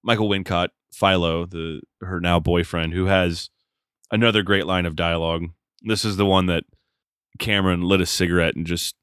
Michael 0.03 0.29
Wincott, 0.29 0.69
Philo, 0.91 1.45
the 1.45 1.81
her 2.01 2.19
now 2.19 2.39
boyfriend, 2.39 2.93
who 2.93 3.05
has 3.05 3.49
another 4.11 4.43
great 4.43 4.65
line 4.65 4.85
of 4.85 4.95
dialogue. 4.95 5.47
This 5.81 6.05
is 6.05 6.17
the 6.17 6.25
one 6.25 6.45
that 6.45 6.63
Cameron 7.39 7.81
lit 7.81 8.01
a 8.01 8.05
cigarette 8.05 8.55
and 8.55 8.65
just 8.65 8.95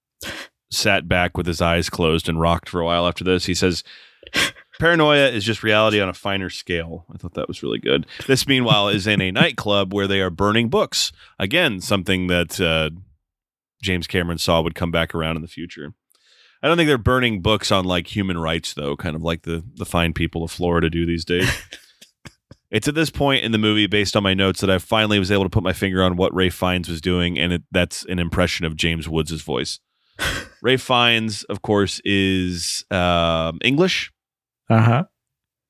sat 0.71 1.09
back 1.09 1.37
with 1.37 1.47
his 1.47 1.61
eyes 1.61 1.91
closed 1.91 2.29
and 2.29 2.41
rocked 2.41 2.69
for 2.69 2.81
a 2.81 2.85
while 2.85 3.07
after 3.07 3.25
this. 3.25 3.47
He 3.47 3.55
says, 3.55 3.83
Paranoia 4.83 5.29
is 5.29 5.45
just 5.45 5.63
reality 5.63 6.01
on 6.01 6.09
a 6.09 6.13
finer 6.13 6.51
scale. 6.51 7.05
I 7.15 7.17
thought 7.17 7.35
that 7.35 7.47
was 7.47 7.63
really 7.63 7.79
good. 7.79 8.05
This, 8.27 8.49
meanwhile, 8.49 8.89
is 8.89 9.07
in 9.07 9.21
a 9.21 9.31
nightclub 9.31 9.95
where 9.95 10.09
they 10.09 10.21
are 10.21 10.29
burning 10.29 10.71
books. 10.71 11.13
Again, 11.39 11.81
something 11.81 12.27
that 12.27 12.61
uh, 12.61 12.91
James 13.81 14.09
Cameron 14.09 14.39
saw 14.39 14.61
would 14.61 14.75
come 14.75 14.91
back 14.91 15.15
around 15.15 15.37
in 15.37 15.43
the 15.43 15.47
future. 15.47 15.95
I 16.65 16.67
don't 16.67 16.77
think 16.77 16.89
they're 16.89 16.99
burning 16.99 17.43
books 17.43 17.71
on 17.71 17.85
like 17.85 18.17
human 18.17 18.39
rights, 18.39 18.75
though, 18.75 18.97
kind 18.97 19.15
of 19.15 19.23
like 19.23 19.43
the, 19.43 19.63
the 19.77 19.87
fine 19.87 20.13
people 20.15 20.43
of 20.43 20.51
Florida 20.51 20.91
do 20.91 21.07
these 21.07 21.25
days. 21.25 21.49
it's 22.73 22.89
at 22.89 22.97
this 22.97 23.11
point 23.11 23.45
in 23.45 23.53
the 23.53 23.59
movie, 23.59 23.87
based 23.87 24.17
on 24.17 24.25
my 24.25 24.35
notes, 24.35 24.63
that 24.63 24.71
I 24.71 24.79
finally 24.79 25.21
was 25.21 25.31
able 25.31 25.45
to 25.45 25.49
put 25.49 25.63
my 25.63 25.73
finger 25.73 26.03
on 26.03 26.17
what 26.17 26.35
Ray 26.35 26.51
Fiennes 26.51 26.89
was 26.89 27.01
doing, 27.01 27.39
and 27.39 27.53
it, 27.53 27.63
that's 27.71 28.05
an 28.07 28.19
impression 28.19 28.67
of 28.67 28.75
James 28.75 29.09
Woods' 29.09 29.43
voice. 29.43 29.79
Ray 30.61 30.77
Fiennes, 30.77 31.45
of 31.45 31.63
course, 31.63 32.01
is 32.05 32.85
um, 32.91 33.61
English. 33.63 34.12
Uh 34.73 34.81
huh. 34.81 35.05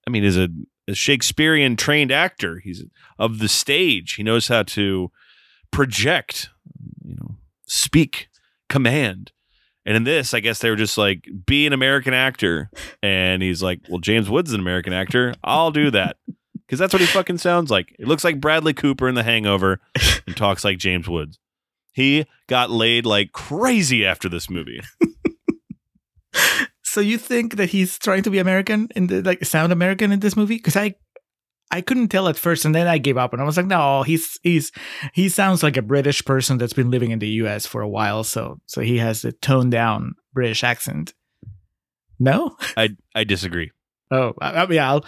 I 0.06 0.10
mean, 0.10 0.22
is 0.22 0.38
a, 0.38 0.48
a 0.86 0.94
Shakespearean 0.94 1.76
trained 1.76 2.12
actor. 2.12 2.60
He's 2.60 2.84
of 3.18 3.40
the 3.40 3.48
stage. 3.48 4.14
He 4.14 4.22
knows 4.22 4.46
how 4.46 4.62
to 4.62 5.10
project, 5.72 6.50
you 7.04 7.16
know, 7.16 7.36
speak, 7.66 8.28
command. 8.68 9.32
And 9.84 9.96
in 9.96 10.04
this, 10.04 10.32
I 10.32 10.38
guess 10.38 10.60
they 10.60 10.70
were 10.70 10.76
just 10.76 10.96
like, 10.96 11.28
be 11.46 11.66
an 11.66 11.72
American 11.72 12.14
actor. 12.14 12.70
And 13.02 13.42
he's 13.42 13.60
like, 13.60 13.80
well, 13.88 13.98
James 13.98 14.30
Woods 14.30 14.50
is 14.50 14.54
an 14.54 14.60
American 14.60 14.92
actor. 14.92 15.34
I'll 15.42 15.72
do 15.72 15.90
that. 15.90 16.18
Because 16.54 16.78
that's 16.78 16.92
what 16.92 17.00
he 17.00 17.06
fucking 17.06 17.38
sounds 17.38 17.70
like. 17.72 17.96
It 17.98 18.06
looks 18.06 18.22
like 18.22 18.40
Bradley 18.40 18.72
Cooper 18.72 19.08
in 19.08 19.16
The 19.16 19.24
Hangover 19.24 19.80
and 20.26 20.36
talks 20.36 20.64
like 20.64 20.78
James 20.78 21.08
Woods. 21.08 21.40
He 21.92 22.26
got 22.46 22.70
laid 22.70 23.04
like 23.04 23.32
crazy 23.32 24.06
after 24.06 24.28
this 24.28 24.48
movie. 24.48 24.80
So 26.92 27.00
you 27.00 27.16
think 27.16 27.56
that 27.56 27.70
he's 27.70 27.98
trying 27.98 28.22
to 28.24 28.30
be 28.30 28.38
American 28.38 28.88
in 28.94 29.06
the 29.06 29.22
like 29.22 29.42
sound 29.46 29.72
American 29.72 30.12
in 30.12 30.20
this 30.20 30.36
movie? 30.36 30.56
Because 30.56 30.76
I 30.76 30.94
I 31.70 31.80
couldn't 31.80 32.08
tell 32.08 32.28
at 32.28 32.36
first, 32.36 32.66
and 32.66 32.74
then 32.74 32.86
I 32.86 32.98
gave 32.98 33.16
up, 33.16 33.32
and 33.32 33.40
I 33.40 33.46
was 33.46 33.56
like, 33.56 33.64
no, 33.64 34.02
he's 34.02 34.38
he's 34.42 34.72
he 35.14 35.30
sounds 35.30 35.62
like 35.62 35.78
a 35.78 35.82
British 35.82 36.22
person 36.22 36.58
that's 36.58 36.74
been 36.74 36.90
living 36.90 37.10
in 37.10 37.18
the 37.18 37.28
U.S. 37.40 37.64
for 37.64 37.80
a 37.80 37.88
while, 37.88 38.24
so 38.24 38.60
so 38.66 38.82
he 38.82 38.98
has 38.98 39.22
the 39.22 39.32
toned 39.32 39.72
down 39.72 40.16
British 40.34 40.62
accent. 40.62 41.14
No, 42.18 42.56
I 42.76 42.90
I 43.14 43.24
disagree. 43.24 43.70
oh, 44.10 44.34
I, 44.42 44.64
I 44.64 44.66
mean, 44.66 44.80
I'll 44.80 45.02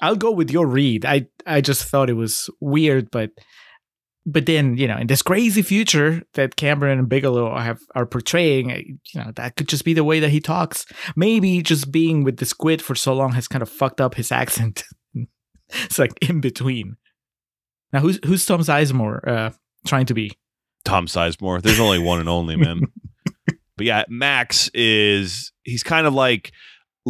I'll 0.00 0.16
go 0.16 0.30
with 0.30 0.50
your 0.50 0.66
read. 0.66 1.04
I 1.04 1.26
I 1.46 1.60
just 1.60 1.84
thought 1.84 2.08
it 2.08 2.14
was 2.14 2.48
weird, 2.60 3.10
but 3.10 3.32
but 4.26 4.46
then 4.46 4.76
you 4.76 4.86
know, 4.86 4.96
in 4.96 5.06
this 5.06 5.22
crazy 5.22 5.62
future 5.62 6.22
that 6.34 6.56
Cameron 6.56 6.98
and 6.98 7.08
Bigelow 7.08 7.56
have 7.56 7.80
are 7.94 8.06
portraying, 8.06 8.70
eh, 8.70 8.82
you 8.86 9.20
know, 9.20 9.32
that 9.36 9.56
could 9.56 9.68
just 9.68 9.84
be 9.84 9.94
the 9.94 10.04
way 10.04 10.20
that 10.20 10.30
he 10.30 10.40
talks. 10.40 10.86
Maybe 11.16 11.62
just 11.62 11.90
being 11.90 12.24
with 12.24 12.36
the 12.38 12.46
squid 12.46 12.82
for 12.82 12.94
so 12.94 13.14
long 13.14 13.32
has 13.32 13.48
kind 13.48 13.62
of 13.62 13.68
fucked 13.68 14.00
up 14.00 14.14
his 14.14 14.32
accent. 14.32 14.84
it's 15.68 15.98
like 15.98 16.12
in 16.22 16.40
between. 16.40 16.96
Now, 17.92 18.00
who's 18.00 18.20
who's 18.24 18.44
Tom 18.44 18.60
Sizemore 18.60 19.26
uh, 19.26 19.50
trying 19.86 20.06
to 20.06 20.14
be? 20.14 20.32
Tom 20.84 21.06
Sizemore. 21.06 21.60
There's 21.62 21.80
only 21.80 21.98
one 21.98 22.20
and 22.20 22.28
only, 22.28 22.56
man. 22.56 22.82
but 23.76 23.86
yeah, 23.86 24.04
Max 24.08 24.70
is 24.74 25.52
he's 25.62 25.82
kind 25.82 26.06
of 26.06 26.14
like 26.14 26.52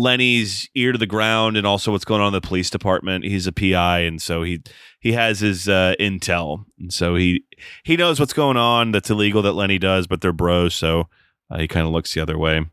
Lenny's 0.00 0.68
ear 0.74 0.92
to 0.92 0.98
the 0.98 1.06
ground 1.06 1.56
and 1.56 1.66
also 1.66 1.92
what's 1.92 2.04
going 2.04 2.20
on 2.20 2.28
in 2.28 2.32
the 2.32 2.40
police 2.40 2.70
department. 2.70 3.24
He's 3.24 3.46
a 3.46 3.52
PI 3.52 4.00
and 4.00 4.20
so 4.20 4.42
he 4.42 4.62
he 5.00 5.12
has 5.12 5.40
his 5.40 5.68
uh, 5.68 5.94
intel. 6.00 6.64
And 6.78 6.92
so 6.92 7.14
he 7.16 7.44
he 7.84 7.96
knows 7.96 8.18
what's 8.18 8.32
going 8.32 8.56
on 8.56 8.92
that's 8.92 9.10
illegal 9.10 9.42
that 9.42 9.52
Lenny 9.52 9.78
does, 9.78 10.06
but 10.06 10.20
they're 10.20 10.32
bros, 10.32 10.74
so 10.74 11.08
uh, 11.50 11.58
he 11.58 11.68
kind 11.68 11.86
of 11.86 11.92
looks 11.92 12.14
the 12.14 12.20
other 12.20 12.38
way. 12.38 12.64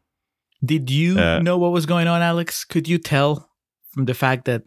Did 0.64 0.90
you 0.90 1.20
Uh, 1.20 1.40
know 1.40 1.58
what 1.58 1.72
was 1.72 1.86
going 1.86 2.08
on, 2.08 2.22
Alex? 2.22 2.64
Could 2.66 2.88
you 2.88 2.98
tell 2.98 3.50
from 3.92 4.06
the 4.06 4.14
fact 4.14 4.46
that 4.46 4.64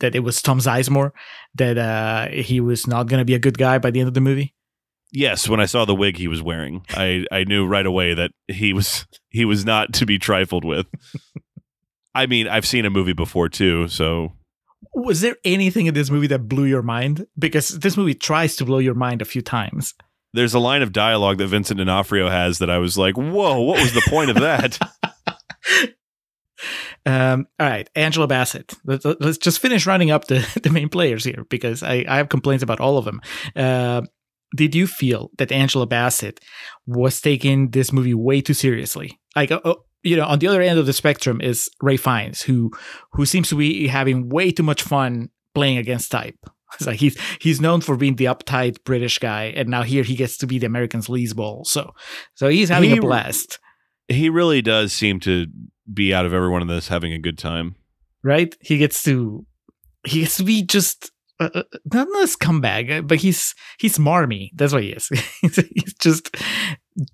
that 0.00 0.14
it 0.14 0.20
was 0.20 0.40
Tom 0.40 0.60
Sizemore 0.60 1.10
that 1.56 1.76
uh, 1.76 2.28
he 2.28 2.60
was 2.60 2.86
not 2.86 3.08
going 3.08 3.18
to 3.20 3.24
be 3.24 3.34
a 3.34 3.38
good 3.40 3.58
guy 3.58 3.78
by 3.78 3.90
the 3.90 3.98
end 4.00 4.08
of 4.08 4.14
the 4.14 4.20
movie? 4.20 4.54
Yes, 5.10 5.48
when 5.48 5.58
I 5.58 5.64
saw 5.66 5.84
the 5.86 5.94
wig 5.94 6.18
he 6.18 6.28
was 6.28 6.42
wearing, 6.42 6.84
I, 6.90 7.24
I 7.32 7.44
knew 7.44 7.66
right 7.66 7.86
away 7.86 8.12
that 8.14 8.30
he 8.46 8.72
was 8.74 9.06
he 9.30 9.44
was 9.46 9.64
not 9.64 9.92
to 9.94 10.06
be 10.06 10.18
trifled 10.18 10.64
with. 10.64 10.86
I 12.18 12.26
mean, 12.26 12.48
I've 12.48 12.66
seen 12.66 12.84
a 12.84 12.90
movie 12.90 13.12
before 13.12 13.48
too, 13.48 13.86
so 13.86 14.32
Was 14.92 15.20
there 15.20 15.36
anything 15.44 15.86
in 15.86 15.94
this 15.94 16.10
movie 16.10 16.26
that 16.28 16.48
blew 16.48 16.64
your 16.64 16.82
mind? 16.82 17.26
Because 17.38 17.68
this 17.68 17.96
movie 17.96 18.14
tries 18.14 18.56
to 18.56 18.64
blow 18.64 18.78
your 18.78 18.94
mind 18.94 19.22
a 19.22 19.24
few 19.24 19.42
times. 19.42 19.94
there's 20.34 20.52
a 20.54 20.58
line 20.58 20.82
of 20.82 20.92
dialogue 20.92 21.38
that 21.38 21.46
Vincent 21.46 21.78
D'Onofrio 21.78 22.28
has 22.28 22.58
that 22.58 22.70
I 22.70 22.78
was 22.78 22.98
like, 22.98 23.16
"Whoa, 23.16 23.60
what 23.60 23.80
was 23.80 23.94
the 23.94 24.06
point 24.08 24.30
of 24.30 24.36
that?" 24.40 24.78
Um, 27.06 27.46
all 27.58 27.68
right, 27.68 27.88
Angela 27.94 28.26
Bassett. 28.26 28.74
Let's, 28.84 29.04
let's 29.04 29.38
just 29.38 29.60
finish 29.60 29.86
running 29.86 30.10
up 30.10 30.26
the, 30.26 30.46
the 30.62 30.70
main 30.70 30.88
players 30.90 31.24
here 31.24 31.46
because 31.48 31.82
I, 31.82 32.04
I 32.06 32.16
have 32.18 32.28
complaints 32.28 32.62
about 32.62 32.80
all 32.80 32.98
of 32.98 33.04
them. 33.06 33.22
Uh, 33.56 34.02
did 34.54 34.74
you 34.74 34.86
feel 34.86 35.30
that 35.38 35.52
Angela 35.52 35.86
Bassett 35.86 36.40
was 36.86 37.20
taking 37.20 37.70
this 37.70 37.92
movie 37.92 38.12
way 38.12 38.40
too 38.42 38.54
seriously? 38.54 39.18
Like, 39.36 39.50
uh, 39.52 39.60
uh, 39.64 39.74
you 40.02 40.16
know, 40.16 40.24
on 40.26 40.38
the 40.38 40.46
other 40.46 40.62
end 40.62 40.78
of 40.78 40.86
the 40.86 40.92
spectrum 40.92 41.40
is 41.40 41.68
Ray 41.82 41.96
Fiennes, 41.96 42.42
who 42.42 42.70
who 43.12 43.26
seems 43.26 43.48
to 43.50 43.56
be 43.56 43.88
having 43.88 44.28
way 44.28 44.50
too 44.52 44.62
much 44.62 44.82
fun 44.82 45.30
playing 45.54 45.78
against 45.78 46.10
type. 46.10 46.36
It's 46.74 46.86
like 46.86 47.00
he's 47.00 47.16
he's 47.40 47.60
known 47.62 47.80
for 47.80 47.96
being 47.96 48.16
the 48.16 48.26
uptight 48.26 48.84
British 48.84 49.18
guy, 49.18 49.44
and 49.56 49.70
now 49.70 49.82
here 49.84 50.02
he 50.04 50.14
gets 50.14 50.36
to 50.38 50.46
be 50.46 50.58
the 50.58 50.66
American 50.66 51.00
sleazeball. 51.00 51.64
So 51.66 51.94
so 52.34 52.48
he's 52.48 52.68
having 52.68 52.90
He- 52.90 52.98
a 52.98 53.00
blast. 53.00 53.58
he 54.06 54.28
really 54.28 54.60
does 54.60 54.92
seem 54.92 55.18
to 55.20 55.46
be 55.92 56.12
out 56.12 56.26
of 56.26 56.34
everyone 56.34 56.60
in 56.60 56.68
this 56.68 56.88
having 56.88 57.12
a 57.14 57.18
good 57.18 57.38
time. 57.38 57.74
right? 58.22 58.54
He 58.60 58.76
gets 58.76 59.02
to 59.04 59.46
he 60.04 60.20
gets 60.20 60.36
to 60.36 60.44
be 60.44 60.62
just 60.62 61.10
uh, 61.40 61.48
uh, 61.54 61.62
not 61.94 62.06
not 62.10 62.24
a 62.24 62.26
scumbag, 62.36 62.98
uh, 62.98 63.00
but 63.02 63.16
he's 63.18 63.54
he's 63.80 63.98
marmy. 63.98 64.52
That's 64.54 64.74
what 64.74 64.82
he 64.82 64.90
is. 64.90 65.08
he's, 65.40 65.56
he's 65.74 65.94
just 65.94 66.36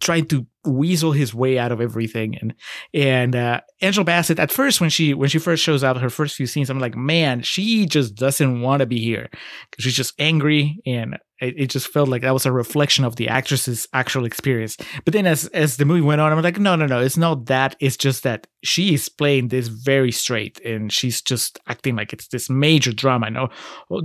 trying 0.01 0.26
to 0.26 0.47
weasel 0.67 1.12
his 1.12 1.35
way 1.35 1.59
out 1.59 1.73
of 1.73 1.81
everything. 1.81 2.37
And 2.41 2.55
and 2.93 3.37
uh, 3.37 3.61
Angela 3.81 4.05
Bassett 4.05 4.39
at 4.39 4.51
first 4.51 4.81
when 4.81 4.91
she 4.91 5.15
when 5.15 5.29
she 5.29 5.39
first 5.39 5.62
shows 5.62 5.83
up, 5.83 5.97
her 5.97 6.11
first 6.11 6.37
few 6.37 6.47
scenes, 6.47 6.71
I'm 6.71 6.79
like, 6.79 6.97
man, 6.97 7.43
she 7.43 7.87
just 7.87 8.15
doesn't 8.15 8.61
want 8.61 8.81
to 8.81 8.87
be 8.87 9.01
here 9.01 9.29
because 9.71 9.85
she's 9.85 9.97
just 9.97 10.15
angry 10.19 10.81
and. 10.87 11.19
It, 11.41 11.55
it 11.59 11.67
just 11.67 11.89
felt 11.89 12.09
like 12.09 12.23
that 12.23 12.33
was 12.33 12.47
a 12.47 12.53
reflection 12.53 13.05
of 13.05 13.17
the 13.17 13.29
actress's 13.29 13.89
actual 13.93 14.25
experience. 14.25 14.77
But 15.05 15.12
then, 15.12 15.27
as 15.27 15.47
as 15.49 15.77
the 15.77 15.85
movie 15.85 16.01
went 16.01 16.21
on, 16.21 16.31
I'm 16.31 16.41
like, 16.41 16.61
no, 16.61 16.77
no, 16.77 16.87
no, 16.87 17.01
it's 17.01 17.17
not 17.17 17.47
that. 17.47 17.75
It's 17.81 17.97
just 17.97 18.23
that 18.23 18.47
she 18.62 18.95
is 18.95 19.09
playing 19.09 19.49
this 19.49 19.67
very 19.67 20.12
straight, 20.12 20.61
and 20.65 20.93
she's 20.93 21.21
just 21.21 21.59
acting 21.67 21.97
like 21.97 22.12
it's 22.12 22.29
this 22.29 22.49
major 22.49 22.93
drama. 22.93 23.31
No, 23.31 23.49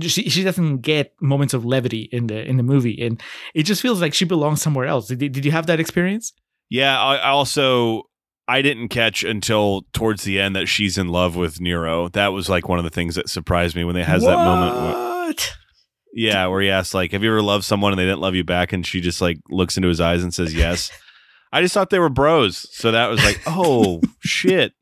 she 0.00 0.28
she 0.28 0.42
doesn't 0.42 0.78
get 0.78 1.14
moments 1.20 1.54
of 1.54 1.64
levity 1.64 2.08
in 2.10 2.26
the 2.26 2.44
in 2.44 2.56
the 2.56 2.64
movie, 2.64 3.00
and 3.00 3.22
it 3.54 3.62
just 3.62 3.80
feels 3.80 4.00
like 4.00 4.12
she 4.12 4.24
belongs 4.24 4.60
somewhere 4.60 4.86
else. 4.86 5.06
Did, 5.06 5.18
did 5.32 5.44
you 5.44 5.52
have 5.52 5.66
that 5.66 5.78
experience? 5.80 6.32
Yeah, 6.70 7.00
I, 7.00 7.16
I 7.16 7.28
also 7.30 8.04
I 8.48 8.62
didn't 8.62 8.88
catch 8.88 9.22
until 9.24 9.82
towards 9.92 10.24
the 10.24 10.40
end 10.40 10.56
that 10.56 10.66
she's 10.66 10.96
in 10.98 11.08
love 11.08 11.36
with 11.36 11.60
Nero. 11.60 12.08
That 12.08 12.28
was 12.28 12.48
like 12.48 12.68
one 12.68 12.78
of 12.78 12.84
the 12.84 12.90
things 12.90 13.14
that 13.16 13.28
surprised 13.28 13.76
me 13.76 13.84
when 13.84 13.94
they 13.94 14.04
has 14.04 14.22
that 14.22 14.36
moment. 14.38 14.74
Where, 14.76 15.26
What? 15.26 15.52
yeah, 16.14 16.46
where 16.46 16.60
he 16.60 16.70
asks 16.70 16.94
like, 16.94 17.12
"Have 17.12 17.22
you 17.22 17.30
ever 17.30 17.42
loved 17.42 17.64
someone 17.64 17.92
and 17.92 17.98
they 17.98 18.04
didn't 18.06 18.20
love 18.20 18.34
you 18.34 18.44
back?" 18.44 18.72
And 18.72 18.86
she 18.86 19.00
just 19.00 19.20
like 19.20 19.38
looks 19.50 19.76
into 19.76 19.88
his 19.88 20.00
eyes 20.00 20.22
and 20.22 20.32
says, 20.32 20.54
"Yes." 20.54 20.90
I 21.52 21.62
just 21.62 21.74
thought 21.74 21.90
they 21.90 21.98
were 21.98 22.08
bros, 22.08 22.68
so 22.72 22.92
that 22.92 23.08
was 23.08 23.22
like, 23.24 23.40
"Oh 23.46 24.00
shit." 24.20 24.72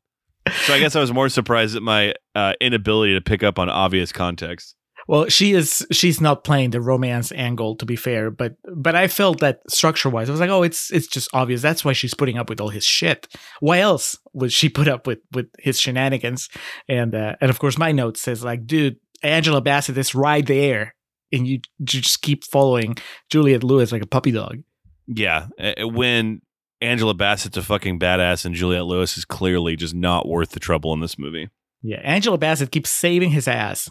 So 0.65 0.73
I 0.73 0.79
guess 0.79 0.95
I 0.95 0.99
was 1.01 1.11
more 1.13 1.29
surprised 1.29 1.75
at 1.75 1.81
my 1.83 2.13
uh, 2.35 2.53
inability 2.61 3.13
to 3.13 3.21
pick 3.21 3.43
up 3.43 3.59
on 3.59 3.69
obvious 3.69 4.11
context. 4.11 4.75
Well, 5.09 5.27
she 5.27 5.53
is. 5.53 5.83
She's 5.91 6.21
not 6.21 6.43
playing 6.43 6.69
the 6.69 6.79
romance 6.79 7.31
angle, 7.31 7.75
to 7.77 7.85
be 7.87 7.95
fair. 7.95 8.29
But 8.29 8.57
but 8.71 8.93
I 8.93 9.07
felt 9.07 9.39
that 9.39 9.59
structure 9.67 10.07
wise, 10.07 10.29
I 10.29 10.31
was 10.31 10.39
like, 10.39 10.51
oh, 10.51 10.61
it's 10.61 10.91
it's 10.91 11.07
just 11.07 11.27
obvious. 11.33 11.63
That's 11.63 11.83
why 11.83 11.93
she's 11.93 12.13
putting 12.13 12.37
up 12.37 12.47
with 12.47 12.61
all 12.61 12.69
his 12.69 12.85
shit. 12.85 13.27
Why 13.59 13.79
else 13.79 14.15
would 14.33 14.53
she 14.53 14.69
put 14.69 14.87
up 14.87 15.07
with 15.07 15.17
with 15.33 15.47
his 15.57 15.79
shenanigans? 15.79 16.47
And 16.87 17.15
uh, 17.15 17.37
and 17.41 17.49
of 17.49 17.57
course, 17.57 17.75
my 17.75 17.91
note 17.91 18.17
says 18.17 18.43
like, 18.43 18.67
dude, 18.67 18.97
Angela 19.23 19.61
Bassett 19.61 19.97
is 19.97 20.13
right 20.13 20.45
there, 20.45 20.93
and 21.31 21.47
you, 21.47 21.53
you 21.79 21.85
just 21.85 22.21
keep 22.21 22.43
following 22.43 22.95
Juliette 23.31 23.63
Lewis 23.63 23.91
like 23.91 24.03
a 24.03 24.07
puppy 24.07 24.29
dog. 24.29 24.61
Yeah, 25.07 25.47
when 25.79 26.43
Angela 26.81 27.15
Bassett's 27.15 27.57
a 27.57 27.63
fucking 27.63 27.97
badass 27.97 28.45
and 28.45 28.53
Juliette 28.53 28.85
Lewis 28.85 29.17
is 29.17 29.25
clearly 29.25 29.75
just 29.75 29.95
not 29.95 30.27
worth 30.27 30.51
the 30.51 30.59
trouble 30.59 30.93
in 30.93 30.99
this 30.99 31.17
movie. 31.17 31.49
Yeah, 31.81 32.01
Angela 32.03 32.37
Bassett 32.37 32.71
keeps 32.71 32.91
saving 32.91 33.31
his 33.31 33.47
ass, 33.47 33.89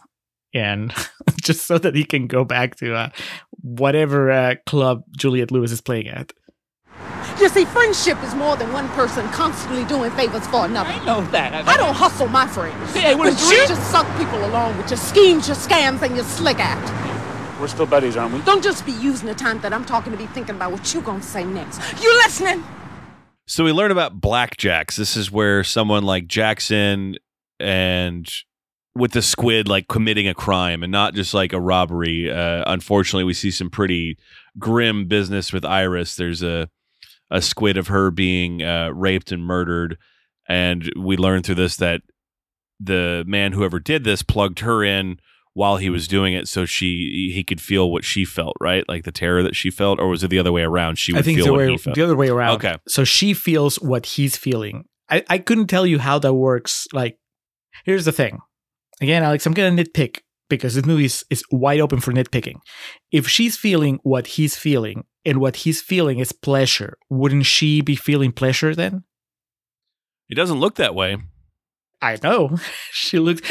and 0.54 0.92
just 1.42 1.66
so 1.66 1.78
that 1.78 1.94
he 1.94 2.04
can 2.04 2.26
go 2.26 2.44
back 2.44 2.76
to 2.76 2.94
uh, 2.94 3.10
whatever 3.62 4.30
uh, 4.30 4.54
club 4.66 5.04
Juliette 5.16 5.50
Lewis 5.50 5.72
is 5.72 5.80
playing 5.80 6.08
at. 6.08 6.32
You 7.40 7.48
see, 7.48 7.64
friendship 7.66 8.20
is 8.24 8.34
more 8.34 8.56
than 8.56 8.72
one 8.72 8.88
person 8.90 9.28
constantly 9.28 9.84
doing 9.84 10.10
favors 10.12 10.44
for 10.48 10.64
another. 10.64 10.90
I 10.90 11.04
know 11.04 11.24
that. 11.30 11.68
I 11.68 11.76
don't 11.76 11.94
hustle 11.94 12.26
my 12.26 12.46
friends. 12.48 12.94
Hey, 12.94 13.14
what 13.14 13.32
but 13.32 13.40
you 13.42 13.62
it? 13.62 13.68
just 13.68 13.90
suck 13.92 14.06
people 14.18 14.44
along 14.44 14.76
with 14.76 14.90
your 14.90 14.96
schemes, 14.96 15.46
your 15.46 15.56
scams, 15.56 16.02
and 16.02 16.16
your 16.16 16.24
slick 16.24 16.58
act. 16.58 17.60
We're 17.60 17.68
still 17.68 17.86
buddies, 17.86 18.16
aren't 18.16 18.34
we? 18.34 18.40
Don't 18.42 18.62
just 18.62 18.84
be 18.84 18.92
using 18.92 19.28
the 19.28 19.34
time 19.34 19.60
that 19.60 19.72
I'm 19.72 19.84
talking 19.84 20.10
to 20.12 20.18
be 20.18 20.26
thinking 20.26 20.56
about 20.56 20.72
what 20.72 20.92
you're 20.92 21.02
gonna 21.02 21.22
say 21.22 21.44
next. 21.44 21.80
You 22.02 22.12
listening? 22.18 22.64
So 23.46 23.64
we 23.64 23.72
learn 23.72 23.90
about 23.90 24.20
blackjacks. 24.20 24.96
This 24.96 25.16
is 25.16 25.30
where 25.30 25.64
someone 25.64 26.02
like 26.02 26.26
Jackson 26.26 27.16
and 27.58 28.28
with 28.98 29.12
the 29.12 29.22
squid 29.22 29.68
like 29.68 29.88
committing 29.88 30.28
a 30.28 30.34
crime 30.34 30.82
and 30.82 30.92
not 30.92 31.14
just 31.14 31.32
like 31.32 31.52
a 31.52 31.60
robbery. 31.60 32.30
Uh, 32.30 32.64
unfortunately, 32.66 33.24
we 33.24 33.34
see 33.34 33.50
some 33.50 33.70
pretty 33.70 34.18
grim 34.58 35.06
business 35.06 35.52
with 35.52 35.64
Iris. 35.64 36.16
There's 36.16 36.42
a 36.42 36.68
a 37.30 37.42
squid 37.42 37.76
of 37.76 37.88
her 37.88 38.10
being 38.10 38.62
uh, 38.62 38.90
raped 38.90 39.32
and 39.32 39.42
murdered, 39.42 39.98
and 40.48 40.90
we 40.96 41.16
learn 41.16 41.42
through 41.42 41.56
this 41.56 41.76
that 41.76 42.02
the 42.80 43.24
man 43.26 43.52
whoever 43.52 43.78
did 43.78 44.04
this 44.04 44.22
plugged 44.22 44.60
her 44.60 44.84
in 44.84 45.18
while 45.54 45.78
he 45.78 45.90
was 45.90 46.06
doing 46.06 46.34
it 46.34 46.46
so 46.46 46.64
she 46.64 47.32
he 47.34 47.42
could 47.42 47.60
feel 47.60 47.90
what 47.90 48.04
she 48.04 48.24
felt 48.24 48.54
right 48.60 48.88
like 48.88 49.02
the 49.02 49.10
terror 49.10 49.42
that 49.42 49.56
she 49.56 49.68
felt 49.68 49.98
or 49.98 50.06
was 50.06 50.22
it 50.22 50.28
the 50.28 50.38
other 50.38 50.52
way 50.52 50.62
around 50.62 50.96
she 50.96 51.12
would 51.12 51.18
I 51.18 51.22
think 51.22 51.38
feel 51.38 51.46
the, 51.46 51.52
what 51.52 51.58
way, 51.58 51.92
the 51.92 52.02
other 52.04 52.14
way 52.14 52.28
around. 52.28 52.54
Okay. 52.54 52.76
So 52.86 53.02
she 53.02 53.34
feels 53.34 53.74
what 53.80 54.06
he's 54.06 54.36
feeling. 54.36 54.84
I, 55.10 55.24
I 55.28 55.38
couldn't 55.38 55.66
tell 55.68 55.86
you 55.86 55.98
how 55.98 56.18
that 56.18 56.34
works. 56.34 56.86
Like, 56.92 57.18
here's 57.84 58.04
the 58.04 58.12
thing. 58.12 58.40
Again, 59.00 59.22
Alex, 59.22 59.46
I'm 59.46 59.54
going 59.54 59.76
to 59.76 59.84
nitpick 59.84 60.20
because 60.48 60.74
this 60.74 60.86
movie 60.86 61.04
is, 61.04 61.24
is 61.30 61.44
wide 61.50 61.80
open 61.80 62.00
for 62.00 62.12
nitpicking. 62.12 62.56
If 63.12 63.28
she's 63.28 63.56
feeling 63.56 63.98
what 64.02 64.26
he's 64.28 64.56
feeling 64.56 65.04
and 65.24 65.38
what 65.40 65.56
he's 65.56 65.80
feeling 65.80 66.18
is 66.18 66.32
pleasure, 66.32 66.98
wouldn't 67.08 67.46
she 67.46 67.80
be 67.80 67.96
feeling 67.96 68.32
pleasure 68.32 68.74
then? 68.74 69.04
it 70.28 70.34
doesn't 70.34 70.60
look 70.60 70.74
that 70.74 70.94
way 70.94 71.16
I 72.00 72.18
know. 72.22 72.56
she 72.92 73.18
looks. 73.18 73.42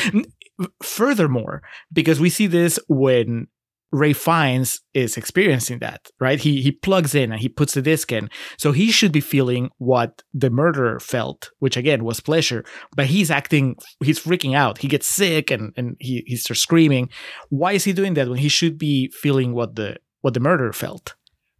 Furthermore, 0.81 1.61
because 1.91 2.19
we 2.19 2.29
see 2.29 2.47
this 2.47 2.79
when 2.87 3.47
Ray 3.91 4.13
Fiennes 4.13 4.81
is 4.93 5.15
experiencing 5.15 5.79
that, 5.79 6.09
right? 6.19 6.39
He 6.39 6.61
he 6.61 6.71
plugs 6.71 7.15
in 7.15 7.31
and 7.31 7.41
he 7.41 7.49
puts 7.49 7.73
the 7.73 7.81
disc 7.81 8.11
in, 8.11 8.29
so 8.57 8.71
he 8.71 8.91
should 8.91 9.11
be 9.11 9.21
feeling 9.21 9.69
what 9.77 10.23
the 10.33 10.49
murderer 10.49 10.99
felt, 10.99 11.51
which 11.59 11.77
again 11.77 12.03
was 12.03 12.19
pleasure. 12.19 12.65
But 12.95 13.05
he's 13.05 13.31
acting, 13.31 13.75
he's 14.03 14.19
freaking 14.19 14.55
out. 14.55 14.79
He 14.79 14.87
gets 14.87 15.07
sick 15.07 15.51
and 15.51 15.73
and 15.77 15.95
he 15.99 16.23
he 16.27 16.35
starts 16.35 16.61
screaming. 16.61 17.09
Why 17.49 17.73
is 17.73 17.85
he 17.85 17.93
doing 17.93 18.15
that 18.15 18.27
when 18.27 18.39
he 18.39 18.49
should 18.49 18.77
be 18.77 19.09
feeling 19.09 19.53
what 19.53 19.75
the 19.75 19.97
what 20.21 20.33
the 20.33 20.39
murderer 20.41 20.73
felt? 20.73 21.15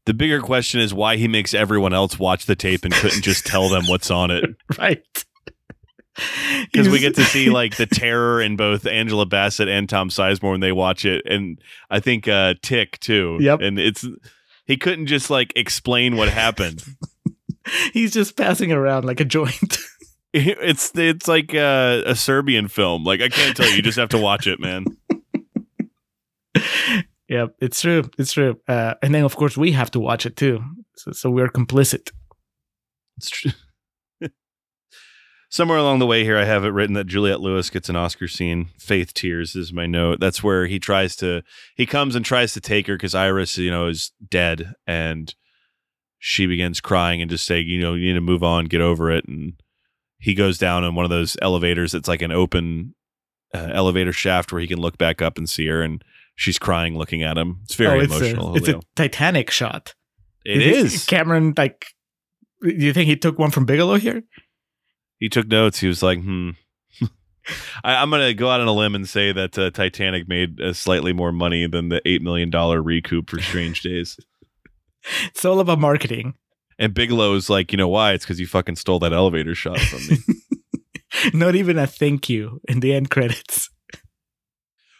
The 0.05 0.13
bigger 0.13 0.39
question 0.39 0.79
is 0.79 0.93
why 0.93 1.17
he 1.17 1.27
makes 1.27 1.53
everyone 1.53 1.93
else 1.93 2.17
watch 2.17 2.45
the 2.45 2.55
tape 2.55 2.85
and 2.85 2.93
couldn't 2.93 3.23
just 3.23 3.45
tell 3.45 3.67
them 3.67 3.87
what's 3.87 4.09
on 4.09 4.31
it. 4.31 4.45
Right. 4.77 5.03
Because 6.71 6.89
we 6.89 6.99
get 6.99 7.15
to 7.15 7.23
see 7.23 7.49
like 7.49 7.77
the 7.77 7.85
terror 7.91 8.41
in 8.41 8.55
both 8.55 8.85
Angela 8.85 9.25
Bassett 9.25 9.69
and 9.69 9.87
Tom 9.87 10.09
Sizemore 10.09 10.51
when 10.51 10.59
they 10.59 10.71
watch 10.71 11.05
it, 11.05 11.23
and 11.25 11.59
I 11.89 11.99
think 11.99 12.27
uh, 12.27 12.55
Tick 12.61 12.99
too. 12.99 13.37
Yep. 13.39 13.61
And 13.61 13.79
it's 13.79 14.05
he 14.65 14.77
couldn't 14.77 15.07
just 15.07 15.29
like 15.29 15.53
explain 15.55 16.17
what 16.17 16.29
happened. 16.29 16.83
he's 17.93 18.13
just 18.13 18.35
passing 18.35 18.71
around 18.71 19.05
like 19.05 19.19
a 19.19 19.25
joint. 19.25 19.77
it's 20.33 20.91
it's 20.95 21.27
like 21.27 21.53
uh, 21.53 22.01
a 22.05 22.15
Serbian 22.15 22.67
film. 22.67 23.03
Like 23.03 23.21
I 23.21 23.29
can't 23.29 23.55
tell 23.55 23.69
you. 23.69 23.75
You 23.75 23.81
just 23.81 23.97
have 23.97 24.09
to 24.09 24.17
watch 24.17 24.47
it, 24.47 24.59
man. 24.59 24.85
Yep, 27.29 27.55
it's 27.59 27.81
true. 27.81 28.09
It's 28.17 28.31
true. 28.31 28.59
Uh, 28.67 28.93
and 29.01 29.13
then, 29.13 29.23
of 29.23 29.35
course, 29.35 29.57
we 29.57 29.73
have 29.73 29.91
to 29.91 29.99
watch 29.99 30.25
it 30.25 30.37
too. 30.37 30.63
So, 30.95 31.11
so 31.11 31.29
we're 31.29 31.49
complicit. 31.49 32.11
It's 33.17 33.29
true. 33.29 33.51
Somewhere 35.49 35.77
along 35.77 35.99
the 35.99 36.05
way 36.05 36.25
here, 36.25 36.37
I 36.37 36.43
have 36.43 36.65
it 36.65 36.73
written 36.73 36.93
that 36.95 37.07
Juliette 37.07 37.39
Lewis 37.39 37.69
gets 37.69 37.87
an 37.87 37.95
Oscar 37.95 38.27
scene. 38.27 38.69
Faith 38.77 39.13
tears 39.13 39.55
is 39.55 39.71
my 39.71 39.85
note. 39.85 40.19
That's 40.19 40.43
where 40.43 40.67
he 40.67 40.77
tries 40.77 41.15
to, 41.17 41.41
he 41.75 41.85
comes 41.85 42.15
and 42.15 42.25
tries 42.25 42.51
to 42.53 42.61
take 42.61 42.87
her 42.87 42.95
because 42.95 43.15
Iris, 43.15 43.57
you 43.57 43.71
know, 43.71 43.87
is 43.87 44.11
dead, 44.29 44.73
and 44.85 45.33
she 46.19 46.47
begins 46.47 46.81
crying 46.81 47.21
and 47.21 47.31
just 47.31 47.45
saying, 47.45 47.67
you 47.67 47.79
know, 47.79 47.93
you 47.93 48.07
need 48.07 48.13
to 48.15 48.21
move 48.21 48.43
on, 48.43 48.65
get 48.65 48.81
over 48.81 49.09
it. 49.09 49.25
And 49.25 49.53
he 50.19 50.33
goes 50.33 50.57
down 50.57 50.83
in 50.83 50.95
one 50.95 51.05
of 51.05 51.11
those 51.11 51.37
elevators 51.41 51.93
that's 51.93 52.09
like 52.09 52.21
an 52.21 52.31
open 52.31 52.93
uh, 53.53 53.69
elevator 53.71 54.11
shaft 54.11 54.51
where 54.51 54.59
he 54.59 54.67
can 54.67 54.79
look 54.79 54.97
back 54.97 55.21
up 55.21 55.37
and 55.37 55.49
see 55.49 55.67
her, 55.67 55.81
and 55.81 56.03
she's 56.35 56.59
crying, 56.59 56.97
looking 56.97 57.23
at 57.23 57.37
him. 57.37 57.59
It's 57.63 57.75
very 57.75 57.99
Oh, 57.99 58.03
it's 58.03 58.15
emotional. 58.15 58.53
A, 58.53 58.57
it's 58.57 58.67
a 58.67 58.81
Titanic 58.97 59.49
shot. 59.49 59.93
It 60.43 60.61
is, 60.61 60.93
is. 60.93 61.05
Cameron, 61.05 61.53
like, 61.55 61.85
do 62.61 62.69
you 62.69 62.91
think 62.91 63.07
he 63.07 63.15
took 63.15 63.39
one 63.39 63.51
from 63.51 63.65
Bigelow 63.65 63.95
here? 63.95 64.23
He 65.19 65.29
took 65.29 65.47
notes. 65.47 65.79
He 65.79 65.87
was 65.87 66.03
like, 66.03 66.21
hmm. 66.21 66.51
I, 67.83 67.95
I'm 67.95 68.09
going 68.09 68.27
to 68.27 68.33
go 68.33 68.49
out 68.49 68.61
on 68.61 68.67
a 68.67 68.73
limb 68.73 68.95
and 68.95 69.07
say 69.07 69.31
that 69.31 69.57
uh, 69.57 69.71
Titanic 69.71 70.27
made 70.27 70.61
uh, 70.61 70.73
slightly 70.73 71.13
more 71.13 71.31
money 71.31 71.67
than 71.67 71.89
the 71.89 72.01
$8 72.05 72.21
million 72.21 72.49
recoup 72.51 73.29
for 73.29 73.39
Strange 73.41 73.81
Days. 73.81 74.17
It's 75.27 75.45
all 75.45 75.61
about 75.61 75.79
marketing. 75.79 76.33
And 76.77 76.93
Bigelow's 76.93 77.49
like, 77.49 77.71
you 77.71 77.77
know 77.77 77.87
why? 77.87 78.11
It's 78.11 78.25
because 78.25 78.41
you 78.41 78.47
fucking 78.47 78.75
stole 78.75 78.99
that 78.99 79.13
elevator 79.13 79.55
shot 79.55 79.79
from 79.79 80.05
me. 80.05 80.17
Not 81.33 81.55
even 81.55 81.77
a 81.77 81.87
thank 81.87 82.27
you 82.27 82.59
in 82.67 82.81
the 82.81 82.93
end 82.93 83.09
credits. 83.09 83.69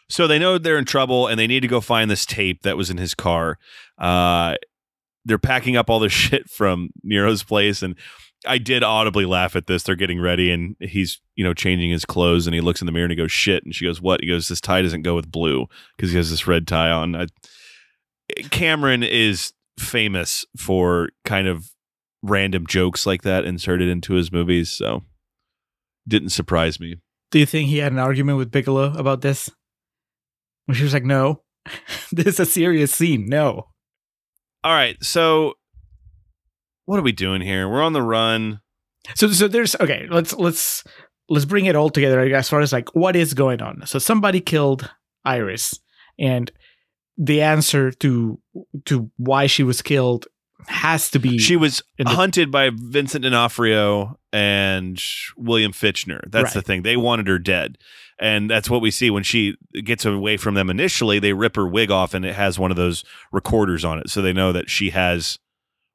so 0.07 0.26
they 0.26 0.39
know 0.39 0.57
they're 0.57 0.78
in 0.78 0.86
trouble 0.86 1.28
and 1.28 1.38
they 1.38 1.47
need 1.47 1.59
to 1.59 1.68
go 1.68 1.82
find 1.82 2.09
this 2.09 2.26
tape 2.26 2.61
that 2.61 2.78
was 2.78 2.89
in 2.89 2.97
his 2.97 3.13
car. 3.13 3.59
Uh, 3.97 4.55
they're 5.26 5.38
packing 5.38 5.76
up 5.76 5.89
all 5.89 5.99
the 5.99 6.09
shit 6.09 6.49
from 6.49 6.89
Nero's 7.03 7.43
place. 7.43 7.82
And 7.82 7.95
I 8.47 8.57
did 8.57 8.83
audibly 8.83 9.25
laugh 9.25 9.55
at 9.55 9.67
this. 9.67 9.83
They're 9.83 9.95
getting 9.95 10.19
ready 10.19 10.51
and 10.51 10.75
he's, 10.79 11.19
you 11.35 11.43
know, 11.43 11.53
changing 11.53 11.91
his 11.91 12.05
clothes 12.05 12.47
and 12.47 12.53
he 12.53 12.61
looks 12.61 12.81
in 12.81 12.85
the 12.85 12.91
mirror 12.91 13.05
and 13.05 13.11
he 13.11 13.17
goes, 13.17 13.31
shit. 13.31 13.63
And 13.63 13.75
she 13.75 13.85
goes, 13.85 14.01
what? 14.01 14.21
He 14.21 14.27
goes, 14.27 14.47
this 14.47 14.61
tie 14.61 14.81
doesn't 14.81 15.03
go 15.03 15.15
with 15.15 15.31
blue 15.31 15.67
because 15.95 16.11
he 16.11 16.17
has 16.17 16.29
this 16.29 16.47
red 16.47 16.67
tie 16.67 16.89
on. 16.89 17.15
I, 17.15 17.27
Cameron 18.49 19.03
is 19.03 19.53
famous 19.79 20.45
for 20.57 21.09
kind 21.25 21.47
of 21.47 21.71
random 22.23 22.65
jokes 22.67 23.05
like 23.05 23.21
that 23.21 23.45
inserted 23.45 23.87
into 23.87 24.13
his 24.13 24.31
movies. 24.31 24.69
So 24.69 25.03
didn't 26.07 26.29
surprise 26.29 26.79
me. 26.79 26.97
Do 27.31 27.39
you 27.39 27.45
think 27.45 27.69
he 27.69 27.79
had 27.79 27.91
an 27.91 27.99
argument 27.99 28.37
with 28.37 28.51
Bigelow 28.51 28.93
about 28.97 29.21
this? 29.21 29.49
When 30.65 30.75
she 30.75 30.83
was 30.83 30.93
like, 30.93 31.05
no, 31.05 31.43
this 32.11 32.27
is 32.27 32.39
a 32.39 32.45
serious 32.45 32.93
scene. 32.93 33.27
No. 33.27 33.67
All 34.63 34.73
right. 34.73 35.01
So 35.03 35.53
what 36.88 36.97
are 36.97 37.03
we 37.03 37.11
doing 37.11 37.41
here? 37.41 37.69
We're 37.69 37.83
on 37.83 37.93
the 37.93 38.01
run. 38.01 38.61
So 39.15 39.27
so 39.29 39.47
there's 39.47 39.75
okay, 39.79 40.07
let's 40.09 40.33
let's 40.33 40.83
let's 41.29 41.45
bring 41.45 41.65
it 41.67 41.75
all 41.75 41.89
together 41.89 42.19
as 42.35 42.49
far 42.49 42.61
as 42.61 42.73
like 42.73 42.93
what 42.95 43.15
is 43.15 43.33
going 43.35 43.61
on. 43.61 43.85
So 43.85 43.99
somebody 43.99 44.41
killed 44.41 44.89
Iris 45.23 45.79
and 46.17 46.51
the 47.17 47.41
answer 47.41 47.91
to 47.91 48.39
to 48.85 49.11
why 49.17 49.47
she 49.47 49.63
was 49.63 49.81
killed 49.81 50.27
has 50.67 51.09
to 51.11 51.19
be 51.19 51.38
She 51.38 51.55
was 51.55 51.83
the- 51.97 52.09
hunted 52.09 52.51
by 52.51 52.71
Vincent 52.73 53.23
D'Onofrio 53.23 54.17
and 54.33 55.01
William 55.38 55.71
Fichtner. 55.71 56.21
That's 56.29 56.45
Right. 56.45 56.53
the 56.55 56.61
thing. 56.61 56.81
They 56.83 56.97
wanted 56.97 57.27
her 57.27 57.39
dead. 57.39 57.77
And 58.19 58.49
that's 58.49 58.69
what 58.69 58.81
we 58.81 58.89
see 58.91 59.09
when 59.11 59.23
she 59.23 59.55
gets 59.85 60.03
away 60.03 60.38
from 60.38 60.55
them 60.55 60.69
initially. 60.69 61.19
They 61.19 61.33
rip 61.33 61.55
her 61.55 61.67
wig 61.67 61.91
off 61.91 62.13
and 62.13 62.25
it 62.25 62.35
has 62.35 62.57
one 62.59 62.71
of 62.71 62.77
those 62.77 63.03
recorders 63.31 63.85
on 63.85 63.99
it. 63.99 64.09
So 64.09 64.21
they 64.21 64.33
know 64.33 64.51
that 64.51 64.69
she 64.69 64.89
has 64.89 65.38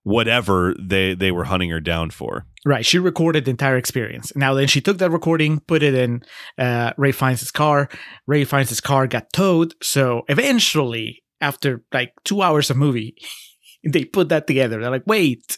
whatever 0.05 0.75
they, 0.81 1.15
they 1.15 1.31
were 1.31 1.45
hunting 1.45 1.71
her 1.71 1.81
down 1.81 2.11
for. 2.11 2.47
Right. 2.65 2.85
She 2.85 2.99
recorded 2.99 3.45
the 3.45 3.51
entire 3.51 3.77
experience. 3.77 4.33
Now 4.37 4.55
then 4.55 4.69
she 4.69 4.81
took 4.81 4.99
that 4.99 5.11
recording, 5.11 5.61
put 5.61 5.83
it 5.83 5.95
in 5.95 6.23
uh, 6.59 6.93
Ray 6.97 7.13
Fiennes's 7.13 7.51
car. 7.51 7.89
Ray 8.27 8.45
Fiennes's 8.45 8.81
car 8.81 9.07
got 9.07 9.33
towed. 9.33 9.75
So 9.83 10.23
eventually, 10.29 11.23
after 11.41 11.83
like 11.93 12.13
two 12.25 12.43
hours 12.43 12.71
of 12.71 12.77
movie, 12.77 13.17
they 13.85 14.05
put 14.05 14.29
that 14.29 14.47
together. 14.47 14.81
They're 14.81 14.91
like, 14.91 15.07
wait, 15.07 15.57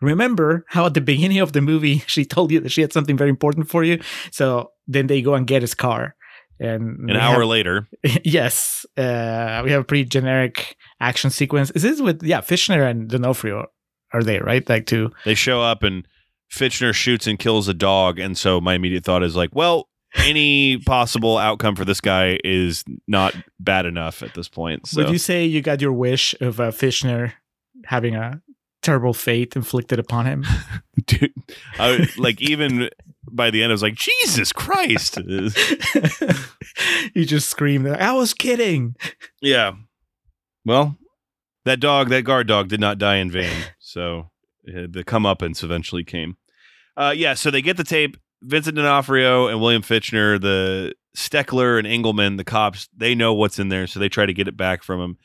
remember 0.00 0.64
how 0.68 0.86
at 0.86 0.94
the 0.94 1.00
beginning 1.00 1.38
of 1.38 1.52
the 1.52 1.60
movie 1.60 1.98
she 2.06 2.24
told 2.24 2.50
you 2.50 2.60
that 2.60 2.70
she 2.70 2.80
had 2.82 2.92
something 2.92 3.16
very 3.16 3.30
important 3.30 3.68
for 3.68 3.84
you? 3.84 4.00
So 4.32 4.72
then 4.86 5.06
they 5.06 5.22
go 5.22 5.34
and 5.34 5.46
get 5.46 5.62
his 5.62 5.74
car. 5.74 6.16
And 6.62 7.10
An 7.10 7.16
hour 7.16 7.40
have- 7.40 7.48
later, 7.48 7.88
yes, 8.24 8.86
uh, 8.96 9.62
we 9.64 9.72
have 9.72 9.80
a 9.80 9.84
pretty 9.84 10.04
generic 10.04 10.76
action 11.00 11.30
sequence. 11.30 11.70
Is 11.72 11.82
this 11.82 12.00
with 12.00 12.22
yeah, 12.22 12.40
Fishner 12.40 12.88
and 12.88 13.08
D'Onofrio 13.08 13.66
are 14.12 14.22
they 14.22 14.38
right? 14.38 14.66
Like 14.68 14.86
to 14.86 15.10
they 15.24 15.34
show 15.34 15.60
up 15.60 15.82
and 15.82 16.06
Fichtner 16.52 16.94
shoots 16.94 17.26
and 17.26 17.38
kills 17.38 17.66
a 17.68 17.74
dog. 17.74 18.18
And 18.18 18.36
so 18.36 18.60
my 18.60 18.74
immediate 18.74 19.04
thought 19.04 19.22
is 19.22 19.34
like, 19.34 19.50
well, 19.54 19.88
any 20.16 20.76
possible 20.86 21.38
outcome 21.38 21.76
for 21.76 21.84
this 21.84 22.00
guy 22.00 22.38
is 22.44 22.84
not 23.08 23.34
bad 23.58 23.86
enough 23.86 24.22
at 24.22 24.34
this 24.34 24.48
point. 24.48 24.86
So 24.86 25.02
Would 25.02 25.12
you 25.12 25.18
say 25.18 25.44
you 25.44 25.62
got 25.62 25.80
your 25.80 25.92
wish 25.92 26.34
of 26.40 26.60
uh, 26.60 26.70
Fishner 26.70 27.32
having 27.86 28.14
a 28.14 28.42
terrible 28.82 29.14
fate 29.14 29.56
inflicted 29.56 29.98
upon 29.98 30.26
him? 30.26 30.44
dude, 31.06 31.32
I, 31.78 32.06
like 32.18 32.40
even 32.42 32.90
by 33.30 33.50
the 33.50 33.62
end, 33.62 33.70
I 33.70 33.74
was 33.74 33.82
like, 33.82 33.94
Jesus 33.94 34.52
Christ. 34.52 35.18
you 37.14 37.24
just 37.24 37.48
screamed, 37.48 37.88
I 37.88 38.12
was 38.12 38.34
kidding. 38.34 38.96
yeah. 39.40 39.72
Well, 40.64 40.96
that 41.64 41.80
dog, 41.80 42.08
that 42.10 42.22
guard 42.22 42.46
dog, 42.46 42.68
did 42.68 42.80
not 42.80 42.98
die 42.98 43.16
in 43.16 43.30
vain. 43.30 43.64
So 43.78 44.30
the 44.64 45.04
comeuppance 45.04 45.62
eventually 45.62 46.04
came. 46.04 46.36
Uh, 46.96 47.12
yeah, 47.16 47.34
so 47.34 47.50
they 47.50 47.62
get 47.62 47.76
the 47.76 47.84
tape. 47.84 48.16
Vincent 48.42 48.76
D'Onofrio 48.76 49.46
and 49.46 49.60
William 49.60 49.82
Fichtner, 49.82 50.40
the 50.40 50.94
Steckler 51.16 51.78
and 51.78 51.86
Engelman, 51.86 52.36
the 52.36 52.44
cops, 52.44 52.88
they 52.96 53.14
know 53.14 53.32
what's 53.32 53.58
in 53.58 53.68
there, 53.68 53.86
so 53.86 54.00
they 54.00 54.08
try 54.08 54.26
to 54.26 54.34
get 54.34 54.48
it 54.48 54.56
back 54.56 54.82
from 54.82 55.00
him. 55.00 55.16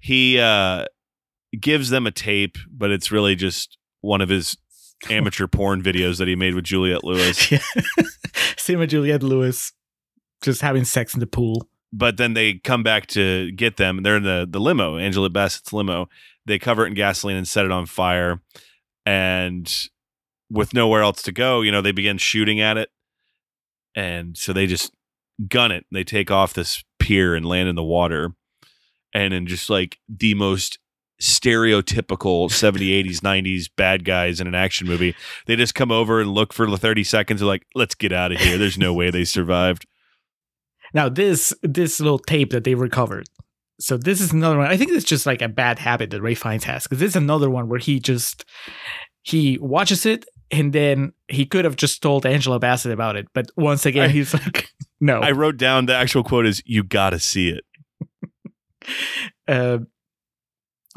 He 0.00 0.38
uh, 0.38 0.84
gives 1.58 1.90
them 1.90 2.06
a 2.06 2.10
tape, 2.10 2.56
but 2.70 2.90
it's 2.90 3.10
really 3.10 3.34
just 3.34 3.76
one 4.00 4.20
of 4.20 4.28
his 4.28 4.56
amateur 5.08 5.46
porn 5.46 5.82
videos 5.82 6.18
that 6.18 6.28
he 6.28 6.36
made 6.36 6.54
with 6.54 6.64
Juliette 6.64 7.04
Lewis. 7.04 7.50
Yeah. 7.52 7.58
Same 8.56 8.78
with 8.78 8.90
Juliette 8.90 9.22
Lewis 9.22 9.72
just 10.42 10.60
having 10.60 10.84
sex 10.84 11.14
in 11.14 11.20
the 11.20 11.26
pool. 11.26 11.66
But 11.92 12.16
then 12.16 12.34
they 12.34 12.54
come 12.54 12.82
back 12.82 13.06
to 13.08 13.50
get 13.52 13.76
them. 13.76 14.02
They're 14.02 14.16
in 14.16 14.22
the, 14.22 14.46
the 14.48 14.60
limo, 14.60 14.96
Angela 14.96 15.28
Bassett's 15.28 15.72
limo. 15.72 16.08
They 16.46 16.58
cover 16.58 16.84
it 16.84 16.88
in 16.88 16.94
gasoline 16.94 17.36
and 17.36 17.48
set 17.48 17.64
it 17.64 17.72
on 17.72 17.86
fire. 17.86 18.40
And 19.04 19.72
with 20.50 20.74
nowhere 20.74 21.02
else 21.02 21.22
to 21.22 21.32
go, 21.32 21.62
you 21.62 21.72
know, 21.72 21.80
they 21.80 21.92
begin 21.92 22.18
shooting 22.18 22.60
at 22.60 22.76
it. 22.76 22.90
And 23.94 24.36
so 24.36 24.52
they 24.52 24.66
just 24.66 24.92
gun 25.48 25.72
it. 25.72 25.84
They 25.90 26.04
take 26.04 26.30
off 26.30 26.54
this 26.54 26.84
pier 26.98 27.34
and 27.34 27.44
land 27.44 27.68
in 27.68 27.76
the 27.76 27.82
water. 27.82 28.34
And 29.12 29.34
in 29.34 29.46
just 29.46 29.68
like 29.68 29.98
the 30.08 30.34
most 30.34 30.78
stereotypical 31.20 32.48
70s, 32.48 33.04
80s, 33.04 33.20
90s 33.20 33.70
bad 33.76 34.04
guys 34.04 34.40
in 34.40 34.46
an 34.46 34.54
action 34.54 34.86
movie, 34.86 35.14
they 35.46 35.56
just 35.56 35.74
come 35.74 35.90
over 35.92 36.20
and 36.20 36.30
look 36.30 36.52
for 36.52 36.68
the 36.68 36.76
30 36.76 37.04
seconds. 37.04 37.40
They're 37.40 37.46
like, 37.46 37.66
let's 37.74 37.94
get 37.94 38.12
out 38.12 38.32
of 38.32 38.38
here. 38.38 38.58
There's 38.58 38.78
no 38.78 38.92
way 38.94 39.10
they 39.10 39.24
survived. 39.24 39.86
Now 40.92 41.08
this 41.08 41.54
this 41.62 42.00
little 42.00 42.18
tape 42.18 42.50
that 42.50 42.64
they 42.64 42.74
recovered. 42.74 43.26
So 43.78 43.96
this 43.96 44.20
is 44.20 44.32
another 44.32 44.58
one. 44.58 44.66
I 44.66 44.76
think 44.76 44.90
it's 44.90 45.04
just 45.04 45.24
like 45.24 45.40
a 45.40 45.48
bad 45.48 45.78
habit 45.78 46.10
that 46.10 46.20
Ray 46.20 46.34
Fiennes 46.34 46.64
has 46.64 46.82
because 46.84 46.98
this 46.98 47.10
is 47.10 47.16
another 47.16 47.48
one 47.48 47.68
where 47.68 47.78
he 47.78 48.00
just 48.00 48.44
he 49.22 49.56
watches 49.58 50.04
it 50.04 50.24
and 50.50 50.72
then 50.72 51.12
he 51.28 51.46
could 51.46 51.64
have 51.64 51.76
just 51.76 52.02
told 52.02 52.26
Angela 52.26 52.58
Bassett 52.58 52.90
about 52.92 53.14
it, 53.16 53.28
but 53.32 53.50
once 53.56 53.86
again 53.86 54.10
I- 54.10 54.12
he's 54.12 54.34
like, 54.34 54.68
no. 55.00 55.20
I 55.20 55.30
wrote 55.30 55.56
down 55.56 55.86
the 55.86 55.94
actual 55.94 56.24
quote 56.24 56.44
is, 56.46 56.60
you 56.66 56.82
got 56.82 57.10
to 57.10 57.18
see 57.18 57.50
it. 57.50 57.64
Uh, 59.46 59.78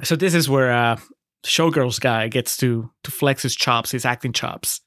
so 0.02 0.16
this 0.16 0.34
is 0.34 0.50
where 0.50 0.72
uh, 0.72 0.98
showgirls 1.46 2.00
guy 2.00 2.28
gets 2.28 2.58
to 2.58 2.90
to 3.04 3.12
flex 3.12 3.44
his 3.44 3.56
chops, 3.56 3.92
his 3.92 4.06
acting 4.06 4.34
chops. 4.34 4.82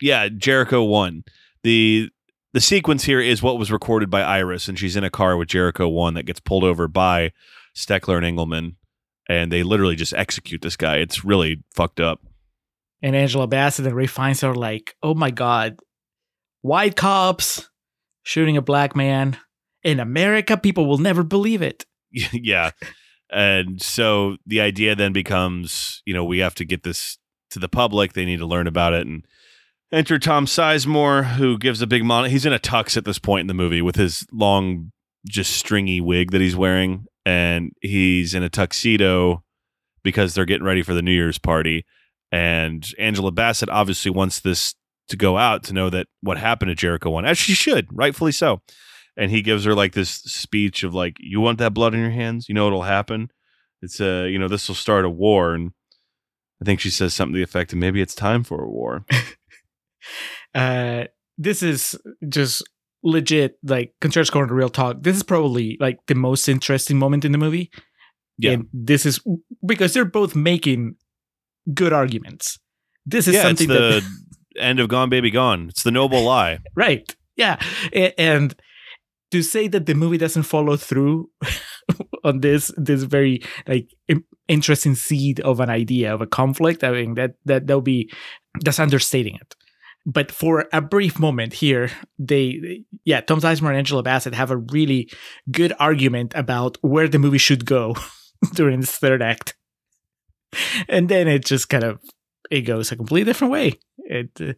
yeah, 0.00 0.28
Jericho 0.28 0.84
One. 0.84 1.24
The 1.62 2.10
the 2.52 2.60
sequence 2.60 3.04
here 3.04 3.20
is 3.20 3.42
what 3.42 3.58
was 3.58 3.72
recorded 3.72 4.08
by 4.08 4.22
Iris, 4.22 4.68
and 4.68 4.78
she's 4.78 4.96
in 4.96 5.04
a 5.04 5.10
car 5.10 5.36
with 5.36 5.48
Jericho 5.48 5.88
one 5.88 6.14
that 6.14 6.24
gets 6.24 6.40
pulled 6.40 6.64
over 6.64 6.88
by 6.88 7.32
Steckler 7.76 8.16
and 8.16 8.24
Engelman, 8.24 8.76
and 9.28 9.52
they 9.52 9.62
literally 9.62 9.96
just 9.96 10.14
execute 10.14 10.62
this 10.62 10.76
guy. 10.76 10.96
It's 10.96 11.24
really 11.24 11.62
fucked 11.74 12.00
up. 12.00 12.20
And 13.02 13.14
Angela 13.14 13.46
Bassett 13.46 13.86
and 13.86 13.94
Ray 13.94 14.06
Fiennes 14.06 14.42
are 14.42 14.54
like, 14.54 14.94
oh 15.02 15.14
my 15.14 15.30
god, 15.30 15.76
white 16.62 16.96
cops 16.96 17.68
shooting 18.22 18.56
a 18.56 18.62
black 18.62 18.96
man 18.96 19.36
in 19.82 20.00
America. 20.00 20.56
People 20.56 20.86
will 20.86 20.98
never 20.98 21.22
believe 21.22 21.62
it. 21.62 21.84
yeah. 22.10 22.70
And 23.30 23.82
so 23.82 24.36
the 24.46 24.60
idea 24.60 24.94
then 24.94 25.12
becomes, 25.12 26.02
you 26.06 26.14
know, 26.14 26.24
we 26.24 26.38
have 26.38 26.54
to 26.56 26.64
get 26.64 26.82
this 26.82 27.18
to 27.50 27.58
the 27.58 27.68
public. 27.68 28.12
They 28.12 28.24
need 28.24 28.38
to 28.38 28.46
learn 28.46 28.66
about 28.66 28.92
it. 28.92 29.06
And 29.06 29.26
enter 29.92 30.18
Tom 30.18 30.46
Sizemore, 30.46 31.24
who 31.34 31.58
gives 31.58 31.82
a 31.82 31.86
big 31.86 32.04
mon. 32.04 32.30
He's 32.30 32.46
in 32.46 32.52
a 32.52 32.58
tux 32.58 32.96
at 32.96 33.04
this 33.04 33.18
point 33.18 33.42
in 33.42 33.46
the 33.46 33.54
movie 33.54 33.82
with 33.82 33.96
his 33.96 34.26
long, 34.32 34.92
just 35.26 35.56
stringy 35.56 36.00
wig 36.00 36.30
that 36.30 36.40
he's 36.40 36.56
wearing. 36.56 37.06
And 37.24 37.72
he's 37.80 38.34
in 38.34 38.44
a 38.44 38.48
tuxedo 38.48 39.42
because 40.04 40.34
they're 40.34 40.44
getting 40.44 40.66
ready 40.66 40.82
for 40.82 40.94
the 40.94 41.02
New 41.02 41.12
Year's 41.12 41.38
party. 41.38 41.84
And 42.30 42.88
Angela 42.98 43.32
Bassett 43.32 43.68
obviously 43.68 44.10
wants 44.12 44.40
this 44.40 44.74
to 45.08 45.16
go 45.16 45.36
out 45.36 45.64
to 45.64 45.72
know 45.72 45.90
that 45.90 46.06
what 46.20 46.38
happened 46.38 46.68
to 46.68 46.74
Jericho 46.74 47.10
one, 47.10 47.24
as 47.24 47.38
she 47.38 47.54
should, 47.54 47.88
rightfully 47.92 48.32
so 48.32 48.60
and 49.16 49.30
he 49.30 49.42
gives 49.42 49.64
her 49.64 49.74
like 49.74 49.92
this 49.92 50.10
speech 50.10 50.82
of 50.82 50.94
like 50.94 51.16
you 51.18 51.40
want 51.40 51.58
that 51.58 51.74
blood 51.74 51.94
in 51.94 52.00
your 52.00 52.10
hands 52.10 52.48
you 52.48 52.54
know 52.54 52.64
what'll 52.64 52.82
happen 52.82 53.30
it's 53.82 54.00
a 54.00 54.28
you 54.28 54.38
know 54.38 54.48
this 54.48 54.68
will 54.68 54.74
start 54.74 55.04
a 55.04 55.10
war 55.10 55.54
and 55.54 55.72
i 56.60 56.64
think 56.64 56.80
she 56.80 56.90
says 56.90 57.14
something 57.14 57.34
to 57.34 57.38
the 57.38 57.44
effect 57.44 57.72
of 57.72 57.78
maybe 57.78 58.00
it's 58.00 58.14
time 58.14 58.42
for 58.42 58.62
a 58.62 58.68
war 58.68 59.04
Uh, 60.54 61.04
this 61.36 61.62
is 61.62 61.98
just 62.28 62.62
legit, 63.02 63.58
like 63.62 63.94
Contrarians 64.00 64.32
Corner 64.32 64.54
Real 64.54 64.70
Talk. 64.70 65.02
This 65.02 65.16
is 65.16 65.22
probably 65.22 65.76
like 65.80 65.98
the 66.06 66.14
most 66.14 66.48
interesting 66.48 66.98
moment 66.98 67.24
in 67.24 67.32
the 67.32 67.38
movie. 67.38 67.70
Yeah. 68.38 68.52
And 68.52 68.68
this 68.72 69.06
is 69.06 69.20
because 69.64 69.92
they're 69.94 70.04
both 70.04 70.34
making 70.34 70.96
good 71.74 71.92
arguments. 71.92 72.58
This 73.04 73.28
is 73.28 73.34
yeah 73.34 73.48
it's 73.48 73.60
something 73.60 73.68
the 73.68 74.02
that 74.02 74.02
end 74.60 74.80
of 74.80 74.88
gone 74.88 75.10
baby 75.10 75.30
gone 75.30 75.68
it's 75.68 75.82
the 75.82 75.90
noble 75.90 76.22
lie 76.24 76.58
right 76.74 77.14
yeah 77.36 77.60
and 78.16 78.56
to 79.30 79.42
say 79.42 79.68
that 79.68 79.86
the 79.86 79.94
movie 79.94 80.18
doesn't 80.18 80.44
follow 80.44 80.76
through 80.76 81.30
on 82.24 82.40
this 82.40 82.72
this 82.76 83.02
very 83.02 83.42
like 83.66 83.88
interesting 84.48 84.94
seed 84.94 85.40
of 85.40 85.60
an 85.60 85.70
idea 85.70 86.12
of 86.12 86.20
a 86.20 86.26
conflict 86.26 86.84
i 86.84 86.90
mean 86.90 87.14
that 87.14 87.34
that 87.44 87.66
that'll 87.66 87.80
be 87.80 88.10
that's 88.62 88.80
understating 88.80 89.34
it. 89.36 89.54
But 90.04 90.30
for 90.30 90.66
a 90.72 90.80
brief 90.80 91.18
moment 91.18 91.54
here 91.54 91.90
they 92.18 92.84
yeah 93.04 93.20
tom 93.20 93.40
sizemore 93.40 93.68
and 93.68 93.78
angela 93.78 94.02
bassett 94.02 94.34
have 94.34 94.50
a 94.50 94.56
really 94.56 95.10
good 95.50 95.72
argument 95.80 96.32
about 96.34 96.78
where 96.80 97.08
the 97.08 97.18
movie 97.18 97.38
should 97.38 97.64
go 97.64 97.96
during 98.54 98.80
this 98.80 98.96
third 98.96 99.22
act. 99.22 99.56
And 100.88 101.08
then 101.08 101.26
it 101.26 101.44
just 101.44 101.68
kind 101.68 101.84
of 101.84 102.00
it 102.50 102.62
goes 102.62 102.92
a 102.92 102.96
completely 102.96 103.28
different 103.28 103.52
way. 103.52 103.72
It 103.98 104.30
uh, 104.40 104.52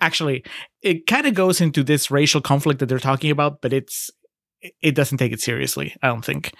actually 0.00 0.44
it 0.82 1.06
kind 1.06 1.26
of 1.26 1.34
goes 1.34 1.60
into 1.60 1.82
this 1.82 2.10
racial 2.10 2.40
conflict 2.40 2.80
that 2.80 2.86
they're 2.86 2.98
talking 2.98 3.30
about 3.30 3.60
but 3.60 3.72
it's 3.72 4.10
it 4.80 4.94
doesn't 4.94 5.18
take 5.18 5.32
it 5.32 5.40
seriously 5.40 5.94
i 6.02 6.08
don't 6.08 6.24
think. 6.24 6.52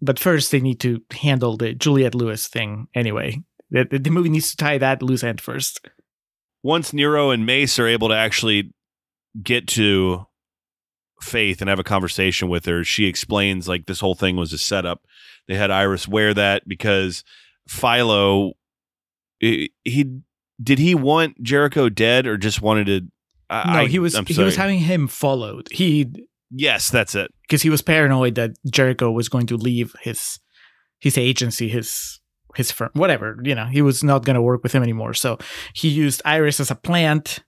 But 0.00 0.18
first 0.18 0.52
they 0.52 0.60
need 0.60 0.80
to 0.80 1.02
handle 1.12 1.56
the 1.56 1.74
juliette 1.74 2.14
lewis 2.14 2.46
thing 2.46 2.88
anyway. 2.94 3.42
The, 3.70 3.84
the 3.84 4.10
movie 4.10 4.28
needs 4.28 4.50
to 4.50 4.56
tie 4.56 4.78
that 4.78 5.02
loose 5.02 5.24
end 5.24 5.40
first. 5.40 5.80
Once 6.62 6.92
nero 6.92 7.30
and 7.30 7.44
mace 7.44 7.78
are 7.78 7.86
able 7.86 8.08
to 8.08 8.14
actually 8.14 8.72
get 9.42 9.66
to 9.68 10.26
faith 11.20 11.60
and 11.60 11.68
have 11.68 11.80
a 11.80 11.84
conversation 11.84 12.48
with 12.48 12.64
her 12.64 12.84
she 12.84 13.06
explains 13.06 13.66
like 13.68 13.86
this 13.86 14.00
whole 14.00 14.14
thing 14.14 14.36
was 14.36 14.52
a 14.52 14.58
setup. 14.58 15.02
They 15.48 15.54
had 15.54 15.70
iris 15.70 16.06
wear 16.06 16.32
that 16.34 16.68
because 16.68 17.24
philo 17.66 18.52
he 19.40 20.20
did 20.62 20.78
he 20.78 20.94
want 20.94 21.40
jericho 21.42 21.88
dead 21.88 22.26
or 22.26 22.36
just 22.36 22.60
wanted 22.62 22.86
to 22.86 23.00
I, 23.50 23.72
no 23.72 23.78
I- 23.80 23.86
he 23.86 23.98
was 23.98 24.16
he 24.26 24.42
was 24.42 24.56
having 24.56 24.78
him 24.78 25.08
followed. 25.08 25.68
He 25.70 26.06
yes 26.50 26.90
that's 26.90 27.14
it. 27.14 27.30
because 27.42 27.62
he 27.62 27.70
was 27.70 27.82
paranoid 27.82 28.34
that 28.36 28.50
jericho 28.70 29.10
was 29.10 29.28
going 29.28 29.46
to 29.46 29.56
leave 29.56 29.94
his 30.02 30.38
his 30.98 31.16
agency 31.18 31.68
his 31.68 32.20
his 32.56 32.72
firm 32.72 32.90
whatever 32.94 33.36
you 33.44 33.54
know 33.54 33.66
he 33.66 33.82
was 33.82 34.02
not 34.02 34.24
going 34.24 34.34
to 34.34 34.42
work 34.42 34.62
with 34.62 34.72
him 34.72 34.82
anymore. 34.82 35.14
So 35.14 35.38
he 35.74 35.88
used 35.88 36.22
iris 36.24 36.60
as 36.60 36.70
a 36.70 36.74
plant 36.74 37.44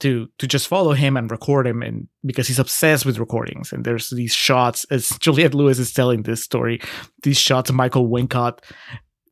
to 0.00 0.28
to 0.38 0.46
just 0.46 0.66
follow 0.66 0.92
him 0.94 1.16
and 1.16 1.30
record 1.30 1.66
him 1.66 1.82
and 1.82 2.08
because 2.24 2.48
he's 2.48 2.58
obsessed 2.58 3.04
with 3.04 3.18
recordings 3.18 3.70
and 3.72 3.84
there's 3.84 4.08
these 4.10 4.32
shots 4.34 4.84
as 4.90 5.10
juliette 5.20 5.52
lewis 5.54 5.78
is 5.78 5.92
telling 5.92 6.22
this 6.22 6.42
story 6.42 6.80
these 7.22 7.38
shots 7.38 7.68
of 7.68 7.76
michael 7.76 8.08
wincott 8.08 8.60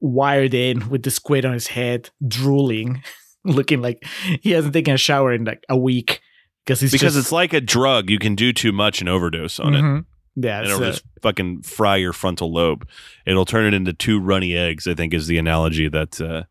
wired 0.01 0.55
in 0.55 0.89
with 0.89 1.03
the 1.03 1.11
squid 1.11 1.45
on 1.45 1.53
his 1.53 1.69
head 1.69 2.11
drooling 2.27 3.03
looking 3.45 3.81
like 3.83 4.05
he 4.43 4.51
hasn't 4.53 4.73
taken 4.75 4.95
a 4.95 4.99
shower 4.99 5.33
in 5.33 5.45
like 5.45 5.65
a 5.69 5.77
week 5.77 6.21
because 6.65 6.81
he's 6.81 6.93
because 6.93 7.15
just, 7.15 7.27
it's 7.27 7.33
like 7.33 7.53
a 7.53 7.61
drug 7.61 8.11
you 8.11 8.19
can 8.19 8.35
do 8.35 8.53
too 8.53 8.73
much 8.73 9.01
and 9.01 9.09
overdose 9.09 9.59
on 9.59 9.75
it 9.75 9.83
Mhm. 9.83 10.05
yeah 10.37 10.59
and 10.59 10.67
it'll 10.69 10.83
uh, 10.83 10.91
just 10.91 11.03
fucking 11.23 11.63
fry 11.63 11.97
your 11.97 12.13
frontal 12.13 12.53
lobe 12.53 12.87
it'll 13.27 13.45
turn 13.45 13.67
it 13.67 13.75
into 13.75 13.93
two 13.93 14.21
runny 14.21 14.55
eggs 14.57 14.87
i 14.87 14.95
think 14.95 15.13
is 15.15 15.27
the 15.27 15.39
analogy 15.39 15.89
that 15.89 16.21
uh, 16.21 16.43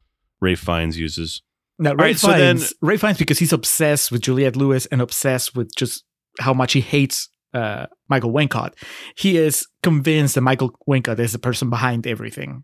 ray 0.41 0.55
Fiennes 0.55 0.97
uses 0.97 1.41
Now, 1.79 1.93
Ray 1.93 2.07
right, 2.07 2.17
so 2.17 2.27
then- 2.29 2.59
Ray 2.81 2.97
Fiennes, 2.97 3.17
because 3.19 3.37
he's 3.39 3.53
obsessed 3.53 4.11
with 4.11 4.21
Juliette 4.23 4.55
Lewis 4.55 4.87
and 4.87 4.99
obsessed 5.01 5.55
with 5.55 5.69
just 5.75 6.03
how 6.39 6.53
much 6.53 6.73
he 6.73 6.81
hates 6.81 7.29
uh, 7.53 7.85
Michael 8.09 8.31
Wincott. 8.33 8.73
He 9.15 9.37
is 9.37 9.67
convinced 9.83 10.33
that 10.35 10.41
Michael 10.41 10.71
Wincott 10.89 11.19
is 11.19 11.31
the 11.33 11.39
person 11.39 11.69
behind 11.69 12.05
everything. 12.07 12.63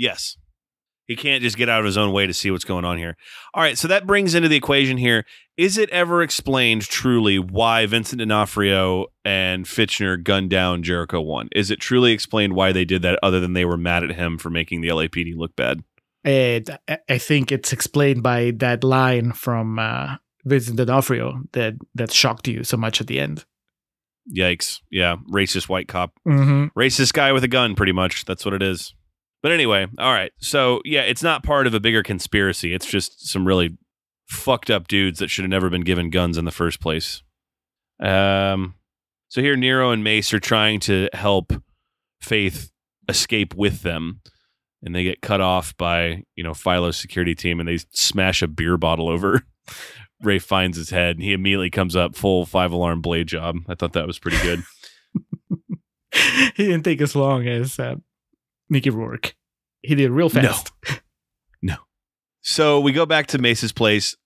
Yes. 0.00 0.36
He 1.06 1.16
can't 1.16 1.42
just 1.42 1.56
get 1.56 1.68
out 1.68 1.80
of 1.80 1.84
his 1.86 1.98
own 1.98 2.12
way 2.12 2.26
to 2.26 2.32
see 2.32 2.50
what's 2.52 2.64
going 2.64 2.84
on 2.84 2.96
here. 2.96 3.16
All 3.52 3.62
right 3.62 3.76
so 3.76 3.86
that 3.88 4.06
brings 4.06 4.34
into 4.34 4.48
the 4.48 4.56
equation 4.56 4.96
here 4.96 5.24
is 5.56 5.76
it 5.76 5.90
ever 5.90 6.22
explained 6.22 6.82
truly 6.82 7.38
why 7.38 7.84
vincent 7.84 8.20
d'onofrio 8.20 9.06
and 9.24 9.66
fichtner 9.66 10.22
gunned 10.22 10.48
down 10.50 10.82
jericho 10.82 11.20
1 11.20 11.48
is 11.54 11.70
it 11.70 11.80
truly 11.80 12.12
explained 12.12 12.54
why 12.54 12.72
they 12.72 12.84
did 12.86 13.02
that 13.02 13.18
other 13.22 13.40
than 13.40 13.52
they 13.52 13.64
were 13.66 13.76
mad 13.76 14.02
at 14.04 14.14
him 14.14 14.38
for 14.38 14.48
making 14.50 14.80
the 14.80 14.88
lapd 14.88 15.34
look 15.36 15.54
bad? 15.56 15.82
And 16.24 16.78
I- 16.88 16.98
I 17.08 17.18
think 17.18 17.50
it's 17.52 17.72
explained 17.72 18.22
by 18.22 18.52
that 18.58 18.84
line 18.84 19.32
from 19.32 19.78
uh, 19.78 20.16
Vincent 20.44 20.76
D'Onofrio 20.76 21.42
that 21.52 21.74
that 21.96 22.12
shocked 22.12 22.46
you 22.48 22.62
so 22.64 22.76
much 22.76 23.00
at 23.00 23.06
the 23.08 23.18
end. 23.18 23.44
yikes. 24.32 24.80
Yeah 24.90 25.16
racist 25.30 25.68
white 25.68 25.88
cop. 25.88 26.12
Mm-hmm. 26.26 26.78
racist 26.78 27.12
guy 27.14 27.32
with 27.32 27.42
a 27.44 27.48
gun 27.48 27.74
pretty 27.74 27.92
much. 27.92 28.24
That's 28.26 28.44
what 28.44 28.54
it 28.54 28.62
is 28.62 28.94
But 29.42 29.52
anyway, 29.52 29.86
all 29.98 30.12
right. 30.12 30.32
So 30.38 30.82
yeah, 30.84 31.02
it's 31.02 31.22
not 31.22 31.42
part 31.42 31.66
of 31.66 31.74
a 31.74 31.80
bigger 31.80 32.02
conspiracy. 32.02 32.74
It's 32.74 32.86
just 32.86 33.26
some 33.28 33.46
really 33.46 33.78
fucked 34.26 34.70
up 34.70 34.86
dudes 34.86 35.18
that 35.18 35.28
should 35.28 35.44
have 35.44 35.50
never 35.50 35.70
been 35.70 35.80
given 35.82 36.10
guns 36.10 36.38
in 36.38 36.44
the 36.44 36.50
first 36.50 36.80
place. 36.80 37.22
Um, 38.00 38.74
so 39.28 39.40
here 39.40 39.56
Nero 39.56 39.90
and 39.90 40.04
Mace 40.04 40.32
are 40.34 40.40
trying 40.40 40.80
to 40.80 41.08
help 41.12 41.52
Faith 42.20 42.70
escape 43.08 43.54
with 43.54 43.82
them, 43.82 44.20
and 44.82 44.94
they 44.94 45.04
get 45.04 45.22
cut 45.22 45.40
off 45.40 45.76
by 45.76 46.24
you 46.36 46.44
know 46.44 46.52
Philo's 46.52 46.96
security 46.96 47.34
team, 47.34 47.60
and 47.60 47.68
they 47.68 47.78
smash 47.92 48.42
a 48.42 48.48
beer 48.48 48.76
bottle 48.76 49.08
over. 49.08 49.42
Ray 50.22 50.38
Fiennes's 50.38 50.90
head, 50.90 51.16
and 51.16 51.24
he 51.24 51.32
immediately 51.32 51.70
comes 51.70 51.96
up 51.96 52.14
full 52.14 52.44
five 52.44 52.72
alarm 52.72 53.00
blade 53.00 53.26
job. 53.26 53.56
I 53.68 53.74
thought 53.74 53.94
that 53.94 54.06
was 54.06 54.18
pretty 54.18 54.36
good. 54.42 54.62
he 56.56 56.66
didn't 56.66 56.82
take 56.82 57.00
as 57.00 57.16
long 57.16 57.46
as 57.48 57.78
uh, 57.78 57.96
Mickey 58.70 58.90
Rourke. 58.90 59.34
He 59.82 59.94
did 59.94 60.10
real 60.10 60.28
fast. 60.30 60.72
No. 61.62 61.76
So 62.40 62.80
we 62.80 62.92
go 62.92 63.04
back 63.04 63.26
to 63.26 63.38
Mace's 63.38 63.70
place. 63.70 64.16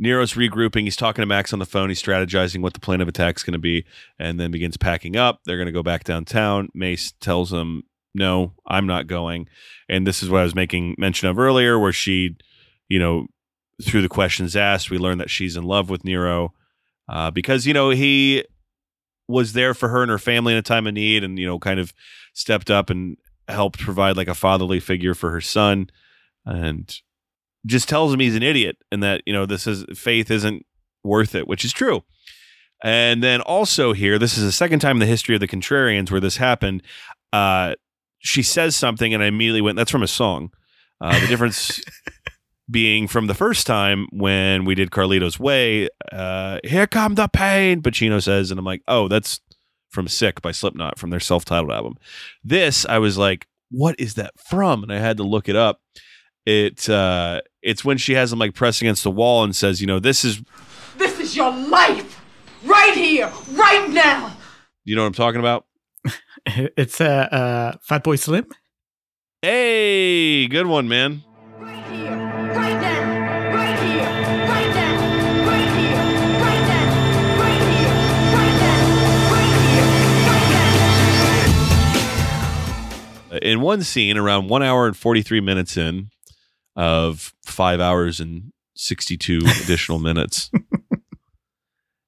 Nero's 0.00 0.32
regrouping. 0.32 0.82
He's 0.82 0.96
talking 0.96 1.22
to 1.22 1.26
Max 1.26 1.52
on 1.52 1.60
the 1.60 1.64
phone. 1.64 1.90
He's 1.90 2.02
strategizing 2.02 2.60
what 2.60 2.74
the 2.74 2.80
plan 2.80 3.00
of 3.00 3.06
attack 3.06 3.36
is 3.36 3.44
going 3.44 3.52
to 3.52 3.58
be, 3.60 3.84
and 4.18 4.40
then 4.40 4.50
begins 4.50 4.76
packing 4.76 5.16
up. 5.16 5.42
They're 5.44 5.58
going 5.58 5.66
to 5.66 5.72
go 5.72 5.84
back 5.84 6.02
downtown. 6.02 6.70
Mace 6.74 7.12
tells 7.20 7.52
him, 7.52 7.84
"No, 8.16 8.54
I'm 8.66 8.88
not 8.88 9.06
going." 9.06 9.48
And 9.88 10.04
this 10.04 10.24
is 10.24 10.28
what 10.28 10.40
I 10.40 10.44
was 10.44 10.56
making 10.56 10.96
mention 10.98 11.28
of 11.28 11.38
earlier, 11.38 11.78
where 11.78 11.92
she, 11.92 12.34
you 12.88 12.98
know, 12.98 13.28
through 13.80 14.02
the 14.02 14.08
questions 14.08 14.56
asked, 14.56 14.90
we 14.90 14.98
learned 14.98 15.20
that 15.20 15.30
she's 15.30 15.56
in 15.56 15.62
love 15.62 15.88
with 15.88 16.04
Nero 16.04 16.52
uh, 17.08 17.30
because 17.30 17.64
you 17.64 17.74
know 17.74 17.90
he 17.90 18.44
was 19.28 19.52
there 19.52 19.72
for 19.72 19.88
her 19.88 20.02
and 20.02 20.10
her 20.10 20.18
family 20.18 20.52
in 20.52 20.58
a 20.58 20.62
time 20.62 20.88
of 20.88 20.94
need, 20.94 21.22
and 21.22 21.38
you 21.38 21.46
know, 21.46 21.60
kind 21.60 21.78
of 21.78 21.94
stepped 22.32 22.70
up 22.70 22.90
and 22.90 23.18
helped 23.52 23.78
provide 23.78 24.16
like 24.16 24.28
a 24.28 24.34
fatherly 24.34 24.80
figure 24.80 25.14
for 25.14 25.30
her 25.30 25.40
son, 25.40 25.90
and 26.44 27.00
just 27.64 27.88
tells 27.88 28.12
him 28.12 28.20
he's 28.20 28.36
an 28.36 28.42
idiot 28.42 28.76
and 28.90 29.02
that 29.02 29.22
you 29.26 29.32
know 29.32 29.46
this 29.46 29.66
is 29.66 29.84
faith 29.94 30.30
isn't 30.30 30.66
worth 31.04 31.34
it, 31.34 31.46
which 31.46 31.64
is 31.64 31.72
true. 31.72 32.02
And 32.82 33.22
then 33.22 33.40
also 33.40 33.92
here, 33.92 34.18
this 34.18 34.36
is 34.36 34.44
the 34.44 34.52
second 34.52 34.80
time 34.80 34.96
in 34.96 35.00
the 35.00 35.06
history 35.06 35.34
of 35.34 35.40
the 35.40 35.46
Contrarians 35.46 36.10
where 36.10 36.20
this 36.20 36.36
happened. 36.36 36.82
Uh, 37.32 37.74
she 38.18 38.42
says 38.42 38.74
something, 38.74 39.14
and 39.14 39.22
I 39.22 39.26
immediately 39.26 39.60
went, 39.60 39.76
"That's 39.76 39.90
from 39.90 40.02
a 40.02 40.08
song." 40.08 40.50
Uh, 41.00 41.18
the 41.20 41.26
difference 41.26 41.80
being 42.70 43.08
from 43.08 43.26
the 43.26 43.34
first 43.34 43.66
time 43.66 44.06
when 44.12 44.64
we 44.64 44.74
did 44.74 44.90
Carlito's 44.90 45.38
Way, 45.38 45.88
uh, 46.10 46.58
"Here 46.64 46.86
come 46.86 47.14
the 47.14 47.28
pain," 47.28 47.82
Pacino 47.82 48.22
says, 48.22 48.50
and 48.50 48.58
I'm 48.58 48.66
like, 48.66 48.82
"Oh, 48.88 49.08
that's 49.08 49.40
from 49.92 50.08
Sick 50.08 50.42
by 50.42 50.50
Slipknot 50.50 50.98
from 50.98 51.10
their 51.10 51.20
self-titled 51.20 51.70
album." 51.70 51.96
This, 52.42 52.84
I 52.86 52.98
was 52.98 53.16
like, 53.16 53.46
"What 53.70 53.94
is 53.98 54.14
that 54.14 54.32
from?" 54.38 54.82
And 54.82 54.92
I 54.92 54.98
had 54.98 55.16
to 55.18 55.22
look 55.22 55.48
it 55.48 55.56
up. 55.56 55.80
It 56.44 56.88
uh, 56.88 57.42
it's 57.62 57.84
when 57.84 57.98
she 57.98 58.14
has 58.14 58.32
him 58.32 58.38
like 58.38 58.54
pressed 58.54 58.80
against 58.80 59.04
the 59.04 59.10
wall 59.10 59.44
and 59.44 59.54
says, 59.54 59.80
"You 59.80 59.86
know, 59.86 60.00
this 60.00 60.24
is." 60.24 60.42
This 60.98 61.18
is 61.20 61.36
your 61.36 61.50
life! 61.50 62.20
Right 62.64 62.94
here! 62.94 63.32
Right 63.52 63.88
now! 63.90 64.36
You 64.84 64.96
know 64.96 65.02
what 65.02 65.08
I'm 65.08 65.14
talking 65.14 65.40
about? 65.40 65.66
It's 66.76 67.00
uh, 67.00 67.28
uh, 67.30 67.76
Fatboy 67.88 68.18
Slim. 68.18 68.46
Hey, 69.40 70.48
good 70.48 70.66
one, 70.66 70.88
man. 70.88 71.22
In 83.40 83.60
one 83.60 83.82
scene 83.82 84.16
around 84.18 84.48
one 84.48 84.62
hour 84.62 84.86
and 84.86 84.96
43 84.96 85.40
minutes 85.40 85.76
in 85.76 86.10
of 86.76 87.32
five 87.44 87.80
hours 87.80 88.20
and 88.20 88.52
62 88.74 89.38
additional 89.62 89.98
minutes 89.98 90.50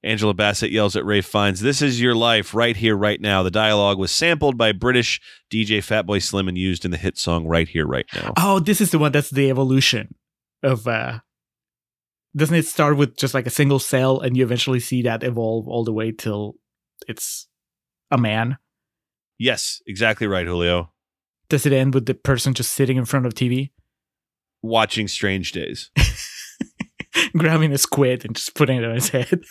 angela 0.03 0.33
bassett 0.33 0.71
yells 0.71 0.95
at 0.95 1.05
ray 1.05 1.21
Fiennes, 1.21 1.61
this 1.61 1.81
is 1.81 1.99
your 2.01 2.15
life 2.15 2.53
right 2.53 2.75
here 2.77 2.95
right 2.95 3.21
now 3.21 3.41
the 3.43 3.51
dialogue 3.51 3.97
was 3.97 4.11
sampled 4.11 4.57
by 4.57 4.71
british 4.71 5.19
dj 5.51 5.77
fatboy 5.79 6.21
slim 6.21 6.47
and 6.47 6.57
used 6.57 6.85
in 6.85 6.91
the 6.91 6.97
hit 6.97 7.17
song 7.17 7.45
right 7.47 7.69
here 7.69 7.87
right 7.87 8.05
now 8.15 8.33
Oh, 8.37 8.59
this 8.59 8.81
is 8.81 8.91
the 8.91 8.99
one 8.99 9.11
that's 9.11 9.29
the 9.29 9.49
evolution 9.49 10.15
of. 10.63 10.87
uh 10.87 11.19
Doesn't 12.35 12.55
it 12.55 12.65
start 12.67 12.97
with 12.97 13.17
just 13.17 13.33
like 13.33 13.45
a 13.47 13.49
single 13.51 13.79
cell, 13.79 14.19
and 14.19 14.35
you 14.35 14.43
eventually 14.43 14.79
see 14.79 15.01
that 15.03 15.23
evolve 15.23 15.67
all 15.67 15.83
the 15.83 15.93
way 15.93 16.11
till 16.11 16.55
it's 17.07 17.47
a 18.11 18.17
man? 18.17 18.57
yes 19.37 19.81
exactly 19.85 20.27
right 20.27 20.47
julio 20.47 20.91
Does 21.49 21.65
it 21.65 21.73
end 21.73 21.93
with 21.93 22.05
the 22.05 22.13
person 22.13 22.53
just 22.53 22.71
sitting 22.73 22.97
in 22.97 23.05
front 23.05 23.25
of 23.25 23.33
TV, 23.33 23.71
watching 24.61 25.07
strange 25.07 25.51
days 25.51 25.91
grabbing 27.37 27.71
a 27.71 27.77
squid 27.77 28.25
and 28.25 28.35
just 28.35 28.55
putting 28.55 28.77
it 28.77 28.85
on 28.85 28.95
his 28.95 29.09
head? 29.09 29.43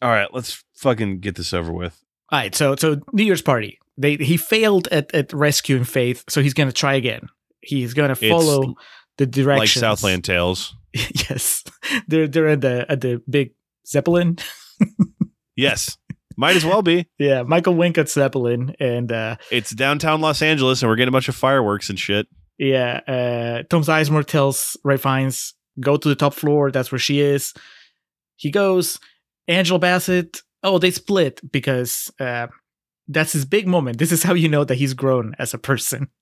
all 0.00 0.10
right 0.10 0.32
let's 0.34 0.64
fucking 0.74 1.20
get 1.20 1.36
this 1.36 1.52
over 1.52 1.72
with 1.72 2.02
All 2.30 2.38
right, 2.38 2.54
so 2.54 2.76
so 2.76 3.00
New 3.12 3.24
Year's 3.24 3.42
party. 3.42 3.78
They 3.96 4.16
he 4.16 4.36
failed 4.36 4.88
at, 4.88 5.14
at 5.14 5.32
rescuing 5.32 5.84
Faith, 5.84 6.24
so 6.28 6.42
he's 6.42 6.54
gonna 6.54 6.72
try 6.72 6.94
again. 6.94 7.28
He's 7.60 7.94
gonna 7.94 8.14
follow 8.16 8.74
the 9.18 9.26
direction. 9.26 9.58
like 9.58 9.68
southland 9.68 10.24
tales 10.24 10.74
yes, 10.94 11.64
they're 12.08 12.28
they're 12.28 12.48
at 12.48 12.60
the 12.60 12.86
at 12.90 13.00
the 13.00 13.22
big 13.28 13.52
Zeppelin. 13.86 14.38
yes 15.56 15.96
might 16.42 16.56
as 16.56 16.64
well 16.64 16.82
be 16.82 17.06
Yeah, 17.18 17.42
Michael 17.42 17.74
Wincott 17.74 18.10
Zeppelin, 18.10 18.74
and 18.78 19.10
uh, 19.10 19.36
it's 19.50 19.70
downtown 19.70 20.20
los 20.20 20.42
angeles 20.42 20.82
and 20.82 20.90
we're 20.90 20.96
getting 20.96 21.08
a 21.08 21.16
bunch 21.16 21.28
of 21.28 21.36
fireworks 21.36 21.88
and 21.88 21.98
shit 21.98 22.26
yeah, 22.62 23.00
uh, 23.08 23.62
Tom 23.68 23.82
Sizemore 23.82 24.24
tells 24.24 24.76
Ray 24.84 24.96
Fiennes 24.96 25.54
go 25.80 25.96
to 25.96 26.08
the 26.08 26.14
top 26.14 26.32
floor. 26.32 26.70
That's 26.70 26.92
where 26.92 26.98
she 26.98 27.20
is. 27.20 27.52
He 28.36 28.52
goes. 28.52 29.00
Angela 29.48 29.80
Bassett. 29.80 30.42
Oh, 30.62 30.78
they 30.78 30.92
split 30.92 31.40
because 31.50 32.12
uh, 32.20 32.46
that's 33.08 33.32
his 33.32 33.44
big 33.44 33.66
moment. 33.66 33.98
This 33.98 34.12
is 34.12 34.22
how 34.22 34.34
you 34.34 34.48
know 34.48 34.62
that 34.62 34.76
he's 34.76 34.94
grown 34.94 35.34
as 35.38 35.52
a 35.52 35.58
person. 35.58 36.08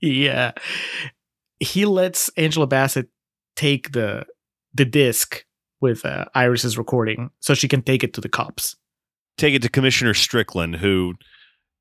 Yeah, 0.00 0.52
he 1.58 1.84
lets 1.84 2.28
Angela 2.36 2.68
Bassett 2.68 3.08
take 3.56 3.90
the 3.90 4.26
the 4.72 4.84
disc 4.84 5.44
with 5.80 6.06
uh, 6.06 6.26
Iris's 6.36 6.78
recording 6.78 7.30
so 7.40 7.52
she 7.52 7.66
can 7.66 7.82
take 7.82 8.04
it 8.04 8.14
to 8.14 8.20
the 8.20 8.28
cops. 8.28 8.76
Take 9.38 9.54
it 9.54 9.62
to 9.62 9.70
Commissioner 9.70 10.12
Strickland, 10.12 10.76
who 10.76 11.14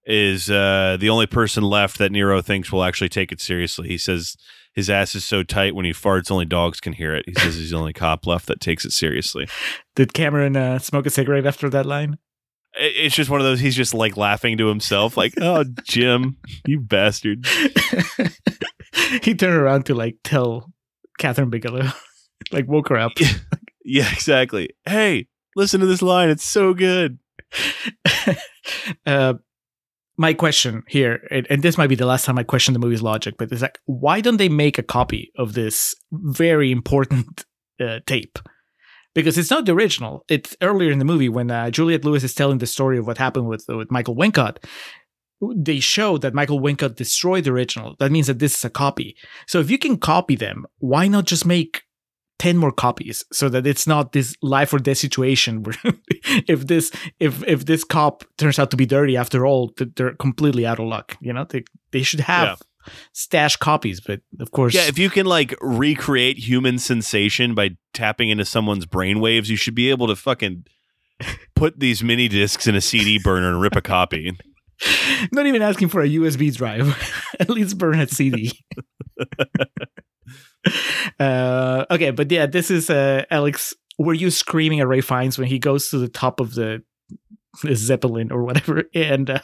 is 0.05 0.49
uh, 0.49 0.95
the 0.99 1.09
only 1.09 1.27
person 1.27 1.63
left 1.63 1.97
that 1.97 2.11
Nero 2.13 2.41
thinks 2.41 2.71
will 2.71 2.83
actually 2.83 3.09
take 3.09 3.31
it 3.33 3.41
seriously. 3.41 3.89
He 3.89 3.97
says 3.97 4.37
his 4.73 4.89
ass 4.89 5.15
is 5.15 5.25
so 5.25 5.43
tight 5.43 5.75
when 5.75 5.85
he 5.85 5.91
farts, 5.91 6.31
only 6.31 6.45
dogs 6.45 6.79
can 6.79 6.93
hear 6.93 7.13
it. 7.15 7.25
He 7.27 7.33
says 7.33 7.55
he's 7.55 7.71
the 7.71 7.77
only 7.77 7.93
cop 7.93 8.25
left 8.25 8.45
that 8.45 8.61
takes 8.61 8.85
it 8.85 8.91
seriously. 8.91 9.47
Did 9.95 10.13
Cameron 10.13 10.55
uh, 10.55 10.79
smoke 10.79 11.07
a 11.07 11.09
cigarette 11.09 11.45
after 11.45 11.67
that 11.69 11.85
line? 11.85 12.19
It's 12.79 13.15
just 13.15 13.29
one 13.29 13.41
of 13.41 13.45
those. 13.45 13.59
He's 13.59 13.75
just 13.75 13.93
like 13.93 14.17
laughing 14.17 14.57
to 14.59 14.67
himself, 14.67 15.17
like, 15.17 15.33
"Oh, 15.41 15.65
Jim, 15.83 16.37
you 16.67 16.79
bastard." 16.79 17.47
he 19.23 19.33
turned 19.33 19.55
around 19.55 19.87
to 19.87 19.95
like 19.95 20.17
tell 20.23 20.71
Kathryn 21.19 21.49
Bigelow, 21.49 21.89
like 22.51 22.67
woke 22.67 22.89
her 22.89 22.97
up. 22.97 23.13
Yeah, 23.83 24.11
exactly. 24.11 24.69
Hey, 24.85 25.27
listen 25.55 25.79
to 25.79 25.87
this 25.87 26.03
line. 26.03 26.29
It's 26.29 26.43
so 26.43 26.73
good. 26.73 27.17
uh, 29.05 29.33
my 30.17 30.33
question 30.33 30.83
here, 30.87 31.27
and, 31.29 31.61
this 31.61 31.77
might 31.77 31.87
be 31.87 31.95
the 31.95 32.05
last 32.05 32.25
time 32.25 32.37
I 32.37 32.43
question 32.43 32.73
the 32.73 32.79
movie's 32.79 33.03
logic, 33.03 33.35
but 33.37 33.51
it's 33.51 33.61
like, 33.61 33.79
why 33.85 34.19
don't 34.19 34.37
they 34.37 34.49
make 34.49 34.77
a 34.77 34.83
copy 34.83 35.31
of 35.37 35.53
this 35.53 35.93
very 36.11 36.71
important 36.71 37.45
uh, 37.79 37.99
tape? 38.05 38.39
Because 39.13 39.37
it's 39.37 39.51
not 39.51 39.65
the 39.65 39.73
original. 39.73 40.25
It's 40.27 40.55
earlier 40.61 40.91
in 40.91 40.99
the 40.99 41.05
movie 41.05 41.29
when 41.29 41.51
uh, 41.51 41.69
Juliette 41.69 42.05
Lewis 42.05 42.23
is 42.23 42.35
telling 42.35 42.57
the 42.57 42.67
story 42.67 42.97
of 42.97 43.07
what 43.07 43.17
happened 43.17 43.47
with 43.47 43.65
with 43.67 43.91
Michael 43.91 44.15
Wincott. 44.15 44.57
They 45.55 45.79
show 45.79 46.17
that 46.19 46.33
Michael 46.33 46.59
Wincott 46.59 46.95
destroyed 46.95 47.43
the 47.43 47.51
original. 47.51 47.95
That 47.99 48.11
means 48.11 48.27
that 48.27 48.39
this 48.39 48.57
is 48.57 48.65
a 48.65 48.69
copy. 48.69 49.15
So 49.47 49.59
if 49.59 49.71
you 49.71 49.77
can 49.77 49.97
copy 49.97 50.35
them, 50.35 50.65
why 50.79 51.07
not 51.07 51.25
just 51.25 51.45
make 51.45 51.83
10 52.39 52.57
more 52.57 52.71
copies 52.71 53.25
so 53.31 53.49
that 53.49 53.65
it's 53.65 53.87
not 53.87 54.11
this 54.11 54.35
life 54.41 54.73
or 54.73 54.79
death 54.79 54.97
situation 54.97 55.63
where 55.63 55.75
if 56.47 56.67
this 56.67 56.91
if 57.19 57.43
if 57.47 57.65
this 57.65 57.83
cop 57.83 58.23
turns 58.37 58.59
out 58.59 58.71
to 58.71 58.77
be 58.77 58.85
dirty 58.85 59.17
after 59.17 59.45
all 59.45 59.73
they're 59.95 60.15
completely 60.15 60.65
out 60.65 60.79
of 60.79 60.85
luck 60.85 61.17
you 61.19 61.33
know? 61.33 61.45
They 61.49 61.63
they 61.91 62.03
should 62.03 62.19
have 62.21 62.61
stash 63.11 63.55
copies 63.57 63.99
but 63.99 64.21
of 64.39 64.51
course 64.51 64.73
Yeah, 64.73 64.87
if 64.87 64.97
you 64.99 65.09
can 65.09 65.25
like 65.25 65.55
recreate 65.61 66.37
human 66.37 66.79
sensation 66.79 67.55
by 67.55 67.71
tapping 67.93 68.29
into 68.29 68.45
someone's 68.45 68.85
brainwaves, 68.85 69.49
you 69.49 69.55
should 69.55 69.75
be 69.75 69.89
able 69.89 70.07
to 70.07 70.15
fucking 70.15 70.65
put 71.55 71.79
these 71.79 72.03
mini 72.03 72.27
discs 72.27 72.67
in 72.67 72.75
a 72.75 72.81
CD 72.81 73.19
burner 73.21 73.49
and 73.49 73.61
rip 73.61 73.75
a 73.75 73.81
copy. 73.81 74.37
not 75.31 75.47
even 75.47 75.61
asking 75.61 75.87
for 75.87 76.01
a 76.01 76.07
usb 76.07 76.55
drive 76.55 76.95
at 77.39 77.49
least 77.49 77.77
burn 77.79 77.99
a 77.99 78.07
cd 78.07 78.51
uh 81.19 81.85
okay 81.89 82.11
but 82.11 82.31
yeah 82.31 82.45
this 82.45 82.69
is 82.71 82.89
uh 82.89 83.23
alex 83.31 83.73
were 83.97 84.13
you 84.13 84.29
screaming 84.29 84.79
at 84.79 84.87
ray 84.87 85.01
Fiennes 85.01 85.37
when 85.37 85.47
he 85.47 85.59
goes 85.59 85.89
to 85.89 85.97
the 85.97 86.07
top 86.07 86.39
of 86.39 86.55
the, 86.55 86.83
the 87.63 87.75
zeppelin 87.75 88.31
or 88.31 88.43
whatever 88.43 88.83
and 88.93 89.29
uh, 89.29 89.39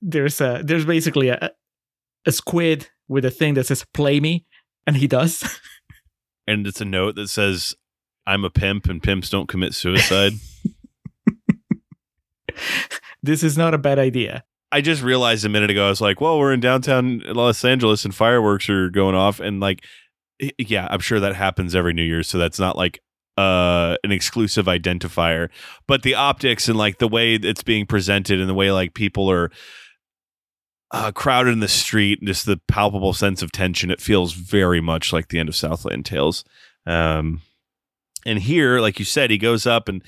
there's 0.00 0.40
uh 0.40 0.62
there's 0.64 0.84
basically 0.84 1.28
a 1.28 1.50
a 2.26 2.32
squid 2.32 2.88
with 3.08 3.24
a 3.24 3.30
thing 3.30 3.54
that 3.54 3.66
says 3.66 3.84
"Play 3.94 4.20
me," 4.20 4.46
and 4.86 4.96
he 4.96 5.06
does. 5.08 5.58
And 6.46 6.66
it's 6.66 6.80
a 6.80 6.86
note 6.86 7.14
that 7.16 7.28
says, 7.28 7.74
"I'm 8.26 8.42
a 8.42 8.48
pimp, 8.48 8.86
and 8.86 9.02
pimps 9.02 9.28
don't 9.28 9.50
commit 9.50 9.74
suicide." 9.74 10.32
this 13.22 13.42
is 13.42 13.58
not 13.58 13.74
a 13.74 13.78
bad 13.78 13.98
idea. 13.98 14.44
I 14.72 14.80
just 14.80 15.02
realized 15.02 15.44
a 15.44 15.50
minute 15.50 15.68
ago. 15.68 15.84
I 15.84 15.90
was 15.90 16.00
like, 16.00 16.22
"Well, 16.22 16.38
we're 16.38 16.54
in 16.54 16.60
downtown 16.60 17.18
Los 17.26 17.62
Angeles, 17.66 18.06
and 18.06 18.14
fireworks 18.14 18.70
are 18.70 18.88
going 18.88 19.14
off." 19.14 19.40
And 19.40 19.60
like, 19.60 19.84
yeah, 20.58 20.88
I'm 20.90 21.00
sure 21.00 21.20
that 21.20 21.34
happens 21.34 21.74
every 21.74 21.92
New 21.92 22.02
Year's, 22.02 22.28
so 22.28 22.38
that's 22.38 22.58
not 22.58 22.76
like 22.76 23.00
uh 23.36 23.96
an 24.02 24.10
exclusive 24.10 24.66
identifier. 24.66 25.48
But 25.86 26.02
the 26.02 26.14
optics 26.14 26.68
and 26.68 26.76
like 26.76 26.98
the 26.98 27.08
way 27.08 27.34
it's 27.34 27.62
being 27.62 27.86
presented, 27.86 28.40
and 28.40 28.48
the 28.48 28.54
way 28.54 28.72
like 28.72 28.94
people 28.94 29.30
are 29.30 29.50
uh, 30.90 31.12
crowded 31.12 31.52
in 31.52 31.60
the 31.60 31.68
street, 31.68 32.20
and 32.20 32.28
just 32.28 32.46
the 32.46 32.60
palpable 32.68 33.12
sense 33.12 33.42
of 33.42 33.52
tension, 33.52 33.90
it 33.90 34.00
feels 34.00 34.32
very 34.32 34.80
much 34.80 35.12
like 35.12 35.28
the 35.28 35.38
end 35.38 35.48
of 35.48 35.56
Southland 35.56 36.06
Tales. 36.06 36.44
Um, 36.86 37.42
and 38.24 38.38
here, 38.38 38.80
like 38.80 38.98
you 38.98 39.04
said, 39.04 39.30
he 39.30 39.38
goes 39.38 39.66
up 39.66 39.88
and 39.88 40.02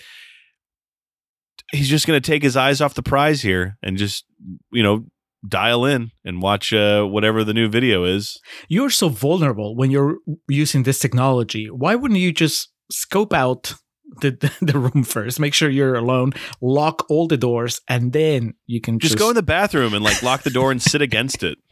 he's 1.73 1.89
just 1.89 2.07
going 2.07 2.21
to 2.21 2.27
take 2.27 2.43
his 2.43 2.57
eyes 2.57 2.81
off 2.81 2.95
the 2.95 3.03
prize 3.03 3.43
here 3.43 3.77
and 3.83 3.97
just 3.97 4.25
you 4.73 4.83
know 4.83 5.05
dial 5.47 5.85
in 5.85 6.11
and 6.25 6.43
watch 6.43 6.73
uh, 6.73 7.05
whatever 7.05 7.45
the 7.45 7.55
new 7.55 7.69
video 7.69 8.05
is. 8.05 8.41
You're 8.69 8.91
so 8.91 9.09
vulnerable 9.09 9.77
when 9.77 9.91
you're 9.91 10.19
using 10.49 10.83
this 10.83 10.99
technology. 10.99 11.67
Why 11.67 11.95
wouldn't 11.95 12.21
you 12.21 12.33
just 12.33 12.71
scope 12.91 13.33
out 13.33 13.75
the, 14.21 14.33
the 14.61 14.79
room 14.79 15.05
first? 15.05 15.41
Make 15.41 15.55
sure 15.55 15.71
you're 15.71 15.95
alone, 15.95 16.33
lock 16.61 17.07
all 17.09 17.27
the 17.27 17.37
doors, 17.37 17.81
and 17.89 18.13
then 18.13 18.55
you 18.67 18.81
can 18.81 18.99
Just, 18.99 19.13
just, 19.13 19.19
go 19.19 19.31
in 19.31 19.35
the 19.35 19.43
bathroom 19.43 19.95
and 19.95 20.05
like 20.05 20.23
lock 20.23 20.43
the 20.43 20.51
door 20.51 20.71
and 20.71 20.83
sit 20.83 21.03
against 21.03 21.43
it. 21.43 21.59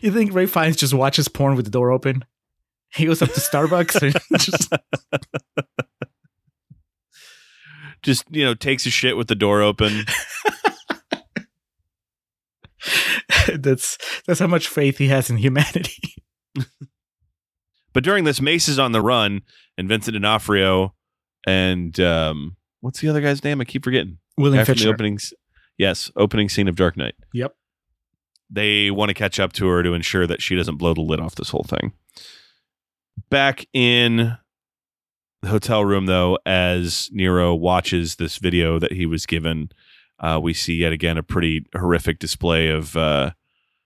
You 0.00 0.10
think 0.10 0.34
Ray 0.34 0.46
Fiennes 0.46 0.76
just 0.76 0.92
watches 0.92 1.28
porn 1.28 1.54
with 1.54 1.64
the 1.64 1.70
door 1.70 1.92
open? 1.92 2.24
He 2.94 3.06
goes 3.06 3.22
up 3.22 3.32
to 3.32 3.40
Starbucks 3.40 4.02
and 4.02 4.14
just 4.40 4.68
Just 8.02 8.24
you 8.30 8.44
know 8.44 8.54
takes 8.54 8.84
a 8.86 8.90
shit 8.90 9.16
with 9.16 9.28
the 9.28 9.36
door 9.36 9.62
open. 9.62 10.04
that's 13.54 13.98
that's 14.26 14.40
how 14.40 14.46
much 14.46 14.68
faith 14.68 14.98
he 14.98 15.08
has 15.08 15.30
in 15.30 15.36
humanity. 15.38 16.14
But 17.94 18.04
during 18.04 18.24
this, 18.24 18.40
Mace 18.40 18.68
is 18.68 18.78
on 18.78 18.92
the 18.92 19.02
run, 19.02 19.42
and 19.76 19.86
Vincent 19.86 20.14
D'Onofrio 20.14 20.94
and 21.46 21.98
um, 22.00 22.56
what's 22.80 23.00
the 23.00 23.08
other 23.10 23.20
guy's 23.20 23.44
name? 23.44 23.60
I 23.60 23.64
keep 23.64 23.84
forgetting. 23.84 24.16
William 24.38 24.60
After 24.60 24.72
the 24.72 24.78
Fisher. 24.78 24.88
opening, 24.94 25.14
s- 25.16 25.34
yes, 25.76 26.10
opening 26.16 26.48
scene 26.48 26.68
of 26.68 26.74
Dark 26.76 26.96
Knight. 26.96 27.14
Yep. 27.34 27.54
They 28.48 28.90
want 28.90 29.10
to 29.10 29.14
catch 29.14 29.38
up 29.38 29.52
to 29.54 29.66
her 29.66 29.82
to 29.82 29.92
ensure 29.92 30.26
that 30.26 30.40
she 30.40 30.54
doesn't 30.56 30.76
blow 30.78 30.94
the 30.94 31.02
lid 31.02 31.20
off 31.20 31.34
this 31.34 31.50
whole 31.50 31.66
thing. 31.68 31.92
Back 33.28 33.66
in 33.74 34.38
the 35.42 35.48
hotel 35.48 35.84
room, 35.84 36.06
though, 36.06 36.38
as 36.46 37.10
Nero 37.12 37.54
watches 37.54 38.16
this 38.16 38.38
video 38.38 38.78
that 38.78 38.92
he 38.92 39.04
was 39.04 39.26
given, 39.26 39.68
uh, 40.22 40.38
we 40.42 40.54
see 40.54 40.74
yet 40.74 40.92
again 40.92 41.18
a 41.18 41.22
pretty 41.22 41.66
horrific 41.74 42.18
display 42.18 42.68
of 42.68 42.96
uh, 42.96 43.32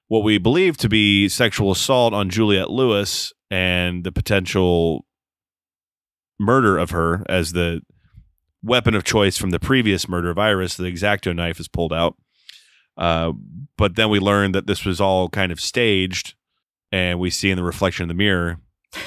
what 0.09 0.23
we 0.23 0.39
believe 0.39 0.77
to 0.77 0.89
be 0.89 1.29
sexual 1.29 1.71
assault 1.71 2.13
on 2.15 2.31
Juliette 2.31 2.71
Lewis 2.71 3.33
and 3.51 4.05
the 4.05 4.13
potential 4.13 5.07
murder 6.39 6.77
of 6.79 6.91
her 6.91 7.25
as 7.29 7.53
the 7.53 7.81
weapon 8.63 8.95
of 8.95 9.05
choice 9.05 9.39
from 9.39 9.51
the 9.51 9.61
previous 9.61 10.09
murder 10.09 10.31
of 10.31 10.39
Iris. 10.39 10.77
The 10.77 10.85
exacto 10.85 11.35
knife 11.35 11.59
is 11.59 11.69
pulled 11.69 11.93
out. 11.93 12.17
Uh, 12.97 13.33
but 13.77 13.97
then 13.97 14.11
we 14.11 14.19
learn 14.19 14.53
that 14.53 14.67
this 14.67 14.85
was 14.85 15.01
all 15.01 15.29
kind 15.29 15.53
of 15.53 15.61
staged, 15.61 16.35
and 16.91 17.19
we 17.19 17.31
see 17.31 17.51
in 17.51 17.57
the 17.57 17.65
reflection 17.65 18.05
in 18.05 18.09
the 18.09 18.15
mirror, 18.15 18.59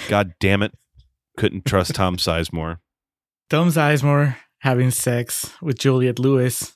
God 0.08 0.34
damn 0.40 0.62
it, 0.62 0.74
couldn't 1.38 1.66
trust 1.66 1.96
Tom 1.96 2.18
Sizemore. 2.18 2.78
Tom 3.50 3.70
Sizemore 3.70 4.36
having 4.60 4.92
sex 4.92 5.54
with 5.62 5.80
Juliette 5.80 6.20
Lewis, 6.20 6.76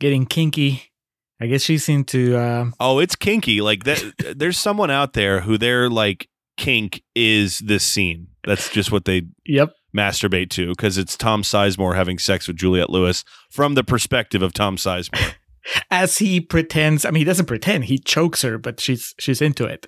getting 0.00 0.26
kinky. 0.26 0.92
I 1.40 1.46
guess 1.46 1.62
she's 1.62 1.88
into 1.88 2.36
uh, 2.36 2.70
Oh, 2.80 2.98
it's 2.98 3.16
kinky. 3.16 3.60
Like 3.60 3.84
that. 3.84 4.34
there's 4.36 4.58
someone 4.58 4.90
out 4.90 5.12
there 5.12 5.40
who 5.40 5.56
their 5.58 5.88
like 5.88 6.28
kink 6.56 7.02
is 7.14 7.60
this 7.60 7.84
scene. 7.84 8.28
That's 8.44 8.70
just 8.70 8.90
what 8.90 9.04
they 9.04 9.22
yep. 9.46 9.72
masturbate 9.96 10.50
to 10.50 10.68
because 10.68 10.98
it's 10.98 11.16
Tom 11.16 11.42
Sizemore 11.42 11.94
having 11.94 12.18
sex 12.18 12.48
with 12.48 12.56
Juliette 12.56 12.90
Lewis 12.90 13.24
from 13.50 13.74
the 13.74 13.84
perspective 13.84 14.42
of 14.42 14.52
Tom 14.52 14.76
Sizemore. 14.76 15.34
As 15.90 16.18
he 16.18 16.40
pretends, 16.40 17.04
I 17.04 17.10
mean, 17.10 17.20
he 17.20 17.24
doesn't 17.24 17.46
pretend. 17.46 17.84
He 17.84 17.98
chokes 17.98 18.42
her, 18.42 18.58
but 18.58 18.80
she's 18.80 19.14
she's 19.18 19.42
into 19.42 19.66
it. 19.66 19.86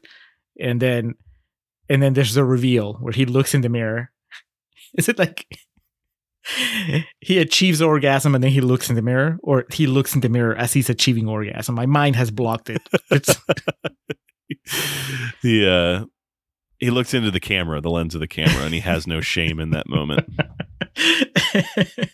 And 0.58 0.80
then, 0.80 1.14
and 1.88 2.02
then 2.02 2.12
there's 2.12 2.34
the 2.34 2.44
reveal 2.44 2.94
where 2.94 3.14
he 3.14 3.24
looks 3.24 3.54
in 3.54 3.62
the 3.62 3.68
mirror. 3.68 4.10
Is 4.94 5.08
it 5.08 5.18
like 5.18 5.46
he 7.20 7.38
achieves 7.38 7.82
orgasm 7.82 8.34
and 8.34 8.42
then 8.42 8.50
he 8.50 8.60
looks 8.60 8.88
in 8.88 8.96
the 8.96 9.02
mirror, 9.02 9.38
or 9.42 9.66
he 9.72 9.86
looks 9.86 10.14
in 10.14 10.20
the 10.20 10.28
mirror 10.28 10.54
as 10.54 10.72
he's 10.72 10.90
achieving 10.90 11.28
orgasm? 11.28 11.74
My 11.74 11.86
mind 11.86 12.16
has 12.16 12.30
blocked 12.30 12.70
it. 12.70 12.82
It's 13.10 13.40
the 15.42 15.70
uh, 15.70 16.04
he 16.78 16.90
looks 16.90 17.14
into 17.14 17.30
the 17.30 17.38
camera, 17.38 17.80
the 17.80 17.90
lens 17.90 18.14
of 18.14 18.20
the 18.20 18.26
camera, 18.26 18.64
and 18.64 18.74
he 18.74 18.80
has 18.80 19.06
no 19.06 19.20
shame 19.20 19.60
in 19.60 19.70
that 19.70 19.88
moment. 19.88 20.26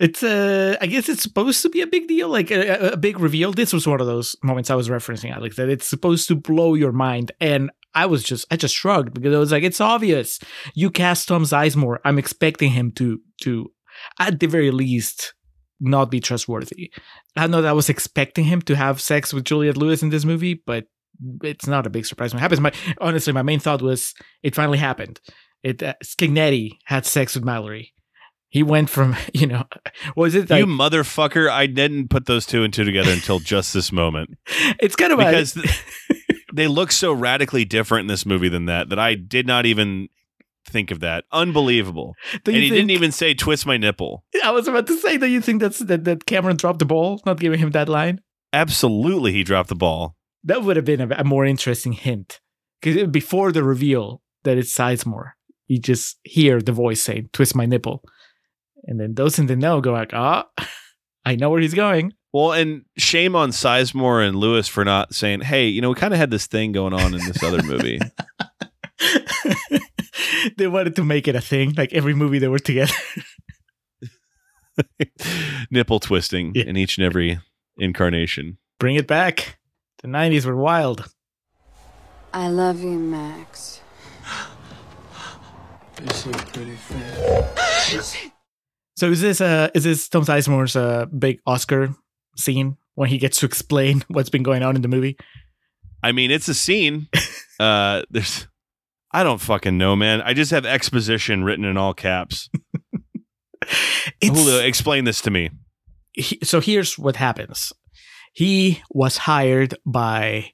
it's 0.00 0.22
uh 0.22 0.76
i 0.80 0.86
guess 0.86 1.08
it's 1.08 1.22
supposed 1.22 1.62
to 1.62 1.70
be 1.70 1.80
a 1.80 1.86
big 1.86 2.08
deal 2.08 2.28
like 2.28 2.50
a, 2.50 2.92
a 2.92 2.96
big 2.96 3.18
reveal 3.18 3.52
this 3.52 3.72
was 3.72 3.86
one 3.86 4.00
of 4.00 4.06
those 4.06 4.36
moments 4.42 4.70
i 4.70 4.74
was 4.74 4.88
referencing 4.88 5.34
alex 5.34 5.56
that 5.56 5.68
it's 5.68 5.86
supposed 5.86 6.28
to 6.28 6.34
blow 6.34 6.74
your 6.74 6.92
mind 6.92 7.32
and 7.40 7.70
i 7.96 8.06
was 8.06 8.22
just 8.22 8.46
i 8.52 8.56
just 8.56 8.74
shrugged 8.74 9.12
because 9.12 9.34
i 9.34 9.38
was 9.38 9.50
like 9.50 9.64
it's 9.64 9.80
obvious. 9.80 10.38
You 10.74 10.90
cast 10.90 11.26
tom 11.26 11.42
sizemore 11.42 11.98
i'm 12.04 12.18
expecting 12.18 12.70
him 12.70 12.92
to 12.92 13.20
to 13.42 13.72
at 14.20 14.38
the 14.38 14.46
very 14.46 14.70
least 14.70 15.34
not 15.80 16.10
be 16.10 16.20
trustworthy. 16.20 16.92
I 17.36 17.48
know 17.48 17.62
that 17.62 17.70
i 17.70 17.72
was 17.72 17.88
expecting 17.88 18.44
him 18.44 18.62
to 18.62 18.76
have 18.76 19.00
sex 19.00 19.32
with 19.32 19.44
juliette 19.44 19.76
lewis 19.76 20.02
in 20.02 20.10
this 20.10 20.24
movie 20.24 20.54
but 20.54 20.84
it's 21.42 21.66
not 21.66 21.86
a 21.86 21.90
big 21.90 22.06
surprise 22.06 22.32
when 22.32 22.38
it 22.38 22.42
happens. 22.42 22.60
My 22.60 22.72
honestly 23.00 23.32
my 23.32 23.42
main 23.42 23.60
thought 23.60 23.82
was 23.82 24.14
it 24.42 24.54
finally 24.54 24.78
happened. 24.78 25.20
It 25.62 25.82
uh, 25.82 25.94
Scagnetti 26.04 26.78
had 26.84 27.06
sex 27.06 27.34
with 27.34 27.44
mallory. 27.44 27.92
He 28.48 28.62
went 28.62 28.90
from 28.90 29.16
you 29.34 29.46
know 29.46 29.64
was 30.14 30.34
it 30.34 30.50
like 30.50 30.60
you 30.60 30.66
motherfucker! 30.66 31.48
I 31.48 31.66
didn't 31.66 32.08
put 32.08 32.26
those 32.26 32.46
two 32.46 32.62
and 32.64 32.72
two 32.72 32.84
together 32.84 33.12
until 33.12 33.38
just 33.38 33.74
this 33.74 33.92
moment. 33.92 34.36
It's 34.78 34.96
kind 34.96 35.12
of 35.12 35.18
because 35.18 35.56
a, 35.56 35.62
they 36.56 36.68
look 36.68 36.92
so 36.92 37.12
radically 37.12 37.64
different 37.64 38.02
in 38.02 38.06
this 38.08 38.26
movie 38.26 38.48
than 38.48 38.66
that 38.66 38.88
that 38.88 38.98
I 38.98 39.14
did 39.14 39.46
not 39.46 39.66
even 39.66 40.08
think 40.66 40.90
of 40.90 41.00
that. 41.00 41.24
Unbelievable! 41.32 42.14
do 42.44 42.52
And 42.52 42.62
he 42.62 42.68
think, 42.68 42.74
didn't 42.74 42.90
even 42.90 43.12
say 43.12 43.34
"twist 43.34 43.66
my 43.66 43.76
nipple." 43.76 44.24
I 44.44 44.50
was 44.50 44.68
about 44.68 44.86
to 44.88 44.98
say, 44.98 45.18
do 45.18 45.26
you 45.26 45.40
think 45.40 45.60
that's 45.60 45.78
that, 45.80 46.04
that 46.04 46.26
Cameron 46.26 46.56
dropped 46.56 46.78
the 46.78 46.84
ball, 46.84 47.20
not 47.26 47.40
giving 47.40 47.58
him 47.58 47.70
that 47.70 47.88
line? 47.88 48.20
Absolutely, 48.52 49.32
he 49.32 49.44
dropped 49.44 49.68
the 49.68 49.74
ball. 49.74 50.16
That 50.44 50.62
would 50.62 50.76
have 50.76 50.84
been 50.84 51.00
a, 51.00 51.08
a 51.18 51.24
more 51.24 51.44
interesting 51.44 51.92
hint 51.92 52.40
because 52.80 53.06
before 53.08 53.52
the 53.52 53.64
reveal 53.64 54.22
that 54.44 54.58
it's 54.58 54.72
Sizemore, 54.72 55.32
you 55.66 55.78
just 55.78 56.18
hear 56.22 56.60
the 56.60 56.72
voice 56.72 57.02
saying 57.02 57.30
"twist 57.32 57.54
my 57.54 57.66
nipple," 57.66 58.02
and 58.84 59.00
then 59.00 59.14
those 59.14 59.38
in 59.38 59.46
the 59.46 59.56
know 59.56 59.80
go 59.80 59.92
like, 59.92 60.14
"Ah, 60.14 60.46
I 61.24 61.36
know 61.36 61.50
where 61.50 61.60
he's 61.60 61.74
going." 61.74 62.12
Well, 62.32 62.52
and 62.52 62.84
shame 62.98 63.34
on 63.34 63.50
Sizemore 63.50 64.26
and 64.26 64.36
Lewis 64.36 64.68
for 64.68 64.84
not 64.84 65.14
saying, 65.14 65.40
"Hey, 65.42 65.68
you 65.68 65.80
know, 65.80 65.88
we 65.90 65.94
kind 65.94 66.12
of 66.12 66.18
had 66.20 66.30
this 66.30 66.46
thing 66.46 66.72
going 66.72 66.92
on 66.92 67.14
in 67.14 67.20
this 67.24 67.42
other 67.42 67.62
movie." 67.62 67.98
they 70.58 70.66
wanted 70.66 70.96
to 70.96 71.04
make 71.04 71.28
it 71.28 71.36
a 71.36 71.40
thing, 71.40 71.72
like 71.76 71.92
every 71.92 72.14
movie 72.14 72.38
they 72.38 72.48
were 72.48 72.58
together. 72.58 72.92
Nipple 75.70 76.00
twisting 76.00 76.52
Yeah. 76.54 76.64
in 76.64 76.76
each 76.76 76.98
and 76.98 77.04
every 77.06 77.38
incarnation. 77.78 78.58
Bring 78.78 78.96
it 78.96 79.06
back. 79.06 79.58
The 80.02 80.08
'90s 80.08 80.44
were 80.44 80.56
wild. 80.56 81.08
I 82.34 82.48
love 82.48 82.82
you, 82.82 82.98
Max. 82.98 83.80
So 88.96 89.10
is 89.10 89.20
this 89.20 89.40
uh 89.40 89.68
is 89.74 89.84
this 89.84 90.08
Tom 90.08 90.24
Sizemore's 90.24 90.76
uh 90.76 91.06
big 91.06 91.40
Oscar 91.46 91.94
scene 92.36 92.76
when 92.94 93.08
he 93.08 93.18
gets 93.18 93.40
to 93.40 93.46
explain 93.46 94.04
what's 94.08 94.30
been 94.30 94.42
going 94.42 94.62
on 94.62 94.76
in 94.76 94.82
the 94.82 94.88
movie? 94.88 95.16
I 96.02 96.12
mean, 96.12 96.30
it's 96.30 96.48
a 96.48 96.54
scene. 96.54 97.08
uh, 97.60 98.02
there's, 98.10 98.46
I 99.12 99.22
don't 99.22 99.40
fucking 99.40 99.76
know, 99.78 99.96
man. 99.96 100.20
I 100.22 100.34
just 100.34 100.50
have 100.50 100.66
exposition 100.66 101.42
written 101.44 101.64
in 101.64 101.76
all 101.76 101.94
caps. 101.94 102.48
Julio, 104.22 104.60
explain 104.60 105.04
this 105.04 105.20
to 105.22 105.30
me. 105.30 105.50
he- 106.12 106.38
so 106.42 106.60
here's 106.60 106.98
what 106.98 107.16
happens. 107.16 107.72
He 108.32 108.82
was 108.90 109.16
hired 109.16 109.76
by 109.86 110.52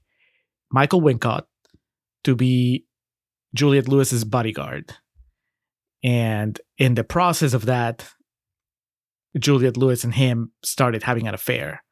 Michael 0.70 1.02
Wincott 1.02 1.44
to 2.24 2.36
be 2.36 2.86
Juliette 3.54 3.88
Lewis's 3.88 4.24
bodyguard. 4.24 4.94
And 6.04 6.60
in 6.78 6.94
the 6.94 7.04
process 7.04 7.52
of 7.54 7.66
that, 7.66 8.08
Juliette 9.38 9.76
Lewis 9.76 10.04
and 10.04 10.14
him 10.14 10.52
started 10.62 11.02
having 11.02 11.26
an 11.26 11.34
affair. 11.34 11.82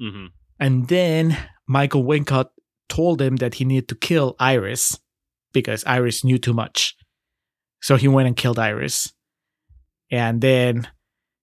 Mm-hmm. 0.00 0.26
And 0.60 0.88
then 0.88 1.36
Michael 1.66 2.04
Wincott 2.04 2.50
told 2.88 3.20
him 3.20 3.36
that 3.36 3.54
he 3.54 3.64
needed 3.64 3.88
to 3.88 3.94
kill 3.94 4.36
Iris 4.38 4.98
because 5.52 5.84
Iris 5.84 6.24
knew 6.24 6.38
too 6.38 6.52
much. 6.52 6.94
So 7.80 7.96
he 7.96 8.08
went 8.08 8.28
and 8.28 8.36
killed 8.36 8.58
Iris. 8.58 9.12
And 10.10 10.40
then 10.40 10.88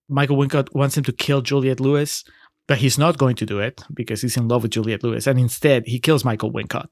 Michael 0.08 0.38
Wincott 0.38 0.74
wants 0.74 0.98
him 0.98 1.04
to 1.06 1.12
kill 1.12 1.42
Juliette 1.42 1.80
Lewis, 1.80 2.24
but 2.68 2.78
he's 2.78 2.98
not 2.98 3.18
going 3.18 3.36
to 3.38 3.46
do 3.46 3.60
it 3.60 3.84
because 3.94 4.22
he's 4.22 4.38
in 4.38 4.48
love 4.48 4.64
with 4.64 4.72
Juliette 4.72 5.04
Lewis. 5.04 5.28
And 5.28 5.40
instead, 5.40 5.84
he 5.86 6.00
kills 6.00 6.24
Michael 6.24 6.52
Wincott. 6.52 6.88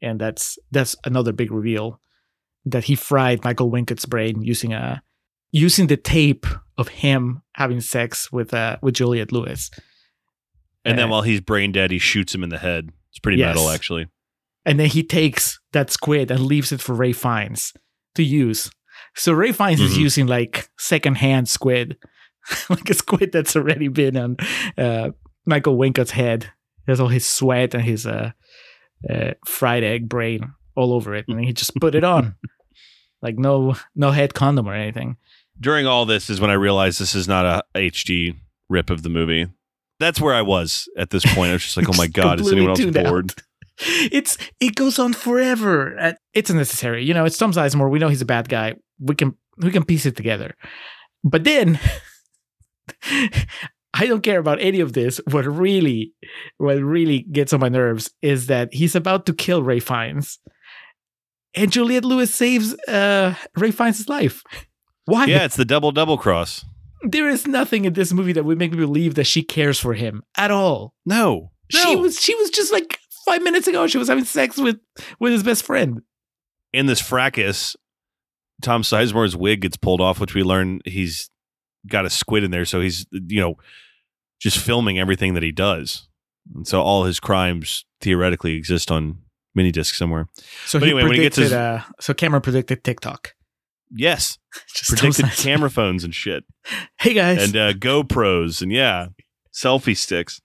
And 0.00 0.20
that's 0.20 0.58
that's 0.70 0.96
another 1.04 1.32
big 1.32 1.52
reveal 1.52 2.00
that 2.64 2.84
he 2.84 2.94
fried 2.94 3.44
Michael 3.44 3.70
Wincott's 3.70 4.06
brain 4.06 4.42
using 4.42 4.72
a 4.72 5.02
using 5.52 5.86
the 5.86 5.96
tape 5.96 6.46
of 6.78 6.88
him 6.88 7.42
having 7.54 7.80
sex 7.80 8.32
with 8.32 8.52
uh 8.54 8.76
with 8.82 8.94
Juliette 8.94 9.30
Lewis. 9.32 9.70
And 10.84 10.98
then 10.98 11.10
while 11.10 11.22
he's 11.22 11.40
brain 11.40 11.70
dead, 11.70 11.92
he 11.92 11.98
shoots 11.98 12.34
him 12.34 12.42
in 12.42 12.48
the 12.48 12.58
head. 12.58 12.90
It's 13.10 13.20
pretty 13.20 13.38
Yes. 13.38 13.54
metal, 13.54 13.70
actually. 13.70 14.06
and 14.64 14.78
then 14.80 14.88
he 14.88 15.02
takes 15.02 15.58
that 15.72 15.90
squid 15.90 16.30
and 16.30 16.40
leaves 16.46 16.70
it 16.72 16.80
for 16.80 16.94
Ray 16.94 17.12
Fiennes 17.12 17.72
to 18.14 18.22
use. 18.22 18.70
So 19.14 19.32
Ray 19.32 19.52
Fiennes 19.52 19.80
is 19.80 19.94
Mhm. 19.96 20.00
using 20.00 20.26
like 20.26 20.68
secondhand 20.78 21.48
squid, 21.48 21.96
like 22.70 22.88
a 22.90 22.94
squid 22.94 23.30
that's 23.32 23.56
already 23.56 23.88
been 23.88 24.16
on 24.16 24.36
uh, 24.78 25.10
Michael 25.46 25.76
Wincott's 25.76 26.12
head. 26.12 26.50
There's 26.86 27.00
all 27.00 27.08
his 27.08 27.26
sweat 27.28 27.74
and 27.74 27.82
his 27.84 28.06
uh, 28.06 28.32
uh, 29.08 29.32
fried 29.46 29.84
egg 29.84 30.08
brain 30.08 30.52
all 30.76 30.92
over 30.92 31.14
it, 31.14 31.26
and 31.28 31.44
he 31.44 31.52
just 31.52 31.74
put 31.80 31.94
it 31.94 32.04
on, 32.04 32.34
like 33.22 33.36
no 33.38 33.76
no 33.94 34.10
head 34.12 34.34
condom 34.34 34.68
or 34.68 34.74
anything. 34.74 35.16
During 35.60 35.86
all 35.86 36.06
this 36.06 36.28
is 36.30 36.40
when 36.40 36.50
I 36.50 36.54
realized 36.54 36.98
this 37.00 37.14
is 37.14 37.28
not 37.28 37.44
a 37.46 37.62
HD 37.78 38.34
rip 38.68 38.90
of 38.90 39.02
the 39.02 39.08
movie. 39.08 39.46
That's 40.00 40.20
where 40.20 40.34
I 40.34 40.42
was 40.42 40.88
at 40.98 41.10
this 41.10 41.24
point. 41.34 41.50
I 41.50 41.52
was 41.52 41.62
just 41.62 41.76
like, 41.76 41.88
oh 41.88 41.96
my 41.96 42.06
God, 42.08 42.40
is 42.40 42.50
anyone 42.50 42.70
else 42.70 42.80
out. 42.80 43.04
bored? 43.04 43.34
It's 43.84 44.36
it 44.60 44.74
goes 44.74 44.98
on 44.98 45.12
forever. 45.14 45.98
Uh, 45.98 46.12
It's 46.34 46.50
unnecessary. 46.50 47.04
You 47.04 47.14
know, 47.14 47.24
it's 47.24 47.38
Tom 47.38 47.52
Sizemore. 47.52 47.90
We 47.90 47.98
know 47.98 48.08
he's 48.08 48.20
a 48.20 48.26
bad 48.26 48.48
guy. 48.48 48.74
We 49.00 49.14
can 49.14 49.34
we 49.56 49.70
can 49.72 49.84
piece 49.84 50.04
it 50.06 50.14
together. 50.14 50.54
But 51.24 51.42
then 51.44 51.80
I 53.94 54.06
don't 54.06 54.22
care 54.22 54.38
about 54.38 54.60
any 54.60 54.80
of 54.80 54.92
this. 54.92 55.20
What 55.30 55.46
really 55.46 56.12
what 56.58 56.74
really 56.76 57.20
gets 57.32 57.52
on 57.52 57.60
my 57.60 57.68
nerves 57.70 58.10
is 58.22 58.46
that 58.46 58.72
he's 58.72 58.94
about 58.94 59.26
to 59.26 59.32
kill 59.34 59.62
Ray 59.62 59.80
Fiennes. 59.80 60.38
And 61.54 61.70
Juliette 61.72 62.04
Lewis 62.04 62.34
saves 62.34 62.74
uh, 62.88 63.34
Ray 63.56 63.70
Fiennes' 63.70 64.08
life. 64.08 64.42
Why? 65.04 65.26
Yeah, 65.26 65.44
it's 65.44 65.56
the 65.56 65.64
double 65.64 65.92
double 65.92 66.16
cross. 66.18 66.64
There 67.02 67.28
is 67.28 67.46
nothing 67.46 67.84
in 67.84 67.94
this 67.94 68.12
movie 68.12 68.32
that 68.32 68.44
would 68.44 68.58
make 68.58 68.70
me 68.72 68.78
believe 68.78 69.16
that 69.16 69.24
she 69.24 69.42
cares 69.42 69.78
for 69.80 69.94
him 69.94 70.22
at 70.36 70.50
all. 70.52 70.94
No. 71.04 71.50
She 71.70 71.82
No. 71.94 72.00
was 72.00 72.20
she 72.20 72.34
was 72.36 72.50
just 72.50 72.72
like 72.72 72.98
five 73.26 73.42
minutes 73.42 73.66
ago. 73.66 73.86
She 73.86 73.98
was 73.98 74.08
having 74.08 74.24
sex 74.24 74.56
with 74.58 74.78
with 75.18 75.32
his 75.32 75.42
best 75.42 75.64
friend. 75.64 76.02
in 76.72 76.86
this 76.86 77.00
fracas, 77.00 77.76
Tom 78.62 78.82
Sizemore's 78.82 79.36
wig 79.36 79.60
gets 79.62 79.76
pulled 79.76 80.00
off, 80.00 80.18
which 80.20 80.34
we 80.34 80.42
learn 80.42 80.80
he's 80.86 81.28
got 81.86 82.06
a 82.06 82.10
squid 82.10 82.44
in 82.44 82.50
there. 82.50 82.64
So 82.64 82.80
he's, 82.80 83.04
you 83.12 83.40
know, 83.40 83.56
just 84.40 84.56
filming 84.58 84.98
everything 84.98 85.34
that 85.34 85.42
he 85.42 85.52
does. 85.52 86.08
And 86.54 86.66
so 86.66 86.80
all 86.80 87.04
his 87.04 87.20
crimes 87.20 87.84
theoretically 88.00 88.54
exist 88.54 88.90
on 88.90 89.18
mini 89.54 89.70
disc 89.72 89.94
somewhere. 89.94 90.28
So 90.66 90.78
But 90.78 90.86
anyway, 90.88 91.02
when 91.02 91.12
he 91.14 91.20
gets 91.22 91.36
his- 91.36 91.52
uh, 91.52 91.82
so 92.00 92.14
Cameron 92.14 92.40
predicted 92.42 92.84
TikTok. 92.84 93.34
Yes. 93.94 94.38
Just 94.74 94.90
Predicted 94.90 95.26
camera 95.32 95.70
phones 95.70 96.04
and 96.04 96.14
shit. 96.14 96.44
Hey 97.00 97.14
guys, 97.14 97.42
And 97.42 97.56
uh, 97.56 97.72
GoPros 97.72 98.62
and 98.62 98.70
yeah, 98.70 99.08
selfie 99.52 99.96
sticks. 99.96 100.40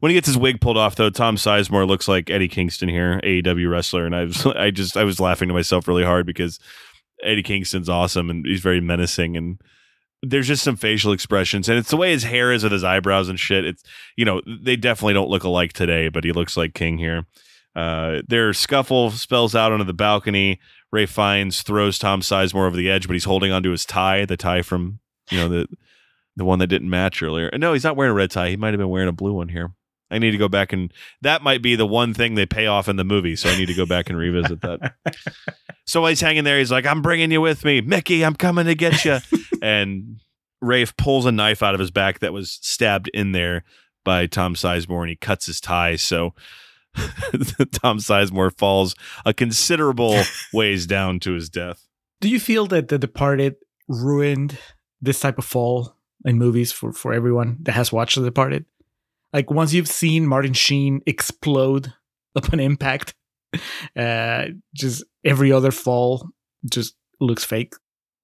When 0.00 0.10
he 0.10 0.14
gets 0.14 0.26
his 0.26 0.36
wig 0.36 0.60
pulled 0.60 0.76
off, 0.76 0.96
though, 0.96 1.10
Tom 1.10 1.36
Sizemore 1.36 1.86
looks 1.86 2.08
like 2.08 2.28
Eddie 2.28 2.48
Kingston 2.48 2.88
here, 2.88 3.20
AEW 3.22 3.70
wrestler, 3.70 4.04
and 4.04 4.16
I 4.16 4.24
was, 4.24 4.44
I 4.56 4.72
just, 4.72 4.96
I 4.96 5.04
was 5.04 5.20
laughing 5.20 5.46
to 5.46 5.54
myself 5.54 5.86
really 5.86 6.02
hard 6.02 6.26
because 6.26 6.58
Eddie 7.22 7.44
Kingston's 7.44 7.88
awesome 7.88 8.28
and 8.28 8.44
he's 8.44 8.60
very 8.60 8.80
menacing, 8.80 9.36
and 9.36 9.60
there's 10.20 10.48
just 10.48 10.64
some 10.64 10.74
facial 10.74 11.12
expressions, 11.12 11.68
and 11.68 11.78
it's 11.78 11.90
the 11.90 11.96
way 11.96 12.10
his 12.10 12.24
hair 12.24 12.52
is 12.52 12.64
with 12.64 12.72
his 12.72 12.82
eyebrows 12.82 13.28
and 13.28 13.38
shit. 13.38 13.64
It's, 13.64 13.84
you 14.16 14.24
know, 14.24 14.40
they 14.46 14.74
definitely 14.74 15.14
don't 15.14 15.30
look 15.30 15.44
alike 15.44 15.72
today, 15.72 16.08
but 16.08 16.24
he 16.24 16.32
looks 16.32 16.56
like 16.56 16.74
King 16.74 16.98
here. 16.98 17.26
Uh, 17.76 18.22
their 18.26 18.52
scuffle 18.52 19.12
spells 19.12 19.54
out 19.54 19.70
onto 19.70 19.84
the 19.84 19.94
balcony. 19.94 20.58
Ray 20.92 21.06
Fiennes 21.06 21.62
throws 21.62 21.98
Tom 21.98 22.20
Sizemore 22.20 22.66
over 22.66 22.76
the 22.76 22.90
edge, 22.90 23.06
but 23.06 23.14
he's 23.14 23.24
holding 23.24 23.50
onto 23.50 23.70
his 23.70 23.86
tie, 23.86 24.24
the 24.24 24.36
tie 24.36 24.62
from, 24.62 25.00
you 25.30 25.38
know, 25.38 25.48
the 25.48 25.66
the 26.36 26.44
one 26.44 26.58
that 26.60 26.68
didn't 26.68 26.88
match 26.88 27.22
earlier. 27.22 27.48
And 27.48 27.60
no, 27.60 27.72
he's 27.72 27.84
not 27.84 27.96
wearing 27.96 28.12
a 28.12 28.14
red 28.14 28.30
tie. 28.30 28.48
He 28.48 28.56
might 28.56 28.72
have 28.72 28.78
been 28.78 28.88
wearing 28.88 29.08
a 29.08 29.12
blue 29.12 29.34
one 29.34 29.48
here. 29.48 29.72
I 30.10 30.18
need 30.18 30.30
to 30.32 30.38
go 30.38 30.48
back 30.48 30.72
and 30.72 30.92
that 31.22 31.42
might 31.42 31.62
be 31.62 31.74
the 31.74 31.86
one 31.86 32.12
thing 32.12 32.34
they 32.34 32.46
pay 32.46 32.66
off 32.66 32.88
in 32.88 32.96
the 32.96 33.04
movie. 33.04 33.34
So 33.34 33.48
I 33.48 33.56
need 33.56 33.66
to 33.66 33.74
go 33.74 33.86
back 33.86 34.10
and 34.10 34.18
revisit 34.18 34.60
that. 34.60 34.94
so 35.86 36.02
while 36.02 36.10
he's 36.10 36.20
hanging 36.20 36.44
there, 36.44 36.58
he's 36.58 36.70
like, 36.70 36.86
I'm 36.86 37.00
bringing 37.00 37.30
you 37.30 37.40
with 37.40 37.64
me. 37.64 37.80
Mickey, 37.80 38.24
I'm 38.24 38.34
coming 38.34 38.66
to 38.66 38.74
get 38.74 39.04
you. 39.04 39.18
and 39.62 40.20
Rafe 40.60 40.96
pulls 40.96 41.24
a 41.24 41.32
knife 41.32 41.62
out 41.62 41.74
of 41.74 41.80
his 41.80 41.90
back 41.90 42.18
that 42.18 42.32
was 42.32 42.58
stabbed 42.60 43.08
in 43.14 43.32
there 43.32 43.64
by 44.04 44.26
Tom 44.26 44.54
Sizemore 44.54 45.00
and 45.00 45.10
he 45.10 45.16
cuts 45.16 45.46
his 45.46 45.60
tie. 45.60 45.96
So 45.96 46.34
Tom 47.72 47.98
Sizemore 47.98 48.56
falls 48.56 48.94
a 49.24 49.32
considerable 49.32 50.22
ways 50.52 50.86
down 50.86 51.20
to 51.20 51.32
his 51.32 51.48
death. 51.48 51.86
do 52.20 52.28
you 52.28 52.38
feel 52.38 52.66
that 52.66 52.88
The 52.88 52.98
Departed 52.98 53.56
ruined 53.88 54.58
this 55.00 55.20
type 55.20 55.38
of 55.38 55.44
fall 55.44 55.96
in 56.24 56.38
movies 56.38 56.70
for 56.72 56.92
for 56.92 57.12
everyone 57.12 57.58
that 57.62 57.72
has 57.72 57.92
watched 57.92 58.16
The 58.16 58.24
Departed? 58.24 58.64
Like 59.32 59.50
once 59.50 59.72
you've 59.72 59.88
seen 59.88 60.26
Martin 60.26 60.52
Sheen 60.52 61.00
explode 61.06 61.92
upon 62.34 62.60
impact, 62.60 63.14
uh, 63.96 64.46
just 64.74 65.04
every 65.24 65.50
other 65.52 65.70
fall 65.70 66.28
just 66.70 66.94
looks 67.20 67.44
fake. 67.44 67.74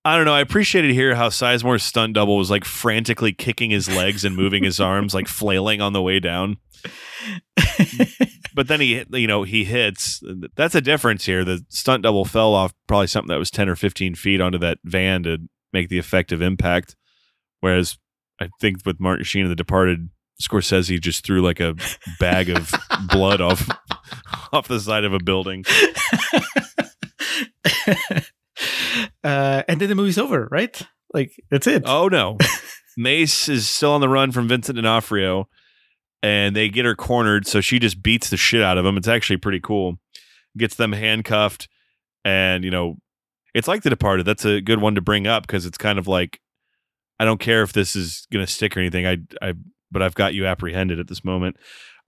I 0.05 0.17
don't 0.17 0.25
know. 0.25 0.33
I 0.35 0.41
appreciated 0.41 0.93
here 0.93 1.15
how 1.15 1.29
Sizemore's 1.29 1.83
stunt 1.83 2.15
double 2.15 2.39
was 2.39 2.51
like 2.51 2.65
frantically 2.65 3.33
kicking 3.33 3.71
his 3.71 3.89
legs 3.95 4.25
and 4.25 4.37
moving 4.37 4.65
his 4.65 4.81
arms, 4.81 5.13
like 5.13 5.29
flailing 5.29 5.81
on 5.81 5.93
the 5.93 6.01
way 6.01 6.21
down. 6.21 6.57
But 8.55 8.69
then 8.69 8.81
he, 8.81 9.05
you 9.11 9.27
know, 9.27 9.43
he 9.43 9.65
hits. 9.65 10.23
That's 10.57 10.75
a 10.75 10.81
difference 10.81 11.27
here. 11.27 11.45
The 11.45 11.65
stunt 11.69 12.03
double 12.03 12.25
fell 12.25 12.55
off 12.55 12.75
probably 12.87 13.07
something 13.07 13.29
that 13.29 13.39
was 13.39 13.51
10 13.51 13.69
or 13.69 13.77
15 13.77 14.15
feet 14.15 14.41
onto 14.41 14.59
that 14.59 14.79
van 14.85 15.23
to 15.25 15.39
make 15.73 15.89
the 15.89 15.99
effective 15.99 16.43
impact. 16.43 16.97
Whereas 17.61 17.99
I 18.41 18.49
think 18.61 18.85
with 18.87 19.01
Martin 19.01 19.25
Sheen 19.25 19.43
and 19.43 19.51
The 19.51 19.57
Departed, 19.57 20.11
Scorsese 20.41 21.01
just 21.01 21.25
threw 21.25 21.43
like 21.43 21.61
a 21.61 21.75
bag 22.21 22.49
of 22.49 22.73
blood 23.11 23.41
off 23.41 23.69
off 24.53 24.69
the 24.69 24.81
side 24.81 25.05
of 25.05 25.13
a 25.13 25.19
building. 25.19 25.65
uh, 29.25 29.63
and 29.69 29.81
then 29.81 29.89
the 29.89 29.95
movie's 29.95 30.19
over, 30.19 30.49
right? 30.51 30.81
Like 31.13 31.33
that's 31.51 31.67
it. 31.67 31.83
Oh 31.87 32.09
no. 32.09 32.39
Mace 32.97 33.49
is 33.49 33.69
still 33.69 33.93
on 33.93 34.01
the 34.01 34.09
run 34.09 34.33
from 34.33 34.49
Vincent 34.49 34.75
D'Onofrio, 34.77 35.49
and 36.23 36.55
they 36.57 36.69
get 36.69 36.85
her 36.85 36.95
cornered, 36.95 37.47
so 37.47 37.61
she 37.61 37.79
just 37.79 38.03
beats 38.03 38.31
the 38.31 38.37
shit 38.37 38.63
out 38.63 38.79
of 38.79 38.85
them. 38.85 38.97
It's 38.97 39.09
actually 39.09 39.37
pretty 39.37 39.61
cool. 39.61 39.99
Gets 40.57 40.75
them 40.75 40.93
handcuffed, 40.93 41.69
and 42.25 42.65
you 42.65 42.71
know, 42.71 42.97
it's 43.55 43.69
like 43.69 43.83
The 43.83 43.91
Departed. 43.91 44.27
That's 44.27 44.45
a 44.45 44.61
good 44.61 44.81
one 44.81 44.95
to 44.95 45.01
bring 45.01 45.27
up 45.27 45.47
because 45.47 45.67
it's 45.67 45.79
kind 45.79 45.99
of 45.99 46.07
like, 46.09 46.41
I 47.21 47.25
don't 47.25 47.41
care 47.41 47.63
if 47.63 47.73
this 47.73 47.95
is 47.95 48.27
gonna 48.33 48.47
stick 48.47 48.77
or 48.77 48.81
anything. 48.81 49.07
I, 49.07 49.19
I, 49.41 49.55
but 49.91 50.03
I've 50.03 50.15
got 50.15 50.35
you 50.35 50.47
apprehended 50.47 50.99
at 50.99 51.09
this 51.09 51.25
moment. 51.25 51.57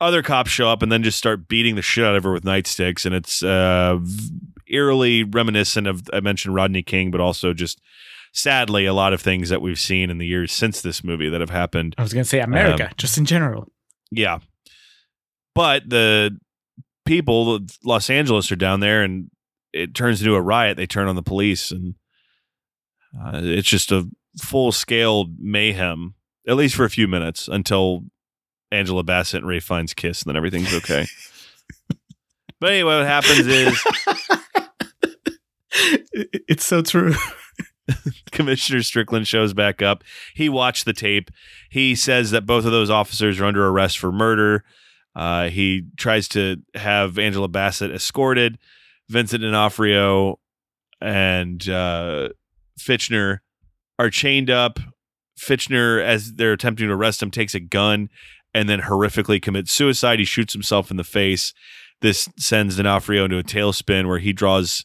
Other 0.01 0.23
cops 0.23 0.51
show 0.51 0.69
up 0.69 0.83
and 0.83 0.91
then 0.91 1.03
just 1.03 1.19
start 1.19 1.47
beating 1.47 1.77
the 1.77 1.83
shit 1.83 2.05
out 2.05 2.17
of 2.17 2.25
her 2.25 2.33
with 2.33 2.45
nightsticks, 2.45 3.05
and 3.05 3.15
it's 3.15 3.43
uh, 3.43 3.99
eerily 4.67 5.25
reminiscent 5.25 5.87
of 5.87 6.03
I 6.13 6.21
mentioned 6.21 6.55
Rodney 6.55 6.83
King, 6.83 7.11
but 7.11 7.21
also 7.21 7.53
just 7.53 7.81
sadly 8.33 8.87
a 8.87 8.95
lot 8.95 9.13
of 9.13 9.21
things 9.21 9.49
that 9.49 9.61
we've 9.61 9.79
seen 9.79 10.09
in 10.11 10.19
the 10.19 10.27
years 10.27 10.53
since 10.53 10.81
this 10.81 11.03
movie 11.05 11.29
that 11.29 11.41
have 11.41 11.51
happened. 11.51 11.95
I 11.99 12.03
was 12.03 12.13
gonna 12.13 12.25
say 12.25 12.41
America, 12.41 12.87
Um, 12.87 12.93
just 12.97 13.19
in 13.19 13.25
general. 13.25 13.69
Yeah. 14.11 14.39
But 15.55 15.89
the 15.89 16.39
people, 17.05 17.61
Los 17.85 18.11
Angeles, 18.11 18.51
are 18.53 18.57
down 18.57 18.81
there 18.81 19.03
and 19.03 19.31
it 19.73 19.95
turns 19.95 20.21
into 20.21 20.35
a 20.35 20.41
riot. 20.41 20.77
They 20.77 20.87
turn 20.87 21.09
on 21.09 21.17
the 21.17 21.23
police 21.23 21.71
and 21.71 21.95
uh, 23.19 23.41
it's 23.43 23.69
just 23.69 23.93
a 23.93 24.09
full 24.41 24.73
scale 24.73 25.27
mayhem, 25.39 26.15
at 26.47 26.57
least 26.57 26.77
for 26.77 26.85
a 26.85 26.91
few 26.91 27.09
minutes 27.09 27.49
until 27.49 28.05
Angela 28.71 29.03
Bassett 29.03 29.39
and 29.39 29.49
Ray 29.49 29.61
Fiennes 29.61 29.95
kiss 29.95 30.23
and 30.23 30.31
then 30.31 30.37
everything's 30.37 30.75
okay. 30.75 31.07
but 32.61 32.71
anyway, 32.71 32.99
what 32.99 33.07
happens 33.07 33.47
is 33.47 33.85
It's 36.13 36.65
so 36.65 36.83
true. 36.83 37.15
Commissioner 38.33 38.83
Strickland 38.83 39.27
shows 39.27 39.55
back 39.55 39.83
up. 39.83 40.05
He 40.35 40.49
watched 40.49 40.85
the 40.85 40.93
tape. 40.93 41.31
He 41.71 41.95
says 41.95 42.31
that 42.31 42.47
both 42.47 42.65
of 42.65 42.73
those 42.73 42.91
officers 42.91 43.41
are 43.41 43.47
under 43.47 43.67
arrest 43.67 43.99
for 43.99 44.13
murder. 44.13 44.65
Uh, 45.15 45.49
he 45.49 45.85
tries 45.97 46.29
to 46.29 46.57
have 46.75 47.19
Angela 47.19 47.49
Bassett 47.49 47.91
escorted. 47.91 48.59
Vincent 49.09 49.43
D'Onofrio 49.43 50.39
and 51.01 51.69
uh, 51.69 52.29
Fichtner 52.79 53.41
are 53.99 54.11
chained 54.11 54.51
up. 54.51 54.79
Fichtner, 55.39 56.03
as 56.03 56.35
they're 56.35 56.53
attempting 56.53 56.89
to 56.89 56.95
arrest 56.95 57.23
him, 57.23 57.31
takes 57.31 57.55
a 57.55 57.61
gun 57.61 58.09
and 58.55 58.69
then 58.69 58.83
horrifically 58.83 59.41
commits 59.41 59.73
suicide. 59.73 60.19
He 60.19 60.25
shoots 60.25 60.53
himself 60.53 60.91
in 60.91 60.97
the 60.97 61.05
face. 61.05 61.53
this 62.01 62.29
sends 62.37 62.77
D'Onofrio 62.77 63.25
into 63.25 63.39
a 63.39 63.43
tailspin 63.43 64.07
where 64.07 64.19
he 64.19 64.33
draws. 64.33 64.85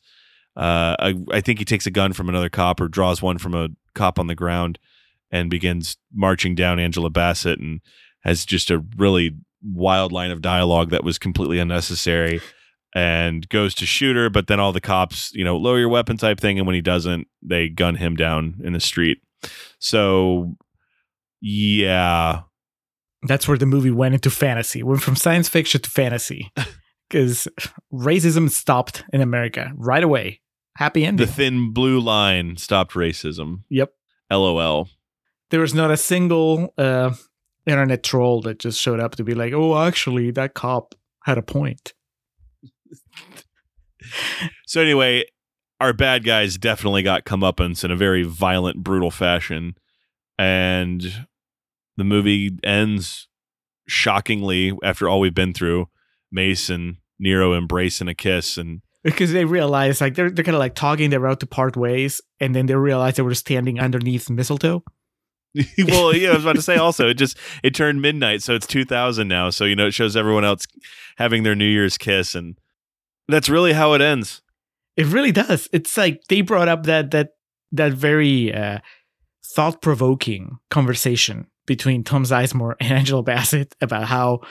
Uh, 0.55 0.95
a, 0.99 1.15
I 1.31 1.41
think 1.41 1.59
he 1.59 1.65
takes 1.65 1.85
a 1.85 1.91
gun 1.91 2.13
from 2.13 2.29
another 2.29 2.49
cop 2.49 2.79
or 2.79 2.87
draws 2.87 3.21
one 3.21 3.37
from 3.37 3.53
a 3.53 3.69
cop 3.93 4.19
on 4.19 4.27
the 4.27 4.35
ground 4.35 4.79
and 5.31 5.49
begins 5.49 5.97
marching 6.13 6.55
down 6.55 6.79
Angela 6.79 7.09
Bassett 7.09 7.59
and 7.59 7.81
has 8.23 8.45
just 8.45 8.71
a 8.71 8.83
really 8.97 9.35
wild 9.61 10.11
line 10.11 10.31
of 10.31 10.41
dialogue 10.41 10.91
that 10.91 11.03
was 11.03 11.17
completely 11.17 11.59
unnecessary 11.59 12.39
and 12.93 13.49
goes 13.49 13.73
to 13.75 13.85
shoot 13.85 14.15
her, 14.15 14.29
but 14.29 14.47
then 14.47 14.59
all 14.59 14.71
the 14.71 14.79
cops, 14.79 15.33
you 15.33 15.43
know, 15.43 15.57
lower 15.57 15.79
your 15.79 15.89
weapon 15.89 16.15
type 16.15 16.39
thing. 16.39 16.57
And 16.57 16.65
when 16.65 16.75
he 16.75 16.81
doesn't, 16.81 17.27
they 17.41 17.67
gun 17.67 17.95
him 17.95 18.15
down 18.15 18.61
in 18.63 18.71
the 18.71 18.79
street. 18.79 19.17
So, 19.79 20.55
yeah, 21.41 22.43
That's 23.23 23.47
where 23.47 23.57
the 23.57 23.65
movie 23.65 23.91
went 23.91 24.13
into 24.15 24.29
fantasy. 24.29 24.81
Went 24.83 25.01
from 25.01 25.15
science 25.15 25.49
fiction 25.49 25.81
to 25.81 25.89
fantasy. 25.89 26.51
Because 27.07 27.47
racism 27.93 28.49
stopped 28.49 29.03
in 29.13 29.21
America 29.21 29.71
right 29.75 30.03
away. 30.03 30.41
Happy 30.78 31.05
ending. 31.05 31.26
the 31.26 31.32
thin 31.32 31.71
blue 31.71 31.99
line 31.99 32.57
stopped 32.57 32.93
racism. 32.93 33.61
yep. 33.69 33.93
LOL. 34.32 34.89
There 35.51 35.59
was 35.61 35.73
not 35.73 35.91
a 35.91 35.97
single 35.97 36.73
uh, 36.78 37.13
internet 37.65 38.03
troll 38.03 38.41
that 38.41 38.59
just 38.59 38.82
showed 38.82 38.99
up 38.99 39.15
to 39.15 39.23
be 39.23 39.34
like, 39.36 39.53
oh, 39.53 39.78
actually, 39.78 40.32
that 40.32 40.53
cop 40.53 40.95
had 41.23 41.38
a 41.38 41.43
point. 41.43 41.93
So 44.67 44.82
anyway, 44.82 45.23
our 45.80 45.93
bad 45.93 46.23
guys 46.23 46.57
definitely 46.57 47.01
got 47.01 47.26
comeuppance 47.26 47.84
in 47.84 47.91
a 47.91 47.95
very 47.95 48.23
violent, 48.23 48.84
brutal 48.84 49.11
fashion, 49.11 49.76
and 50.38 51.26
the 51.97 52.03
movie 52.03 52.51
ends 52.63 53.28
shockingly 53.88 54.73
after 54.84 55.07
all 55.07 55.19
we've 55.19 55.34
been 55.34 55.53
through. 55.53 55.88
Mace 56.32 56.69
and 56.69 56.97
Nero 57.17 57.53
embrace 57.53 58.01
in 58.01 58.07
a 58.07 58.13
kiss, 58.13 58.57
and 58.57 58.82
Because 59.05 59.31
they 59.31 59.45
realize, 59.45 60.01
like, 60.01 60.15
they're, 60.15 60.29
they're 60.29 60.43
kind 60.43 60.55
of 60.55 60.59
like 60.59 60.75
talking 60.75 61.11
their 61.11 61.19
route 61.19 61.39
to 61.39 61.45
part 61.45 61.77
ways, 61.77 62.19
and 62.41 62.53
then 62.53 62.65
they 62.65 62.75
realize 62.75 63.15
they 63.15 63.23
were 63.23 63.35
standing 63.35 63.79
underneath 63.79 64.29
mistletoe. 64.29 64.83
well, 65.87 66.13
yeah, 66.13 66.31
I 66.31 66.33
was 66.33 66.43
about 66.43 66.55
to 66.55 66.61
say 66.61 66.75
also 66.75 67.07
it 67.07 67.13
just 67.13 67.37
it 67.63 67.73
turned 67.73 68.01
midnight, 68.01 68.43
so 68.43 68.55
it's 68.55 68.67
2000 68.67 69.27
now. 69.27 69.49
So 69.49 69.63
you 69.63 69.75
know 69.75 69.87
it 69.87 69.93
shows 69.93 70.17
everyone 70.17 70.43
else 70.43 70.65
having 71.17 71.43
their 71.43 71.55
New 71.55 71.67
Year's 71.67 71.97
kiss, 71.97 72.35
and 72.35 72.57
that's 73.29 73.47
really 73.47 73.71
how 73.71 73.93
it 73.93 74.01
ends. 74.01 74.41
It 74.97 75.05
really 75.07 75.31
does. 75.31 75.69
It's 75.71 75.95
like 75.95 76.23
they 76.27 76.41
brought 76.41 76.67
up 76.67 76.83
that 76.83 77.11
that 77.11 77.35
that 77.71 77.93
very 77.93 78.53
uh, 78.53 78.79
thought 79.45 79.81
provoking 79.81 80.57
conversation 80.69 81.47
between 81.65 82.03
Tom 82.03 82.23
Sizemore 82.23 82.75
and 82.79 82.91
Angela 82.99 83.23
Bassett 83.23 83.75
about 83.81 84.05
how 84.05 84.41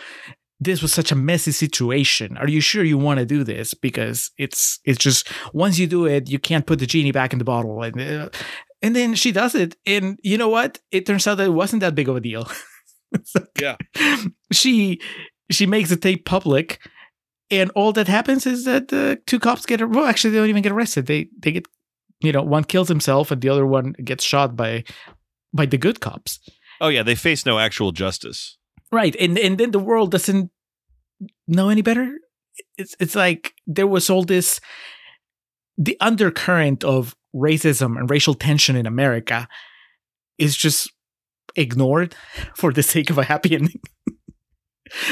this 0.65 0.83
was 0.83 0.93
such 0.93 1.13
a 1.13 1.17
messy 1.17 1.53
situation. 1.53 2.37
Are 2.37 2.49
you 2.49 2.61
sure 2.61 2.83
you 2.85 2.99
want 2.99 3.21
to 3.21 3.27
do 3.27 3.45
this? 3.45 3.75
Because 3.75 4.31
it's 4.39 4.81
it's 4.85 4.99
just 4.99 5.29
once 5.53 5.79
you 5.79 5.87
do 5.87 6.07
it, 6.07 6.29
you 6.29 6.39
can't 6.39 6.67
put 6.67 6.79
the 6.79 6.87
genie 6.87 7.13
back 7.13 7.33
in 7.33 7.39
the 7.39 7.45
bottle. 7.45 7.83
And 7.83 8.01
uh, 8.01 8.29
and 8.83 8.95
then 8.97 9.15
she 9.15 9.33
does 9.33 9.55
it, 9.55 9.77
and 9.87 10.19
you 10.23 10.37
know 10.39 10.49
what? 10.49 10.79
It 10.91 11.07
turns 11.07 11.27
out 11.27 11.37
that 11.37 11.47
it 11.47 11.51
wasn't 11.55 11.81
that 11.81 11.95
big 11.95 12.09
of 12.09 12.17
a 12.17 12.21
deal. 12.21 12.49
Like- 13.35 13.61
Yeah. 13.61 13.77
she 14.53 15.01
she 15.51 15.67
makes 15.67 15.89
the 15.91 15.97
tape 15.97 16.25
public 16.25 16.81
and 17.51 17.71
all 17.77 17.93
that 17.93 18.09
happens 18.09 18.47
is 18.47 18.65
that 18.65 18.89
the 18.89 19.21
two 19.27 19.39
cops 19.39 19.67
get 19.67 19.89
well 19.89 20.05
actually 20.07 20.31
they 20.33 20.39
don't 20.39 20.49
even 20.49 20.63
get 20.63 20.73
arrested 20.73 21.07
they 21.07 21.29
they 21.39 21.53
get 21.53 21.67
you 22.21 22.33
know 22.33 22.43
one 22.43 22.65
kills 22.65 22.89
himself 22.89 23.31
and 23.31 23.41
the 23.41 23.49
other 23.49 23.67
one 23.67 23.93
gets 24.05 24.25
shot 24.25 24.57
by 24.57 24.83
by 25.53 25.67
the 25.67 25.79
good 25.79 26.01
cops 26.01 26.41
Oh 26.81 26.89
yeah, 26.89 27.05
they 27.05 27.15
face 27.15 27.47
no 27.47 27.59
actual 27.61 27.93
justice. 27.93 28.59
right 28.91 29.15
and 29.21 29.39
and 29.39 29.59
then 29.59 29.71
the 29.71 29.79
world 29.79 30.11
doesn't 30.11 30.51
know 31.47 31.69
any 31.69 31.83
better 31.83 32.19
it's 32.79 32.95
it's 33.01 33.15
like 33.15 33.55
there 33.67 33.87
was 33.87 34.11
all 34.11 34.25
this 34.25 34.61
the 35.77 35.97
undercurrent 36.01 36.85
of 36.85 37.15
racism 37.35 37.99
and 37.99 38.11
racial 38.11 38.35
tension 38.35 38.77
in 38.77 38.87
america 38.87 39.49
is 40.39 40.57
just 40.57 40.91
ignored 41.57 42.15
for 42.55 42.73
the 42.73 42.83
sake 42.83 43.11
of 43.11 43.19
a 43.19 43.25
happy 43.25 43.55
ending 43.55 43.81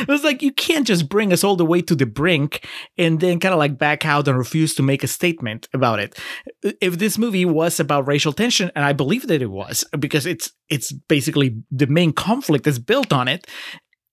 It 0.01 0.09
was 0.09 0.23
like 0.23 0.43
you 0.43 0.53
can't 0.53 0.87
just 0.87 1.09
bring 1.09 1.33
us 1.33 1.43
all 1.43 1.57
the 1.57 1.65
way 1.65 1.81
to 1.83 1.95
the 1.95 2.07
brink 2.07 2.67
and 2.99 3.21
then 3.21 3.41
kind 3.41 3.53
of 3.53 3.59
like 3.59 3.79
back 3.79 4.05
out 4.05 4.29
and 4.29 4.37
refuse 4.37 4.75
to 4.75 4.83
make 4.83 5.03
a 5.03 5.09
statement 5.09 5.69
about 5.73 5.99
it. 5.99 6.19
If 6.81 6.99
this 6.99 7.19
movie 7.19 7.45
was 7.45 7.81
about 7.81 8.07
racial 8.07 8.33
tension, 8.33 8.71
and 8.75 8.85
I 8.85 8.93
believe 8.93 9.27
that 9.29 9.43
it 9.43 9.51
was, 9.51 9.85
because 9.99 10.27
it's 10.27 10.53
it's 10.69 10.93
basically 10.93 11.57
the 11.71 11.87
main 11.87 12.13
conflict 12.13 12.65
that's 12.65 12.79
built 12.79 13.13
on 13.13 13.29
it. 13.29 13.47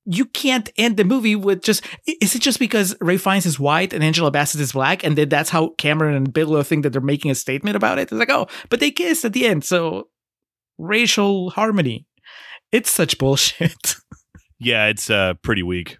You 0.05 0.25
can't 0.25 0.69
end 0.77 0.97
the 0.97 1.03
movie 1.03 1.35
with 1.35 1.61
just. 1.61 1.85
Is 2.21 2.35
it 2.35 2.41
just 2.41 2.59
because 2.59 2.95
Ray 3.01 3.17
Fiennes 3.17 3.45
is 3.45 3.59
white 3.59 3.93
and 3.93 4.03
Angela 4.03 4.31
Bassett 4.31 4.61
is 4.61 4.71
black, 4.71 5.03
and 5.03 5.17
then 5.17 5.29
that's 5.29 5.49
how 5.49 5.69
Cameron 5.77 6.15
and 6.15 6.33
Bigelow 6.33 6.63
think 6.63 6.83
that 6.83 6.91
they're 6.91 7.01
making 7.01 7.31
a 7.31 7.35
statement 7.35 7.75
about 7.75 7.99
it? 7.99 8.03
It's 8.03 8.11
like, 8.13 8.29
oh, 8.31 8.47
but 8.69 8.79
they 8.79 8.91
kissed 8.91 9.25
at 9.25 9.33
the 9.33 9.45
end, 9.45 9.63
so 9.63 10.07
racial 10.77 11.51
harmony. 11.51 12.07
It's 12.71 12.91
such 12.91 13.17
bullshit. 13.17 13.95
Yeah, 14.61 14.87
it's 14.87 15.09
uh 15.09 15.35
pretty 15.41 15.63
weak. 15.63 15.97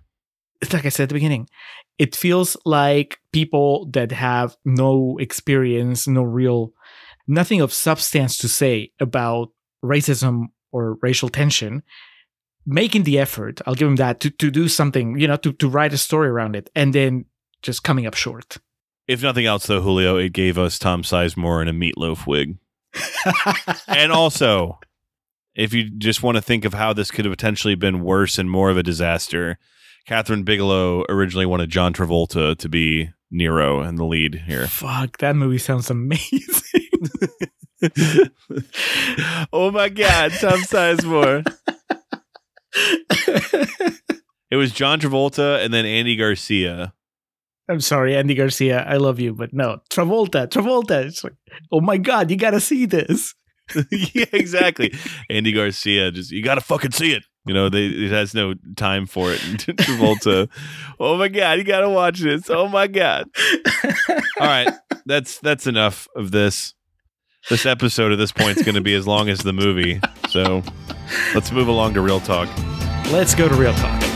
it's 0.62 0.74
like 0.74 0.86
I 0.86 0.89
said 0.89 1.04
at 1.04 1.10
the 1.10 1.14
beginning, 1.16 1.47
it 1.97 2.14
feels 2.14 2.58
like 2.66 3.18
people 3.32 3.89
that 3.93 4.12
have 4.12 4.58
no 4.66 5.18
experience, 5.18 6.10
no 6.10 6.24
real, 6.24 6.74
nothing 7.26 7.62
of 7.62 7.72
substance 7.72 8.38
to 8.39 8.50
say 8.50 8.91
about 9.00 9.50
racism 9.82 10.47
or 10.74 10.97
racial 11.02 11.30
tension, 11.30 11.84
making 12.70 13.03
the 13.03 13.20
effort, 13.20 13.61
I'll 13.65 13.76
give 13.76 13.88
him 13.88 13.95
that, 13.97 14.20
to, 14.22 14.30
to 14.30 14.51
do 14.51 14.67
something, 14.67 15.17
you 15.17 15.28
know, 15.28 15.38
to, 15.38 15.51
to 15.53 15.67
write 15.67 15.91
a 15.91 15.97
story 15.97 16.30
around 16.30 16.55
it, 16.55 16.70
and 16.76 16.93
then 16.93 17.26
just 17.61 17.84
coming 17.84 18.05
up 18.05 18.13
short. 18.13 18.57
If 19.07 19.24
nothing 19.24 19.45
else, 19.47 19.65
though, 19.65 19.82
Julio, 19.82 20.17
it 20.17 20.34
gave 20.34 20.57
us 20.57 20.78
Tom 20.78 21.01
Sizemore 21.01 21.63
in 21.63 21.67
a 21.67 21.74
meatloaf 21.74 22.28
wig. 22.28 22.57
and 23.88 24.11
also, 24.11 24.80
if 25.55 25.74
you 25.74 25.89
just 25.89 26.22
want 26.22 26.36
to 26.38 26.41
think 26.41 26.63
of 26.63 26.76
how 26.76 26.93
this 26.93 27.09
could 27.09 27.26
have 27.26 27.32
potentially 27.32 27.76
been 27.76 28.03
worse 28.03 28.38
and 28.38 28.51
more 28.51 28.70
of 28.70 28.78
a 28.78 28.84
disaster, 28.84 29.57
Kathryn 30.07 30.45
Bigelow 30.45 31.05
originally 31.09 31.47
wanted 31.47 31.72
John 31.72 31.91
Travolta 31.91 32.55
to 32.55 32.70
be 32.70 33.09
Nero 33.32 33.80
and 33.82 33.97
the 33.97 34.05
lead 34.05 34.43
here. 34.45 34.67
Fuck, 34.67 35.17
that 35.17 35.36
movie 35.36 35.57
sounds 35.57 35.89
amazing. 35.89 36.61
oh 39.51 39.72
my 39.72 39.89
God, 39.89 40.32
Tom 40.34 40.59
Sizemore. 40.61 41.45
It 44.51 44.55
was 44.55 44.72
John 44.72 44.99
Travolta 44.99 45.63
and 45.63 45.74
then 45.74 45.86
Andy 45.86 46.15
Garcia. 46.15 46.93
I'm 47.70 47.82
sorry, 47.82 48.15
Andy 48.15 48.34
Garcia. 48.34 48.84
I 48.84 48.97
love 48.97 49.20
you, 49.20 49.34
but 49.34 49.53
no, 49.53 49.80
Travolta, 49.91 50.47
Travolta. 50.47 51.06
It's 51.06 51.23
like, 51.23 51.35
oh 51.72 51.81
my 51.81 51.98
god, 51.98 52.31
you 52.31 52.38
gotta 52.38 52.60
see 52.60 52.88
this. 52.88 53.35
yeah, 53.91 54.26
exactly. 54.34 54.91
Andy 55.30 55.52
Garcia 55.52 56.11
just 56.11 56.31
you 56.31 56.44
gotta 56.44 56.61
fucking 56.61 56.91
see 56.91 57.14
it. 57.14 57.23
You 57.45 57.53
know, 57.53 57.69
they 57.69 57.85
it 57.85 58.11
has 58.11 58.34
no 58.34 58.56
time 58.76 59.06
for 59.06 59.31
it. 59.31 59.39
Travolta, 59.41 60.49
oh 60.99 61.18
my 61.18 61.27
god, 61.27 61.60
you 61.60 61.64
gotta 61.64 61.89
watch 61.89 62.19
this. 62.19 62.49
Oh 62.49 62.68
my 62.68 62.88
god. 62.88 63.30
All 64.39 64.48
right, 64.48 64.73
that's 65.06 65.38
that's 65.39 65.68
enough 65.68 66.07
of 66.15 66.31
this. 66.31 66.73
This 67.48 67.66
episode 67.66 68.11
at 68.11 68.18
this 68.18 68.32
point 68.32 68.57
is 68.57 68.64
going 68.64 68.76
to 68.76 68.82
be 68.82 68.94
as 68.94 69.07
long 69.07 69.30
as 69.30 69.40
the 69.40 69.53
movie. 69.53 69.99
So 70.30 70.61
let's 71.34 71.52
move 71.52 71.68
along 71.68 71.94
to 71.95 72.02
real 72.02 72.20
talk. 72.20 72.49
Let's 73.11 73.34
go 73.34 73.48
to 73.48 73.56
real 73.56 73.74
talk. 73.74 74.09